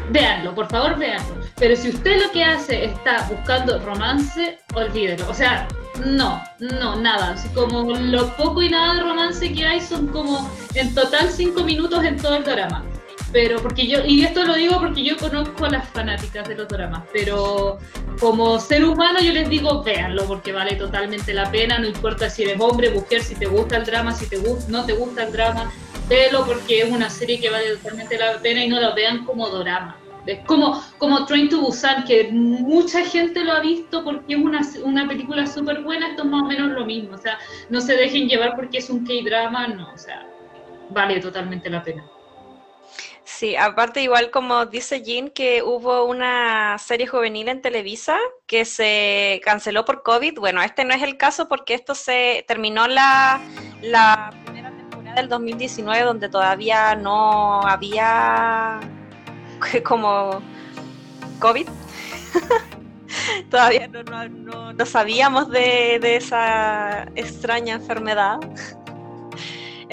véanlo, 0.10 0.56
por 0.56 0.68
favor, 0.68 0.98
véanlo. 0.98 1.41
Pero 1.62 1.76
si 1.76 1.90
usted 1.90 2.20
lo 2.20 2.32
que 2.32 2.44
hace 2.44 2.86
está 2.86 3.28
buscando 3.30 3.78
romance, 3.86 4.58
olvídelo. 4.74 5.30
O 5.30 5.34
sea, 5.36 5.68
no, 6.04 6.44
no, 6.58 6.96
nada. 6.96 7.34
Así 7.34 7.50
como 7.50 7.84
lo 7.84 8.36
poco 8.36 8.64
y 8.64 8.70
nada 8.70 8.96
de 8.96 9.02
romance 9.02 9.54
que 9.54 9.64
hay 9.64 9.80
son 9.80 10.08
como 10.08 10.50
en 10.74 10.92
total 10.96 11.30
cinco 11.30 11.64
minutos 11.64 12.04
en 12.04 12.18
todo 12.18 12.38
el 12.38 12.44
drama. 12.44 12.84
Pero 13.32 13.62
porque 13.62 13.86
yo, 13.86 14.04
y 14.04 14.24
esto 14.24 14.44
lo 14.44 14.56
digo 14.56 14.80
porque 14.80 15.04
yo 15.04 15.16
conozco 15.18 15.66
a 15.66 15.70
las 15.70 15.88
fanáticas 15.90 16.50
de 16.50 16.56
los 16.56 16.68
dramas, 16.68 17.04
pero 17.14 17.78
como 18.20 18.60
ser 18.60 18.84
humano 18.84 19.20
yo 19.22 19.32
les 19.32 19.48
digo, 19.48 19.84
véanlo 19.84 20.26
porque 20.26 20.52
vale 20.52 20.76
totalmente 20.76 21.32
la 21.32 21.50
pena, 21.52 21.78
no 21.78 21.86
importa 21.86 22.28
si 22.30 22.42
eres 22.42 22.60
hombre, 22.60 22.90
mujer, 22.90 23.22
si 23.22 23.36
te 23.36 23.46
gusta 23.46 23.78
el 23.78 23.86
drama, 23.86 24.14
si 24.14 24.26
te 24.26 24.38
gusta, 24.38 24.70
no 24.70 24.84
te 24.84 24.94
gusta 24.94 25.24
el 25.24 25.32
drama, 25.32 25.72
véelo 26.10 26.44
porque 26.46 26.82
es 26.82 26.92
una 26.92 27.10
serie 27.10 27.40
que 27.40 27.52
vale 27.52 27.76
totalmente 27.76 28.18
la 28.18 28.40
pena 28.40 28.66
y 28.66 28.68
no 28.68 28.82
la 28.82 28.96
vean 28.96 29.24
como 29.26 29.48
drama. 29.48 29.96
Es 30.26 30.40
como, 30.46 30.84
como 30.98 31.26
Train 31.26 31.50
to 31.50 31.62
Busan, 31.62 32.04
que 32.06 32.30
mucha 32.32 33.04
gente 33.06 33.44
lo 33.44 33.54
ha 33.54 33.60
visto 33.60 34.04
porque 34.04 34.34
es 34.34 34.40
una, 34.40 34.62
una 34.84 35.08
película 35.08 35.48
súper 35.48 35.82
buena, 35.82 36.10
esto 36.10 36.24
es 36.24 36.30
más 36.30 36.44
o 36.44 36.46
menos 36.46 36.72
lo 36.72 36.86
mismo. 36.86 37.16
O 37.16 37.18
sea, 37.18 37.40
no 37.70 37.82
se 37.82 37.96
dejen 37.96 38.28
llevar 38.28 38.56
porque 38.56 38.78
es 38.78 38.90
un 38.90 39.06
K-drama, 39.06 39.68
no, 39.68 39.92
o 39.92 39.98
sea, 39.98 40.28
vale 40.90 41.20
totalmente 41.20 41.70
la 41.70 41.84
pena. 41.84 42.06
Sí, 43.24 43.56
aparte 43.56 44.04
igual 44.04 44.30
como 44.30 44.66
dice 44.66 45.02
Jean 45.02 45.30
que 45.30 45.64
hubo 45.64 46.06
una 46.06 46.78
serie 46.78 47.08
juvenil 47.08 47.48
en 47.48 47.62
Televisa 47.62 48.18
que 48.46 48.66
se 48.66 49.42
canceló 49.44 49.86
por 49.86 50.04
COVID. 50.04 50.38
Bueno, 50.38 50.62
este 50.62 50.86
no 50.86 50.94
es 50.94 51.02
el 51.02 51.18
caso 51.18 51.48
porque 51.48 51.74
esto 51.74 51.96
se 51.96 52.44
terminó 52.48 52.88
la, 52.88 53.42
la 53.82 54.32
primera 54.44 54.70
temporada 54.70 55.16
del 55.16 55.30
2019 55.30 56.04
donde 56.04 56.30
todavía 56.30 56.96
no 56.96 57.62
había 57.66 58.80
como 59.84 60.42
COVID. 61.40 61.68
Todavía 63.50 63.88
no, 63.88 64.86
sabíamos 64.86 65.50
de, 65.50 66.00
esa 66.16 67.04
extraña 67.16 67.76
enfermedad. 67.76 68.40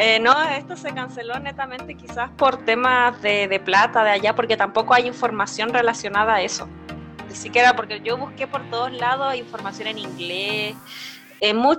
Eh, 0.00 0.20
no, 0.20 0.32
esto 0.50 0.76
se 0.76 0.94
canceló 0.94 1.40
netamente 1.40 1.96
quizás 1.96 2.30
por 2.36 2.64
temas 2.64 3.20
de, 3.20 3.60
plata 3.64 4.04
de 4.04 4.10
allá, 4.10 4.32
porque 4.32 4.56
tampoco 4.56 4.94
hay 4.94 5.08
información 5.08 5.70
relacionada 5.70 6.36
a 6.36 6.42
eso. 6.42 6.68
Ni 7.28 7.34
siquiera 7.34 7.74
porque 7.74 8.00
yo 8.00 8.16
busqué 8.16 8.46
por 8.46 8.62
todos 8.70 8.92
lados 8.92 9.34
información 9.34 9.88
en 9.88 9.98
inglés, 9.98 10.76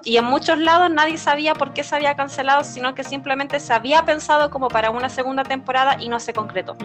y 0.03 0.17
en 0.17 0.25
muchos 0.25 0.57
lados 0.57 0.89
nadie 0.91 1.17
sabía 1.17 1.53
por 1.53 1.73
qué 1.73 1.83
se 1.83 1.95
había 1.95 2.15
cancelado, 2.15 2.63
sino 2.63 2.95
que 2.95 3.03
simplemente 3.03 3.59
se 3.59 3.73
había 3.73 4.03
pensado 4.03 4.49
como 4.49 4.67
para 4.67 4.89
una 4.89 5.09
segunda 5.09 5.43
temporada 5.43 5.97
y 5.99 6.09
no 6.09 6.19
se 6.19 6.33
concretó. 6.33 6.77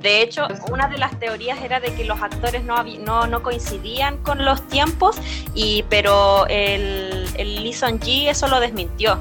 De 0.00 0.22
hecho, 0.22 0.46
una 0.70 0.88
de 0.88 0.98
las 0.98 1.18
teorías 1.18 1.60
era 1.62 1.80
de 1.80 1.94
que 1.94 2.04
los 2.04 2.20
actores 2.20 2.64
no, 2.64 2.82
no, 2.82 3.26
no 3.26 3.42
coincidían 3.42 4.18
con 4.18 4.44
los 4.44 4.66
tiempos, 4.68 5.16
y, 5.54 5.84
pero 5.88 6.46
el, 6.48 7.28
el 7.36 7.74
Ji 8.02 8.28
eso 8.28 8.48
lo 8.48 8.60
desmintió. 8.60 9.18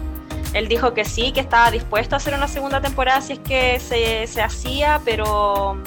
Él 0.53 0.67
dijo 0.67 0.93
que 0.93 1.03
sí, 1.03 1.31
que 1.33 1.41
estaba 1.41 1.69
dispuesto 1.69 2.15
a 2.15 2.17
hacer 2.17 2.33
una 2.33 2.47
segunda 2.47 2.81
temporada 2.81 3.21
si 3.21 3.33
es 3.33 3.39
que 3.39 3.79
se, 3.79 4.25
se 4.27 4.41
hacía, 4.41 5.01
pero... 5.03 5.77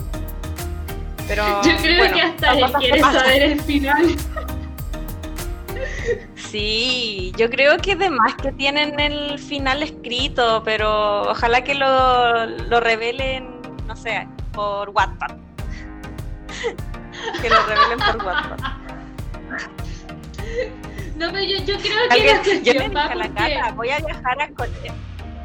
pero 1.26 1.44
Yo 1.62 1.76
creo 1.78 2.12
que 2.12 2.20
hasta 2.20 2.52
él 2.52 2.72
quiere 2.78 3.00
saber 3.00 3.42
el 3.42 3.60
final. 3.60 4.16
Sí, 6.36 7.32
yo 7.36 7.50
creo 7.50 7.76
que 7.76 7.92
además 7.92 8.34
que 8.42 8.52
tienen 8.52 8.98
el 8.98 9.38
final 9.38 9.82
escrito, 9.82 10.62
pero 10.64 11.30
ojalá 11.30 11.62
que 11.62 11.74
lo, 11.74 12.46
lo 12.46 12.80
revelen, 12.80 13.60
no 13.86 13.94
sé, 13.94 14.26
por 14.52 14.90
Wattpad. 14.90 15.36
que 17.40 17.50
lo 17.50 17.66
revelen 17.66 17.98
por 17.98 18.24
Wattpad. 18.24 18.58
No, 21.16 21.32
pero 21.32 21.42
yo, 21.42 21.56
yo 21.64 21.76
creo 21.78 22.08
que 22.10 22.62
yo 22.62 22.72
le 22.74 22.88
dije 22.88 22.98
a 22.98 23.14
la 23.14 23.28
cara, 23.34 23.72
voy 23.72 23.90
a 23.90 23.98
viajar 23.98 24.40
a 24.40 24.48
Corea. 24.50 24.94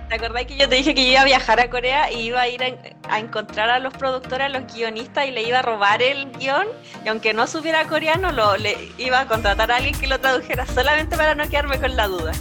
¿Te 0.07 0.15
acordás 0.15 0.45
que 0.45 0.55
yo 0.55 0.69
te 0.69 0.75
dije 0.75 0.93
que 0.93 1.05
yo 1.05 1.13
iba 1.13 1.21
a 1.21 1.25
viajar 1.25 1.59
a 1.59 1.71
Corea 1.71 2.11
y 2.11 2.27
iba 2.27 2.39
a 2.39 2.47
ir 2.47 2.61
a, 3.09 3.17
encontrar 3.17 3.71
a 3.71 3.79
los 3.79 3.91
productores, 3.93 4.45
a 4.45 4.49
los 4.49 4.71
guionistas 4.71 5.25
y 5.25 5.31
le 5.31 5.41
iba 5.41 5.57
a 5.57 5.61
robar 5.63 6.03
el 6.03 6.31
guion? 6.33 6.67
Y 7.03 7.09
aunque 7.09 7.33
no 7.33 7.47
supiera 7.47 7.87
coreano, 7.87 8.31
lo, 8.31 8.55
le 8.57 8.91
iba 8.99 9.21
a 9.21 9.27
contratar 9.27 9.71
a 9.71 9.77
alguien 9.77 9.97
que 9.99 10.05
lo 10.05 10.19
tradujera 10.19 10.67
solamente 10.67 11.17
para 11.17 11.33
no 11.33 11.49
quedarme 11.49 11.79
con 11.79 11.95
la 11.95 12.07
duda. 12.07 12.33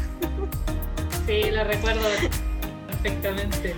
Sí, 1.26 1.51
lo 1.51 1.64
recuerdo 1.64 2.07
perfectamente. 2.89 3.74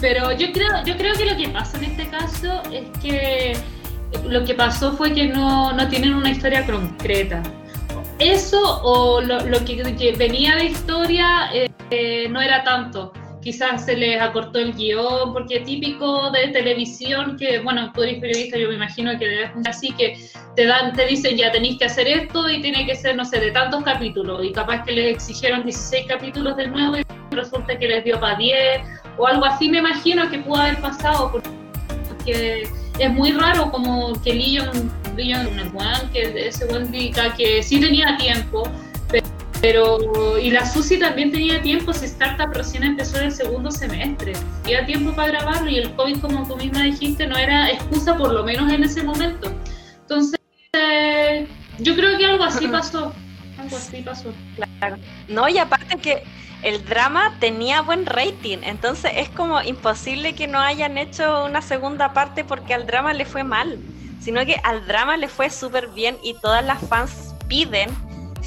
Pero 0.00 0.32
yo 0.32 0.52
creo, 0.52 0.84
yo 0.84 0.96
creo 0.96 1.14
que 1.14 1.24
lo 1.24 1.36
que 1.36 1.48
pasa 1.48 1.78
en 1.78 1.84
este 1.84 2.08
caso 2.08 2.62
es 2.72 2.84
que 3.02 3.56
lo 4.28 4.44
que 4.44 4.54
pasó 4.54 4.92
fue 4.92 5.12
que 5.12 5.26
no, 5.26 5.72
no 5.72 5.88
tienen 5.88 6.14
una 6.14 6.30
historia 6.30 6.64
concreta. 6.66 7.42
Eso 8.18 8.80
o 8.82 9.20
lo, 9.20 9.40
lo 9.46 9.64
que, 9.64 10.14
venía 10.16 10.56
de 10.56 10.66
historia 10.66 11.50
eh, 11.52 11.68
eh, 11.90 12.28
no 12.28 12.40
era 12.40 12.62
tanto. 12.62 13.12
Quizás 13.42 13.84
se 13.84 13.94
les 13.96 14.20
acortó 14.22 14.58
el 14.58 14.72
guion, 14.72 15.34
porque 15.34 15.60
típico 15.60 16.30
de 16.30 16.48
televisión 16.48 17.36
que, 17.36 17.58
bueno, 17.58 17.92
tú 17.92 18.02
eres 18.02 18.18
periodista, 18.18 18.56
yo 18.56 18.68
me 18.68 18.76
imagino 18.76 19.18
que 19.18 19.26
debes 19.26 19.50
así, 19.66 19.92
que 19.92 20.16
te 20.56 20.64
dan, 20.64 20.94
te 20.94 21.06
dicen 21.06 21.36
ya 21.36 21.52
tenéis 21.52 21.78
que 21.78 21.84
hacer 21.84 22.08
esto 22.08 22.48
y 22.48 22.62
tiene 22.62 22.86
que 22.86 22.94
ser, 22.94 23.16
no 23.16 23.24
sé, 23.24 23.40
de 23.40 23.50
tantos 23.50 23.82
capítulos. 23.82 24.42
Y 24.44 24.52
capaz 24.52 24.84
que 24.84 24.92
les 24.92 25.16
exigieron 25.16 25.62
16 25.64 26.06
capítulos 26.06 26.56
de 26.56 26.68
nuevo 26.68 26.96
y 26.96 27.04
resulta 27.32 27.78
que 27.78 27.88
les 27.88 28.04
dio 28.04 28.18
para 28.18 28.36
10 28.36 28.80
o 29.16 29.26
algo 29.26 29.44
así, 29.44 29.68
me 29.68 29.78
imagino 29.78 30.28
que 30.30 30.38
pudo 30.38 30.56
haber 30.56 30.80
pasado, 30.80 31.32
porque 32.08 32.68
es 32.98 33.12
muy 33.12 33.32
raro 33.32 33.70
como 33.70 34.20
que 34.22 34.34
Leon, 34.34 34.92
Leon 35.16 35.48
que 36.12 36.48
ese 36.48 36.66
buen 36.66 36.90
dica 36.90 37.34
que 37.34 37.62
sí 37.62 37.80
tenía 37.80 38.16
tiempo, 38.16 38.70
pero 39.60 40.38
y 40.38 40.50
la 40.50 40.66
Susi 40.66 40.98
también 40.98 41.32
tenía 41.32 41.62
tiempo, 41.62 41.92
si 41.92 42.04
Startup 42.06 42.52
recién 42.52 42.84
empezó 42.84 43.18
en 43.18 43.24
el 43.24 43.32
segundo 43.32 43.70
semestre, 43.70 44.34
había 44.64 44.84
tiempo 44.84 45.14
para 45.14 45.28
grabarlo 45.28 45.70
y 45.70 45.78
el 45.78 45.94
COVID, 45.94 46.20
como 46.20 46.46
tú 46.46 46.56
misma 46.56 46.82
dijiste, 46.82 47.26
no 47.26 47.36
era 47.36 47.70
excusa 47.70 48.16
por 48.16 48.32
lo 48.32 48.44
menos 48.44 48.70
en 48.72 48.84
ese 48.84 49.02
momento. 49.02 49.50
Entonces, 50.02 50.38
yo 51.78 51.96
creo 51.96 52.18
que 52.18 52.26
algo 52.26 52.44
así 52.44 52.68
pasó, 52.72 53.12
algo 53.58 53.76
así 53.76 54.02
pasó. 54.02 54.32
Claro. 54.56 54.96
No, 55.28 55.48
y 55.48 55.56
aparte 55.56 55.96
que 55.96 56.24
el 56.64 56.84
drama 56.86 57.36
tenía 57.40 57.82
buen 57.82 58.06
rating, 58.06 58.58
entonces 58.62 59.12
es 59.16 59.28
como 59.28 59.60
imposible 59.60 60.34
que 60.34 60.48
no 60.48 60.58
hayan 60.58 60.96
hecho 60.96 61.44
una 61.44 61.60
segunda 61.60 62.14
parte 62.14 62.42
porque 62.42 62.72
al 62.72 62.86
drama 62.86 63.12
le 63.12 63.26
fue 63.26 63.44
mal, 63.44 63.78
sino 64.20 64.44
que 64.46 64.58
al 64.64 64.86
drama 64.86 65.18
le 65.18 65.28
fue 65.28 65.50
súper 65.50 65.88
bien 65.88 66.16
y 66.22 66.32
todas 66.40 66.64
las 66.64 66.80
fans 66.88 67.34
piden 67.48 67.90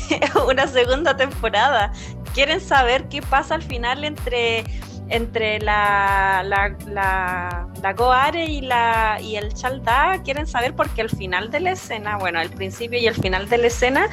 una 0.49 0.67
segunda 0.67 1.15
temporada. 1.15 1.93
Quieren 2.33 2.59
saber 2.59 3.07
qué 3.07 3.21
pasa 3.21 3.53
al 3.53 3.61
final 3.61 4.03
entre, 4.03 4.63
entre 5.09 5.59
la, 5.59 6.41
la, 6.43 7.93
Goare 7.95 8.45
y, 8.45 8.61
la, 8.61 9.19
y 9.21 9.35
el 9.35 9.53
Chaldá. 9.53 10.21
Quieren 10.23 10.47
saber 10.47 10.75
porque 10.75 11.01
al 11.01 11.09
final 11.09 11.51
de 11.51 11.59
la 11.59 11.71
escena, 11.71 12.17
bueno, 12.17 12.39
al 12.39 12.49
principio 12.49 12.99
y 12.99 13.05
el 13.05 13.15
final 13.15 13.47
de 13.47 13.59
la 13.59 13.67
escena, 13.67 14.09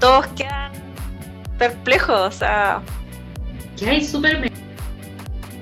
todos 0.00 0.26
quedan 0.28 0.72
perplejos, 1.56 2.18
o 2.18 2.30
sea 2.32 2.82
que 3.78 3.88
hay 3.88 4.04
súper 4.04 4.50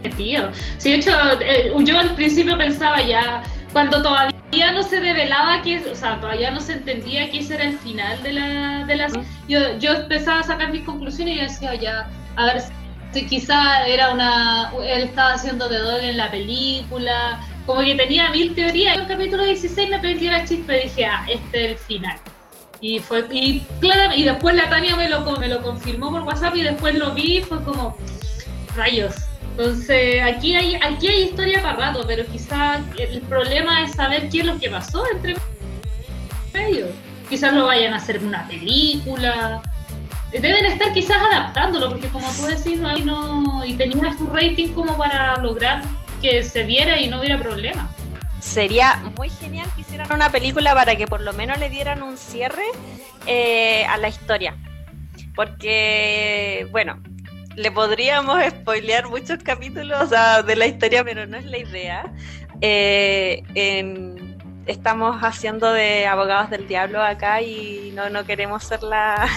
metido. 0.03 0.51
Sí, 0.79 0.91
de 0.91 0.97
hecho, 0.97 1.13
eh, 1.41 1.73
yo 1.81 1.99
al 1.99 2.15
principio 2.15 2.57
pensaba 2.59 3.01
ya, 3.03 3.43
cuando 3.73 4.03
todavía 4.03 4.73
no 4.73 4.83
se 4.83 5.01
revelaba 5.01 5.63
que, 5.63 5.79
o 5.79 5.95
sea, 5.95 6.21
todavía 6.21 6.51
no 6.51 6.61
se 6.61 6.75
entendía 6.75 7.31
que 7.31 7.39
ese 7.39 7.55
era 7.55 7.65
el 7.65 7.79
final 7.79 8.23
de 8.23 8.33
la, 8.33 8.85
de 8.87 8.97
las, 8.97 9.13
yo, 9.49 9.79
yo 9.79 9.93
empezaba 9.95 10.41
a 10.41 10.43
sacar 10.43 10.71
mis 10.71 10.83
conclusiones 10.83 11.37
y 11.37 11.41
decía 11.41 11.75
ya, 11.75 12.11
a 12.37 12.47
ver 12.47 12.63
si 13.13 13.27
quizá 13.27 13.87
era 13.87 14.13
una, 14.13 14.73
él 14.85 15.05
estaba 15.05 15.35
haciendo 15.35 15.69
de 15.69 15.79
doble 15.79 16.11
en 16.11 16.17
la 16.17 16.31
película, 16.31 17.41
como 17.67 17.83
que 17.83 17.95
tenía 17.95 18.31
mil 18.31 18.55
teorías. 18.55 18.95
En 18.95 19.03
el 19.03 19.07
capítulo 19.07 19.45
16 19.45 19.91
me 19.91 19.99
prendió 19.99 20.31
la 20.31 20.45
chispa 20.45 20.77
y 20.77 20.83
dije, 20.85 21.07
ah, 21.07 21.25
este 21.29 21.65
es 21.65 21.71
el 21.73 21.79
final. 21.79 22.19
Y 22.83 22.99
fue 22.99 23.25
y 23.31 23.61
claro, 23.81 24.13
y 24.15 24.25
después 24.25 24.57
la 24.57 24.69
Tania 24.69 24.97
me 24.97 25.09
lo, 25.09 25.21
me 25.39 25.47
lo 25.47 25.63
confirmó 25.63 26.11
por 26.11 26.23
WhatsApp 26.23 26.57
y 26.57 26.63
después 26.63 26.97
lo 26.97 27.13
vi 27.13 27.39
y 27.39 27.41
fue 27.41 27.63
como 27.63 27.97
rayos. 28.75 29.15
Entonces, 29.53 30.21
aquí 30.21 30.57
hay, 30.57 30.75
aquí 30.75 31.07
hay 31.07 31.23
historia 31.25 31.63
para 31.63 31.77
rato, 31.77 32.05
pero 32.07 32.27
quizás 32.27 32.81
el 32.99 33.21
problema 33.23 33.85
es 33.85 33.93
saber 33.93 34.29
qué 34.31 34.41
es 34.41 34.47
lo 34.47 34.59
que 34.59 34.69
pasó 34.69 35.05
entre 35.15 35.37
ellos. 36.55 36.89
Quizás 37.29 37.53
lo 37.53 37.67
vayan 37.67 37.95
a 37.95 37.99
hacer 37.99 38.19
una 38.19 38.49
película. 38.49 39.63
Deben 40.33 40.65
estar 40.65 40.93
quizás 40.93 41.19
adaptándolo, 41.19 41.91
porque 41.91 42.09
como 42.09 42.29
tú 42.33 42.47
decís, 42.47 42.81
no, 42.81 43.65
y 43.65 43.75
tenía 43.75 44.13
su 44.19 44.27
rating 44.27 44.69
como 44.73 44.99
para 44.99 45.37
lograr 45.37 45.83
que 46.21 46.43
se 46.43 46.65
viera 46.65 47.01
y 47.01 47.09
no 47.09 47.21
hubiera 47.21 47.39
problema 47.39 47.89
sería 48.43 49.01
muy 49.17 49.31
genial 49.31 49.69
que 49.75 49.83
hicieran 49.83 50.13
una 50.13 50.29
película 50.31 50.75
para 50.75 50.97
que 50.97 51.07
por 51.07 51.21
lo 51.21 51.33
menos 51.33 51.59
le 51.59 51.71
dieran 51.71 52.03
un 52.03 52.19
cierre 52.19 52.65
eh, 53.27 53.85
a 53.87 53.97
la 53.99 54.09
historia. 54.09 54.57
Porque, 55.37 56.67
bueno, 56.73 57.01
le 57.55 57.71
podríamos 57.71 58.43
spoilear 58.45 59.09
muchos 59.09 59.43
capítulos 59.43 60.11
de 60.11 60.57
la 60.57 60.67
historia, 60.67 61.05
pero 61.05 61.27
no 61.27 61.37
es 61.37 61.45
la 61.45 61.59
idea. 61.59 62.13
Eh, 62.61 63.43
estamos 64.67 65.17
haciendo 65.23 65.73
de 65.73 66.07
abogados 66.07 66.51
del 66.51 66.67
diablo 66.67 67.01
acá 67.01 67.41
y 67.43 67.93
no, 67.95 68.11
no 68.11 68.25
queremos 68.25 68.65
ser 68.65 68.83
la, 68.83 69.29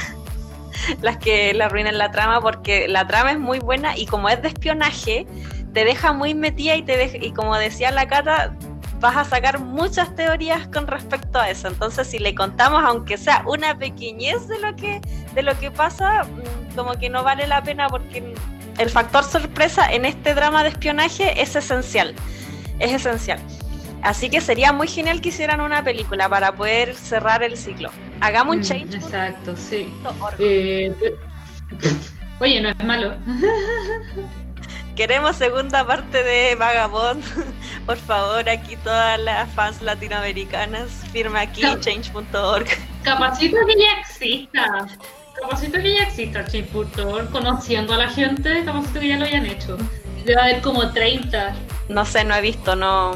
las 1.01 1.17
que 1.17 1.53
le 1.53 1.63
arruinen 1.63 1.97
la 1.97 2.11
trama 2.11 2.41
porque 2.41 2.87
la 2.87 3.05
trama 3.07 3.31
es 3.31 3.39
muy 3.39 3.59
buena 3.59 3.95
y 3.95 4.07
como 4.07 4.29
es 4.29 4.41
de 4.41 4.47
espionaje, 4.47 5.27
te 5.73 5.85
deja 5.85 6.11
muy 6.11 6.33
metida 6.33 6.75
y 6.75 6.81
te 6.83 7.19
y 7.21 7.31
como 7.33 7.55
decía 7.57 7.91
la 7.91 8.07
Cata, 8.07 8.55
vas 9.05 9.17
a 9.17 9.23
sacar 9.23 9.59
muchas 9.59 10.15
teorías 10.15 10.67
con 10.69 10.87
respecto 10.87 11.37
a 11.39 11.49
eso. 11.49 11.67
Entonces, 11.67 12.07
si 12.07 12.17
le 12.17 12.33
contamos, 12.33 12.83
aunque 12.83 13.17
sea 13.17 13.43
una 13.45 13.77
pequeñez 13.77 14.47
de 14.47 14.59
lo 14.59 14.75
que, 14.75 14.99
de 15.35 15.43
lo 15.43 15.57
que 15.59 15.69
pasa, 15.69 16.23
mm, 16.23 16.75
como 16.75 16.93
que 16.93 17.09
no 17.09 17.23
vale 17.23 17.45
la 17.45 17.63
pena 17.63 17.87
porque 17.87 18.33
el 18.79 18.89
factor 18.89 19.23
sorpresa 19.23 19.91
en 19.93 20.05
este 20.05 20.33
drama 20.33 20.63
de 20.63 20.69
espionaje 20.69 21.39
es 21.39 21.55
esencial. 21.55 22.15
Es 22.79 22.93
esencial. 22.93 23.39
Así 24.01 24.29
que 24.29 24.41
sería 24.41 24.73
muy 24.73 24.87
genial 24.87 25.21
que 25.21 25.29
hicieran 25.29 25.61
una 25.61 25.83
película 25.83 26.27
para 26.27 26.53
poder 26.53 26.95
cerrar 26.95 27.43
el 27.43 27.57
ciclo. 27.57 27.91
Hagamos 28.21 28.55
un 28.55 28.61
mm, 28.61 28.65
change. 28.65 28.95
Exacto, 28.95 29.55
sí. 29.55 29.93
Eh, 30.39 30.91
oye, 32.39 32.59
no 32.59 32.69
es 32.69 32.83
malo. 32.83 33.13
Queremos 34.95 35.35
segunda 35.35 35.85
parte 35.85 36.23
de 36.23 36.55
Vagabond. 36.55 37.21
Por 37.85 37.97
favor, 37.97 38.47
aquí 38.47 38.77
todas 38.77 39.19
las 39.19 39.49
fans 39.51 39.81
latinoamericanas, 39.81 40.89
firma 41.11 41.41
aquí 41.41 41.63
change.org. 41.81 42.65
Capacito 43.03 43.57
que 43.67 43.75
ya 43.77 43.99
exista. 43.99 44.87
Capacito 45.39 45.79
que 45.79 45.95
ya 45.95 46.03
exista 46.03 46.45
change.org, 46.45 47.29
conociendo 47.29 47.93
a 47.93 47.97
la 47.97 48.09
gente, 48.09 48.63
capacito 48.63 49.01
que 49.01 49.09
ya 49.09 49.17
lo 49.17 49.25
hayan 49.25 49.45
hecho. 49.45 49.77
Debe 50.23 50.41
haber 50.41 50.61
como 50.61 50.89
30. 50.91 51.53
No 51.89 52.05
sé, 52.05 52.23
no 52.23 52.33
he 52.33 52.41
visto, 52.41 52.77
no. 52.77 53.11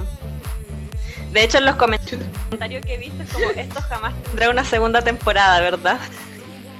De 1.31 1.43
hecho, 1.43 1.59
en 1.59 1.65
los 1.65 1.75
comentarios 1.77 2.85
que 2.85 2.95
he 2.95 2.97
visto 2.97 3.23
es 3.23 3.31
como 3.31 3.49
esto 3.51 3.81
jamás 3.83 4.13
tendrá 4.23 4.49
una 4.49 4.65
segunda 4.65 5.01
temporada, 5.01 5.61
¿verdad? 5.61 5.97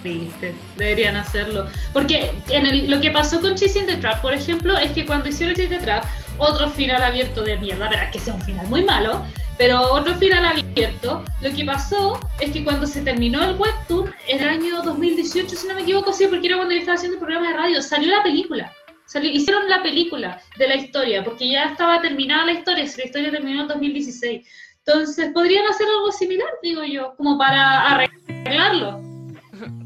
Viste, 0.03 0.55
deberían 0.77 1.15
hacerlo. 1.15 1.67
Porque 1.91 2.31
en 2.49 2.89
lo 2.89 3.01
que 3.01 3.11
pasó 3.11 3.41
con 3.41 3.55
Chasing 3.55 3.85
the 3.85 3.97
Trap, 3.97 4.21
por 4.21 4.33
ejemplo, 4.33 4.77
es 4.77 4.91
que 4.91 5.05
cuando 5.05 5.29
hicieron 5.29 5.55
Chasing 5.55 5.77
the 5.77 5.85
Trap, 5.85 6.05
otro 6.37 6.69
final 6.69 7.03
abierto 7.03 7.43
de 7.43 7.57
mierda, 7.57 7.89
verás 7.89 8.11
que 8.11 8.19
sea 8.19 8.33
un 8.33 8.41
final 8.41 8.65
muy 8.67 8.83
malo, 8.83 9.25
pero 9.57 9.81
otro 9.91 10.15
final 10.15 10.45
abierto, 10.45 11.25
lo 11.41 11.53
que 11.53 11.65
pasó 11.65 12.17
es 12.39 12.51
que 12.51 12.63
cuando 12.63 12.87
se 12.87 13.01
terminó 13.01 13.43
el 13.43 13.57
webtoon, 13.57 14.13
el 14.29 14.47
año 14.47 14.81
2018, 14.83 15.53
si 15.53 15.67
no 15.67 15.75
me 15.75 15.81
equivoco, 15.81 16.13
sí, 16.13 16.27
porque 16.27 16.47
era 16.47 16.55
cuando 16.55 16.73
yo 16.73 16.79
estaba 16.79 16.95
haciendo 16.95 17.17
el 17.17 17.23
programa 17.23 17.49
de 17.49 17.57
radio, 17.57 17.81
salió 17.81 18.09
la 18.09 18.23
película. 18.23 18.73
hicieron 19.21 19.69
la 19.69 19.83
película 19.83 20.41
de 20.57 20.67
la 20.69 20.75
historia, 20.75 21.25
porque 21.25 21.51
ya 21.51 21.65
estaba 21.65 22.01
terminada 22.01 22.45
la 22.45 22.53
historia, 22.53 22.87
si 22.87 22.99
la 23.01 23.07
historia 23.07 23.31
terminó 23.31 23.63
en 23.63 23.67
2016. 23.67 24.47
Entonces, 24.85 25.29
podrían 25.33 25.67
hacer 25.67 25.87
algo 25.87 26.09
similar, 26.13 26.47
digo 26.63 26.85
yo, 26.85 27.13
como 27.17 27.37
para 27.37 27.81
arreglarlo. 27.89 29.08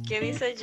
¿Qué 0.08 0.20
dice 0.20 0.56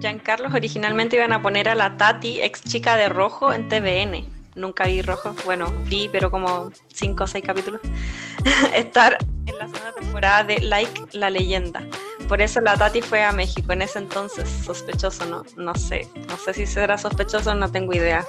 Giancarlos? 0.00 0.52
Originalmente 0.52 1.16
iban 1.16 1.32
a 1.32 1.40
poner 1.40 1.68
a 1.68 1.74
la 1.74 1.96
Tati, 1.96 2.42
ex 2.42 2.62
chica 2.62 2.96
de 2.96 3.08
rojo, 3.08 3.52
en 3.52 3.68
TVN. 3.68 4.26
Nunca 4.54 4.84
vi 4.84 5.00
rojo, 5.00 5.34
bueno, 5.44 5.72
vi, 5.86 6.10
pero 6.10 6.30
como 6.30 6.70
5 6.92 7.24
o 7.24 7.26
6 7.26 7.44
capítulos. 7.44 7.80
Estar 8.74 9.16
en 9.46 9.58
la 9.58 9.66
segunda 9.68 9.92
temporada 9.92 10.44
de 10.44 10.60
Like 10.60 11.00
la 11.12 11.30
leyenda. 11.30 11.82
Por 12.28 12.42
eso 12.42 12.60
la 12.60 12.76
Tati 12.76 13.00
fue 13.00 13.22
a 13.22 13.32
México 13.32 13.72
en 13.72 13.82
ese 13.82 13.98
entonces, 14.00 14.48
sospechoso, 14.48 15.24
¿no? 15.26 15.44
No 15.56 15.74
sé, 15.74 16.08
no 16.28 16.36
sé 16.36 16.52
si 16.52 16.66
será 16.66 16.98
sospechoso, 16.98 17.54
no 17.54 17.70
tengo 17.70 17.94
idea. 17.94 18.26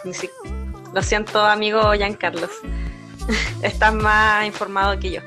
Lo 0.93 1.01
siento, 1.01 1.45
amigo 1.45 1.93
Giancarlos. 1.93 2.51
Estás 3.61 3.93
más 3.93 4.45
informado 4.45 4.97
que 4.99 5.11
yo. 5.11 5.21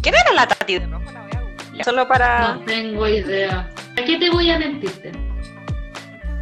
¿Quién 0.00 0.14
era 0.14 0.32
la 0.32 0.48
Tati 0.48 0.78
de 0.78 0.86
rojo? 0.86 0.99
Solo 1.84 2.06
para. 2.08 2.54
No 2.54 2.60
tengo 2.64 3.06
idea. 3.08 3.68
¿Para 3.94 4.06
qué 4.06 4.18
te 4.18 4.30
voy 4.30 4.50
a 4.50 4.58
mentirte? 4.58 5.12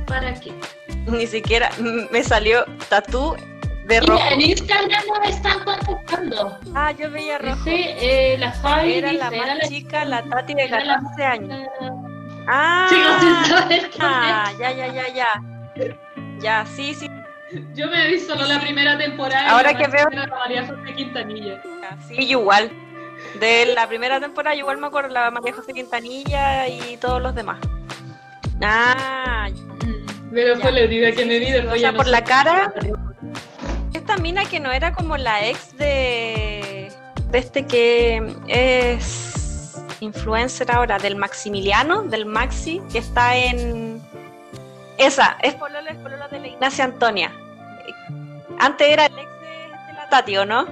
¿Para 0.06 0.34
qué? 0.34 0.52
Ni 1.06 1.26
siquiera 1.26 1.70
me 2.10 2.22
salió 2.22 2.64
tatú 2.88 3.36
de 3.86 4.00
rojo. 4.00 4.22
en 4.30 4.42
Instagram 4.42 5.02
no 5.06 5.20
me 5.20 5.30
están 5.30 5.64
contestando. 5.64 6.58
Ah, 6.74 6.92
yo 6.92 7.10
veía 7.10 7.38
rojo. 7.38 7.62
eh, 7.66 8.36
la 8.38 8.52
Fabi 8.52 8.94
era 8.94 9.12
la 9.12 9.30
más 9.30 9.68
chica, 9.68 10.04
la 10.04 10.22
Tati 10.22 10.54
de 10.54 10.68
14 10.68 11.24
años. 11.24 11.68
Ah, 12.46 12.88
ah, 14.00 14.52
ya, 14.58 14.72
ya, 14.72 14.86
ya, 14.86 15.08
ya. 15.14 15.42
Ya, 16.40 16.66
sí, 16.66 16.94
sí. 16.94 17.10
Yo 17.74 17.86
me 17.88 18.04
he 18.04 18.12
visto 18.12 18.34
solo 18.34 18.46
la 18.46 18.60
primera 18.60 18.96
temporada. 18.98 19.50
Ahora 19.50 19.74
que 19.74 19.86
veo. 19.88 20.06
María 20.38 20.66
José 20.66 20.94
Quintanilla. 20.94 21.62
Sí, 22.06 22.14
igual. 22.18 22.70
De 23.40 23.66
la 23.66 23.86
primera 23.86 24.20
temporada, 24.20 24.56
igual 24.56 24.78
me 24.78 24.86
acuerdo 24.86 25.10
la 25.10 25.30
María 25.30 25.52
José 25.52 25.72
Quintanilla 25.72 26.68
y 26.68 26.96
todos 26.96 27.20
los 27.22 27.34
demás. 27.34 27.58
Ah, 28.62 29.48
pero 30.32 30.58
fue 30.58 30.72
la 30.72 30.80
idea 30.82 31.12
que 31.12 31.24
me 31.24 31.38
vi 31.38 31.54
O 31.54 31.76
sea, 31.76 31.92
por 31.92 32.06
la 32.06 32.22
cara. 32.24 32.72
Esta 33.94 34.16
mina 34.16 34.44
que 34.44 34.60
no 34.60 34.72
era 34.72 34.92
como 34.92 35.16
la 35.16 35.46
ex 35.46 35.76
de, 35.76 36.90
de 37.30 37.38
este 37.38 37.66
que 37.66 38.34
es 38.46 39.28
influencer 40.00 40.70
ahora, 40.70 40.98
del 40.98 41.16
Maximiliano, 41.16 42.02
del 42.02 42.26
Maxi, 42.26 42.80
que 42.92 42.98
está 42.98 43.36
en. 43.36 44.02
Esa, 44.98 45.36
es 45.42 45.54
Pololo, 45.54 45.88
es 45.88 46.30
de 46.30 46.40
la 46.40 46.48
Ignacia 46.48 46.84
Antonia. 46.84 47.32
Antes 48.58 48.88
era 48.88 49.06
el 49.06 49.18
ex 49.18 49.30
de, 49.40 49.94
la 49.94 50.08
Tati, 50.08 50.36
¿o 50.36 50.44
no? 50.44 50.66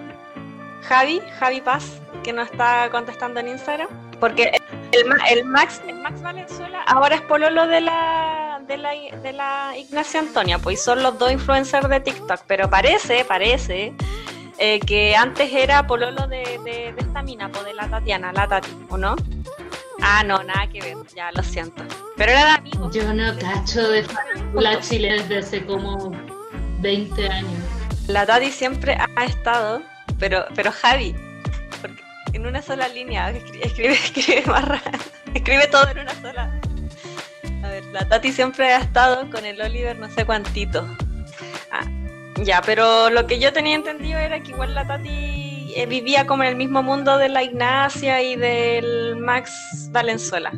Javi, 0.83 1.21
Javi 1.39 1.61
Paz, 1.61 2.01
que 2.27 2.33
no 2.33 2.43
está 2.43 2.91
contestando 2.91 3.39
en 3.39 3.49
Instagram. 3.49 3.89
Porque 4.19 4.51
el, 4.91 5.45
Max, 5.45 5.81
el 5.87 5.95
Max 6.01 6.21
Valenzuela 6.21 6.83
ahora 6.83 7.15
es 7.15 7.21
pololo 7.23 7.69
de 7.69 7.81
la, 7.81 8.61
de 8.67 8.77
la, 8.77 8.91
de 8.91 9.33
la 9.33 9.75
Ignacia 9.79 10.19
Antonia, 10.19 10.59
pues 10.59 10.83
son 10.83 11.05
los 11.05 11.17
dos 11.21 11.31
influencers 11.31 11.89
de 11.89 12.01
TikTok, 12.01 12.41
pero 12.49 12.69
parece, 12.69 13.25
parece 13.25 13.95
eh, 14.59 14.81
que 14.81 15.15
antes 15.15 15.53
era 15.53 15.87
pololo 15.87 16.27
de, 16.27 16.59
de, 16.65 16.95
esta 16.99 17.23
mina, 17.23 17.49
pues 17.49 17.65
de 17.65 17.75
la 17.75 17.89
Tatiana, 17.89 18.33
la 18.33 18.49
Tati, 18.49 18.71
¿o 18.89 18.97
no? 18.97 19.15
Ah, 20.03 20.25
no, 20.25 20.43
nada 20.43 20.67
que 20.67 20.81
ver, 20.81 20.97
ya 21.15 21.31
lo 21.31 21.45
siento. 21.45 21.85
Pero 22.17 22.33
era 22.33 22.45
de 22.45 22.51
amigos. 22.51 22.93
Yo 22.93 23.15
no 23.15 23.39
cacho 23.39 23.89
de 23.89 24.05
la 24.53 24.81
chile 24.81 25.13
desde 25.13 25.39
hace 25.39 25.65
como 25.65 26.11
20 26.81 27.29
años. 27.29 27.63
La 28.09 28.27
Tati 28.27 28.51
siempre 28.51 28.99
ha 29.17 29.25
estado, 29.25 29.81
pero, 30.19 30.45
pero 30.55 30.73
Javi, 30.73 31.15
en 32.37 32.47
una 32.47 32.63
sola 32.63 32.87
línea. 32.89 33.31
Escribe, 33.31 33.65
escribe 33.93 34.45
Escribe 35.35 35.67
todo 35.69 35.89
en 35.89 35.99
una 35.99 36.15
sola. 36.21 36.61
A 37.63 37.69
ver, 37.69 37.85
la 37.87 38.07
Tati 38.09 38.31
siempre 38.33 38.73
ha 38.73 38.79
estado 38.79 39.29
con 39.31 39.45
el 39.45 39.61
Oliver 39.61 39.99
no 39.99 40.09
sé 40.09 40.25
cuántito. 40.25 40.87
Ah, 41.73 41.85
ya, 42.43 42.63
pero 42.65 43.11
lo 43.11 43.27
que 43.27 43.39
yo 43.41 43.53
tenía 43.53 43.75
entendido 43.75 44.19
era 44.19 44.41
que 44.41 44.53
igual 44.53 44.75
la 44.75 44.87
Tati 44.87 45.73
eh, 45.75 45.87
vivía 45.87 46.27
como 46.27 46.45
en 46.45 46.51
el 46.51 46.57
mismo 46.57 46.83
mundo 46.83 47.19
de 47.19 47.29
la 47.29 47.43
Ignacia 47.43 48.23
y 48.23 48.37
del 48.37 49.17
Max 49.17 49.89
Valenzuela. 49.91 50.53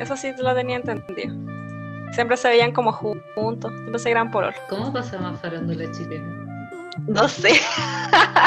Eso 0.00 0.16
sí 0.16 0.32
lo 0.38 0.54
tenía 0.54 0.76
entendido. 0.76 1.34
Siempre 2.12 2.36
se 2.36 2.48
veían 2.48 2.72
como 2.72 2.92
juntos, 2.92 3.70
siempre 3.72 3.98
se 3.98 4.10
gran 4.10 4.30
por 4.30 4.52
¿Cómo 4.68 4.92
pasa 4.92 5.18
más 5.18 5.38
farándula 5.40 5.90
chilena? 5.92 6.47
No 7.06 7.28
sé. 7.28 7.60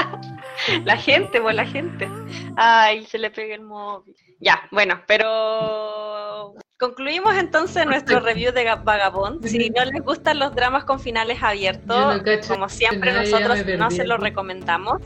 la 0.86 0.98
gente, 0.98 1.42
pues 1.42 1.56
la 1.56 1.66
gente. 1.66 2.10
Ay, 2.56 3.06
se 3.06 3.18
le 3.18 3.32
pega 3.32 3.56
el 3.56 3.62
móvil. 3.62 4.16
Ya, 4.40 4.68
bueno, 4.72 5.02
pero 5.08 6.56
concluimos 6.80 7.36
entonces 7.36 7.86
nuestro 7.86 8.20
review 8.20 8.52
de 8.52 8.76
Vagabond. 8.84 9.46
Si 9.46 9.70
no 9.70 9.86
les 9.86 10.02
gustan 10.04 10.40
los 10.40 10.56
dramas 10.56 10.84
con 10.84 11.00
finales 11.00 11.42
abiertos, 11.42 12.22
como 12.48 12.68
siempre 12.68 13.14
nosotros 13.14 13.66
no 13.78 13.92
se 13.92 14.04
los 14.06 14.20
recomendamos. 14.20 15.02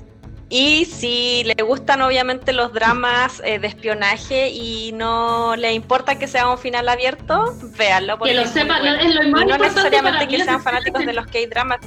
Y 0.47 0.85
si 0.85 1.43
le 1.43 1.63
gustan 1.63 2.03
obviamente 2.03 2.53
los 2.53 2.71
dramas 2.71 3.41
eh, 3.43 3.57
de 3.57 3.67
espionaje 3.67 4.49
y 4.49 4.91
no 4.93 5.55
le 5.55 5.73
importa 5.73 6.19
que 6.19 6.27
sea 6.27 6.49
un 6.49 6.59
final 6.59 6.87
abierto, 6.87 7.55
véanlo. 7.77 8.19
Que 8.19 8.35
lo 8.35 8.45
sepan, 8.45 8.85
es 8.85 9.15
lo 9.15 9.23
más 9.31 9.45
No 9.47 9.57
necesariamente 9.57 10.27
que 10.27 10.43
sean 10.43 10.61
fanáticos 10.61 11.03
de 11.03 11.13
los 11.13 11.25
K-dramas. 11.25 11.79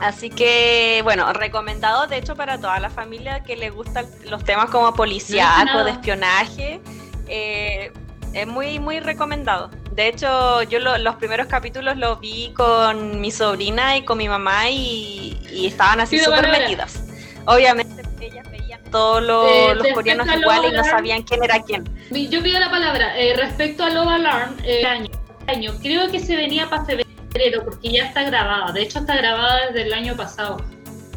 Así 0.00 0.28
que, 0.28 1.00
bueno, 1.04 1.32
recomendado 1.32 2.06
de 2.06 2.18
hecho 2.18 2.36
para 2.36 2.58
toda 2.58 2.78
la 2.80 2.90
familia 2.90 3.42
que 3.44 3.56
le 3.56 3.70
gustan 3.70 4.06
los 4.28 4.44
temas 4.44 4.68
como 4.68 4.92
policíaco, 4.92 5.82
de 5.84 5.92
espionaje. 5.92 6.80
Eh, 7.28 7.92
es 8.34 8.46
muy, 8.46 8.78
muy 8.78 9.00
recomendado. 9.00 9.70
De 9.92 10.08
hecho, 10.08 10.62
yo 10.64 10.78
los 10.80 11.14
primeros 11.16 11.46
capítulos 11.46 11.96
los 11.96 12.20
vi 12.20 12.52
con 12.54 13.20
mi 13.22 13.30
sobrina 13.30 13.96
y 13.96 14.04
con 14.04 14.18
mi 14.18 14.28
mamá 14.28 14.68
y, 14.68 15.38
estaban 15.66 16.00
así 16.00 16.18
súper 16.18 16.50
metidas. 16.50 17.04
Obviamente 17.46 18.02
ellas 18.20 18.48
veían 18.50 18.80
todos 18.90 19.22
los, 19.22 19.76
los 19.76 19.88
coreanos 19.88 20.26
igual 20.36 20.64
y 20.70 20.76
no 20.76 20.84
sabían 20.84 21.22
quién 21.22 21.42
era 21.42 21.60
quién. 21.62 21.84
Yo 22.30 22.42
pido 22.42 22.60
la 22.60 22.70
palabra. 22.70 23.18
Eh, 23.18 23.34
respecto 23.36 23.84
a 23.84 23.90
Love 23.90 24.08
Alarm, 24.08 24.56
eh, 24.64 24.84
año, 24.84 25.10
año, 25.46 25.72
creo 25.82 26.10
que 26.10 26.20
se 26.20 26.36
venía 26.36 26.68
para 26.68 26.84
febrero 26.84 27.64
porque 27.64 27.90
ya 27.90 28.06
está 28.06 28.22
grabada. 28.24 28.72
De 28.72 28.82
hecho, 28.82 29.00
está 29.00 29.16
grabada 29.16 29.66
desde 29.66 29.82
el 29.82 29.92
año 29.92 30.16
pasado. 30.16 30.58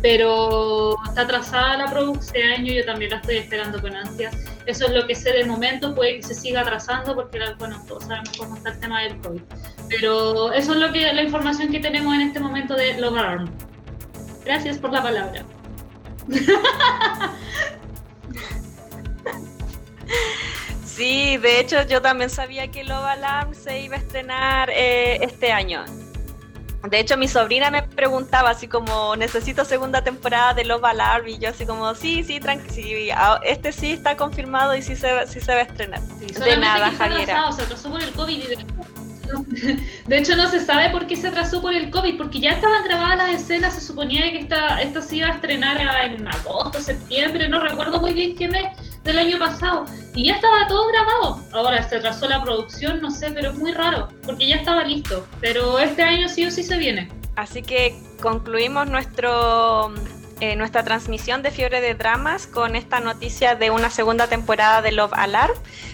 Pero 0.01 0.95
está 1.07 1.21
atrasada 1.21 1.77
la 1.77 1.89
producción 1.89 2.35
este 2.35 2.43
año, 2.43 2.73
yo 2.73 2.85
también 2.85 3.11
la 3.11 3.17
estoy 3.17 3.37
esperando 3.37 3.81
con 3.81 3.95
ansias. 3.95 4.35
Eso 4.65 4.85
es 4.85 4.91
lo 4.91 5.07
que 5.07 5.15
sé 5.15 5.31
de 5.31 5.45
momento, 5.45 5.95
puede 5.95 6.17
que 6.17 6.23
se 6.23 6.35
siga 6.35 6.61
atrasando 6.61 7.15
porque, 7.15 7.39
bueno, 7.57 7.81
todos 7.87 8.03
sabemos 8.03 8.29
cómo 8.37 8.55
está 8.55 8.71
el 8.71 8.79
tema 8.79 9.01
del 9.01 9.17
COVID. 9.19 9.41
Pero 9.89 10.51
eso 10.53 10.73
es 10.73 10.79
lo 10.79 10.91
que 10.91 11.11
la 11.11 11.23
información 11.23 11.71
que 11.71 11.79
tenemos 11.79 12.13
en 12.13 12.21
este 12.21 12.39
momento 12.39 12.75
de 12.75 12.99
Love 12.99 13.17
Alarm. 13.17 13.51
Gracias 14.43 14.77
por 14.77 14.91
la 14.91 15.01
palabra. 15.01 15.43
Sí, 20.95 21.35
de 21.37 21.59
hecho 21.59 21.83
yo 21.83 22.01
también 22.01 22.29
sabía 22.29 22.71
que 22.71 22.85
Love 22.85 23.03
Alarm 23.03 23.53
se 23.53 23.81
iba 23.81 23.97
a 23.97 23.99
estrenar 23.99 24.69
eh, 24.69 25.17
este 25.21 25.51
año. 25.51 25.83
De 26.89 26.99
hecho 26.99 27.17
mi 27.17 27.27
sobrina 27.27 27.69
me 27.69 27.83
preguntaba 27.83 28.51
así 28.51 28.69
como, 28.69 29.15
necesito 29.17 29.65
segunda 29.65 30.05
temporada 30.05 30.53
de 30.53 30.63
Love 30.63 30.85
Alarm 30.85 31.27
y 31.27 31.37
yo 31.37 31.49
así 31.49 31.65
como, 31.65 31.93
sí, 31.95 32.23
sí, 32.23 32.39
tranquilo, 32.39 33.13
ah, 33.17 33.41
este 33.43 33.73
sí 33.73 33.91
está 33.91 34.15
confirmado 34.15 34.73
y 34.73 34.81
sí 34.81 34.95
se, 34.95 35.27
sí 35.27 35.41
se 35.41 35.53
va 35.53 35.61
a 35.61 35.63
estrenar. 35.63 35.99
de 36.01 36.57
nada, 36.57 36.91
Javiera. 36.91 37.51
se 37.51 37.63
atrasó 37.63 37.91
por 37.91 38.01
el 38.01 38.11
COVID 38.11 38.37
y 38.37 38.47
de 38.47 38.57
hecho, 40.09 40.35
no 40.35 40.49
se 40.49 40.59
sabe 40.59 40.89
por 40.89 41.07
qué 41.07 41.15
se 41.15 41.27
atrasó 41.27 41.61
por 41.61 41.73
el 41.73 41.89
COVID, 41.89 42.17
porque 42.17 42.39
ya 42.39 42.51
estaban 42.51 42.83
grabadas 42.83 43.17
las 43.17 43.41
escenas, 43.41 43.73
se 43.73 43.81
suponía 43.81 44.31
que 44.31 44.39
esta, 44.39 44.81
esta 44.81 45.01
se 45.01 45.17
iba 45.17 45.27
a 45.27 45.31
estrenar 45.31 45.79
en 46.05 46.27
agosto, 46.27 46.79
septiembre, 46.79 47.49
no 47.49 47.59
recuerdo 47.61 47.99
muy 47.99 48.13
bien 48.13 48.35
qué 48.35 48.47
mes 48.47 48.65
del 49.03 49.19
año 49.19 49.37
pasado, 49.37 49.85
y 50.15 50.25
ya 50.25 50.35
estaba 50.35 50.67
todo 50.67 50.87
grabado. 50.87 51.43
Ahora 51.53 51.87
se 51.87 51.97
atrasó 51.97 52.27
la 52.27 52.41
producción, 52.41 53.01
no 53.01 53.11
sé, 53.11 53.31
pero 53.31 53.51
es 53.51 53.57
muy 53.57 53.71
raro, 53.71 54.09
porque 54.25 54.47
ya 54.47 54.55
estaba 54.55 54.83
listo, 54.83 55.27
pero 55.41 55.79
este 55.79 56.03
año 56.03 56.27
sí 56.27 56.45
o 56.45 56.51
sí 56.51 56.63
se 56.63 56.77
viene. 56.77 57.09
Así 57.35 57.61
que 57.61 57.95
concluimos 58.21 58.87
nuestro 58.87 59.93
eh, 60.39 60.55
nuestra 60.55 60.83
transmisión 60.83 61.41
de 61.41 61.51
Fiebre 61.51 61.81
de 61.81 61.95
Dramas 61.95 62.47
con 62.47 62.75
esta 62.75 62.99
noticia 62.99 63.55
de 63.55 63.69
una 63.71 63.89
segunda 63.89 64.27
temporada 64.27 64.81
de 64.81 64.91
Love 64.91 65.13
Alarm. 65.13 65.53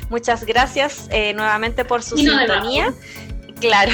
Muchas 0.10 0.46
gracias 0.46 1.08
eh, 1.12 1.34
nuevamente 1.34 1.86
por 1.86 2.04
su 2.04 2.18
sintonía. 2.18 2.94
Claro. 3.60 3.92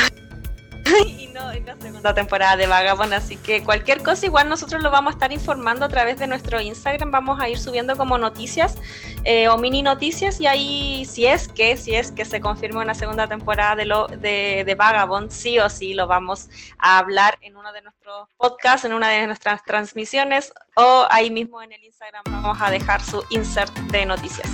y 1.07 1.27
no 1.27 1.51
en 1.51 1.65
la 1.65 1.75
segunda 1.77 2.13
temporada 2.13 2.55
de 2.55 2.67
Vagabond, 2.67 3.13
así 3.13 3.37
que 3.37 3.63
cualquier 3.63 4.03
cosa 4.03 4.25
igual 4.25 4.49
nosotros 4.49 4.81
lo 4.81 4.91
vamos 4.91 5.11
a 5.11 5.15
estar 5.15 5.31
informando 5.31 5.85
a 5.85 5.89
través 5.89 6.19
de 6.19 6.27
nuestro 6.27 6.61
Instagram, 6.61 7.11
vamos 7.11 7.39
a 7.39 7.49
ir 7.49 7.59
subiendo 7.59 7.95
como 7.95 8.17
noticias 8.17 8.75
eh, 9.23 9.47
o 9.47 9.57
mini 9.57 9.81
noticias 9.81 10.39
y 10.39 10.47
ahí 10.47 11.05
si 11.05 11.25
es 11.25 11.47
que, 11.47 11.77
si 11.77 11.95
es 11.95 12.11
que 12.11 12.25
se 12.25 12.41
confirma 12.41 12.81
una 12.81 12.93
segunda 12.93 13.27
temporada 13.27 13.75
de, 13.75 13.85
lo, 13.85 14.07
de, 14.07 14.63
de 14.65 14.75
Vagabond, 14.75 15.31
sí 15.31 15.59
o 15.59 15.69
sí 15.69 15.93
lo 15.93 16.07
vamos 16.07 16.49
a 16.77 16.97
hablar 16.97 17.37
en 17.41 17.57
uno 17.57 17.73
de 17.73 17.81
nuestros 17.81 18.29
podcasts, 18.37 18.85
en 18.85 18.93
una 18.93 19.09
de 19.09 19.27
nuestras 19.27 19.63
transmisiones 19.63 20.53
o 20.75 21.05
ahí 21.09 21.29
mismo 21.29 21.61
en 21.61 21.71
el 21.71 21.83
Instagram 21.83 22.23
vamos 22.25 22.57
a 22.61 22.71
dejar 22.71 23.01
su 23.01 23.23
insert 23.29 23.75
de 23.91 24.05
noticias. 24.05 24.49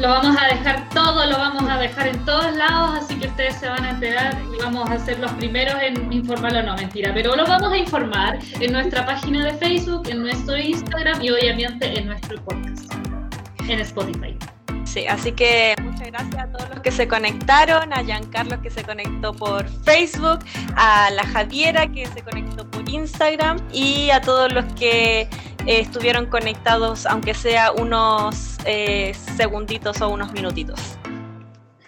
Lo 0.00 0.08
vamos 0.08 0.36
a 0.40 0.46
dejar 0.48 0.88
todo, 0.90 1.24
lo 1.26 1.38
vamos 1.38 1.68
a 1.68 1.78
dejar 1.78 2.08
en 2.08 2.24
todos 2.24 2.54
lados, 2.56 2.98
así 3.02 3.16
que 3.16 3.28
ustedes 3.28 3.56
se 3.56 3.68
van 3.68 3.84
a 3.84 3.90
enterar 3.90 4.36
y 4.52 4.60
vamos 4.60 4.90
a 4.90 4.98
ser 4.98 5.18
los 5.20 5.30
primeros 5.32 5.74
en 5.82 6.12
informarlo, 6.12 6.62
no, 6.62 6.74
mentira, 6.76 7.12
pero 7.14 7.36
lo 7.36 7.46
vamos 7.46 7.72
a 7.72 7.76
informar 7.76 8.38
en 8.60 8.72
nuestra 8.72 9.06
página 9.06 9.44
de 9.44 9.54
Facebook, 9.54 10.08
en 10.08 10.22
nuestro 10.22 10.56
Instagram 10.56 11.22
y 11.22 11.30
obviamente 11.30 11.98
en 11.98 12.06
nuestro 12.06 12.42
podcast, 12.44 12.92
en 13.68 13.80
Spotify. 13.80 14.36
Sí, 14.94 15.08
así 15.08 15.32
que 15.32 15.74
muchas 15.82 16.06
gracias 16.06 16.44
a 16.44 16.46
todos 16.52 16.70
los 16.70 16.78
que 16.78 16.92
se 16.92 17.08
conectaron, 17.08 17.92
a 17.92 18.04
Giancarlo 18.04 18.62
que 18.62 18.70
se 18.70 18.84
conectó 18.84 19.34
por 19.34 19.68
Facebook, 19.82 20.38
a 20.76 21.10
la 21.10 21.26
Javiera 21.26 21.88
que 21.88 22.06
se 22.06 22.22
conectó 22.22 22.64
por 22.70 22.88
Instagram 22.88 23.58
y 23.72 24.10
a 24.10 24.20
todos 24.20 24.52
los 24.52 24.64
que 24.74 25.22
eh, 25.22 25.28
estuvieron 25.66 26.26
conectados, 26.26 27.06
aunque 27.06 27.34
sea 27.34 27.72
unos 27.72 28.58
eh, 28.66 29.12
segunditos 29.36 30.00
o 30.00 30.10
unos 30.10 30.32
minutitos. 30.32 30.78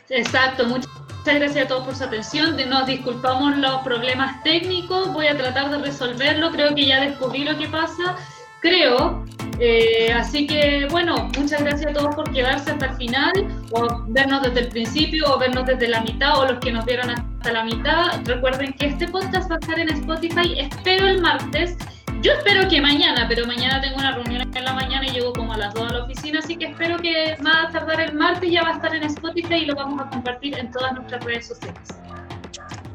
Exacto, 0.09 0.67
muchas 0.67 0.91
gracias 1.25 1.67
a 1.67 1.69
todos 1.69 1.85
por 1.85 1.95
su 1.95 2.03
atención. 2.03 2.57
Nos 2.69 2.89
disculpamos 2.89 3.57
los 3.59 3.83
problemas 3.83 4.43
técnicos, 4.43 5.13
voy 5.13 5.29
a 5.29 5.37
tratar 5.37 5.71
de 5.71 5.79
resolverlo, 5.79 6.51
creo 6.51 6.75
que 6.75 6.87
ya 6.87 7.01
descubrí 7.01 7.45
lo 7.45 7.57
que 7.57 7.69
pasa. 7.69 8.17
Creo 8.61 9.25
Eh, 9.59 10.13
así 10.13 10.47
que 10.47 10.87
bueno, 10.91 11.31
muchas 11.39 11.63
gracias 11.63 11.91
a 11.91 11.95
todos 11.95 12.15
por 12.15 12.31
quedarse 12.33 12.73
hasta 12.73 12.87
el 12.87 12.97
final, 12.97 13.33
o 13.73 14.05
vernos 14.09 14.43
desde 14.43 14.61
el 14.61 14.69
principio, 14.69 15.25
o 15.33 15.39
vernos 15.39 15.65
desde 15.65 15.89
la 15.89 16.03
mitad, 16.03 16.39
o 16.39 16.47
los 16.47 16.59
que 16.61 16.73
nos 16.73 16.85
vieron 16.85 17.11
hasta 17.11 17.53
la 17.53 17.65
mitad. 17.65 18.21
Recuerden 18.25 18.75
que 18.75 18.87
este 18.87 19.09
podcast 19.09 19.51
va 19.51 19.55
a 19.55 19.59
estar 19.59 19.79
en 19.79 19.89
Spotify, 19.89 20.59
espero 20.59 21.07
el 21.07 21.23
martes. 21.23 21.77
Yo 22.23 22.33
espero 22.33 22.69
que 22.69 22.81
mañana, 22.81 23.27
pero 23.29 23.47
mañana 23.47 23.81
tengo 23.81 23.97
una 23.97 24.13
reunión 24.13 24.51
en 24.55 24.65
la 24.65 24.73
mañana 24.73 25.07
y 25.07 25.11
llego 25.11 25.33
como 25.33 25.53
a 25.53 25.59
las 25.59 25.73
2 25.75 25.91
a 25.91 25.93
la 25.95 26.05
oficina, 26.05 26.39
así 26.41 26.57
que 26.57 26.67
espero 26.67 26.99
que 26.99 27.37
a 27.45 27.71
tardar 27.71 28.01
el 28.01 28.15
martes, 28.15 28.51
ya 28.51 28.63
va 28.63 28.71
a 28.71 28.73
estar 28.73 28.95
en 28.95 29.05
Spotify 29.05 29.55
y 29.55 29.67
lo 29.67 29.75
vamos 29.75 30.01
a 30.01 30.11
compartir 30.11 30.59
en 30.59 30.71
todas 30.71 30.93
nuestras 30.95 31.25
redes 31.25 31.49
sociales. 31.49 31.89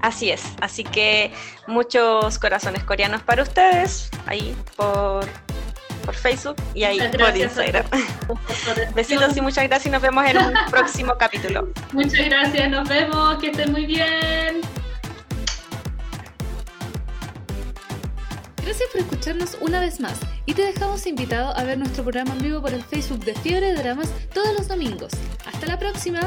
Así 0.01 0.31
es, 0.31 0.43
así 0.61 0.83
que 0.83 1.31
muchos 1.67 2.39
corazones 2.39 2.83
coreanos 2.83 3.21
para 3.21 3.43
ustedes, 3.43 4.09
ahí 4.25 4.55
por, 4.75 5.25
por 6.03 6.15
Facebook 6.15 6.55
y 6.73 6.83
ahí 6.83 6.99
por 6.99 7.37
Instagram. 7.37 7.85
Besitos 8.95 9.37
y 9.37 9.41
muchas 9.41 9.67
gracias 9.67 9.85
y 9.85 9.89
nos 9.91 10.01
vemos 10.01 10.25
en 10.25 10.37
un 10.37 10.53
próximo 10.71 11.13
capítulo. 11.19 11.69
Muchas 11.93 12.25
gracias, 12.25 12.69
nos 12.69 12.89
vemos, 12.89 13.37
que 13.39 13.51
estén 13.51 13.71
muy 13.71 13.85
bien. 13.85 14.61
Gracias 18.63 18.89
por 18.91 19.01
escucharnos 19.01 19.57
una 19.61 19.79
vez 19.81 19.99
más 19.99 20.19
y 20.45 20.53
te 20.55 20.63
dejamos 20.63 21.05
invitado 21.05 21.55
a 21.55 21.63
ver 21.63 21.77
nuestro 21.77 22.03
programa 22.03 22.31
en 22.33 22.39
vivo 22.39 22.61
por 22.61 22.73
el 22.73 22.83
Facebook 22.83 23.23
de 23.23 23.35
Fiebre 23.35 23.73
de 23.73 23.75
Dramas 23.75 24.09
todos 24.33 24.55
los 24.57 24.67
domingos. 24.67 25.11
Hasta 25.45 25.67
la 25.67 25.77
próxima. 25.77 26.21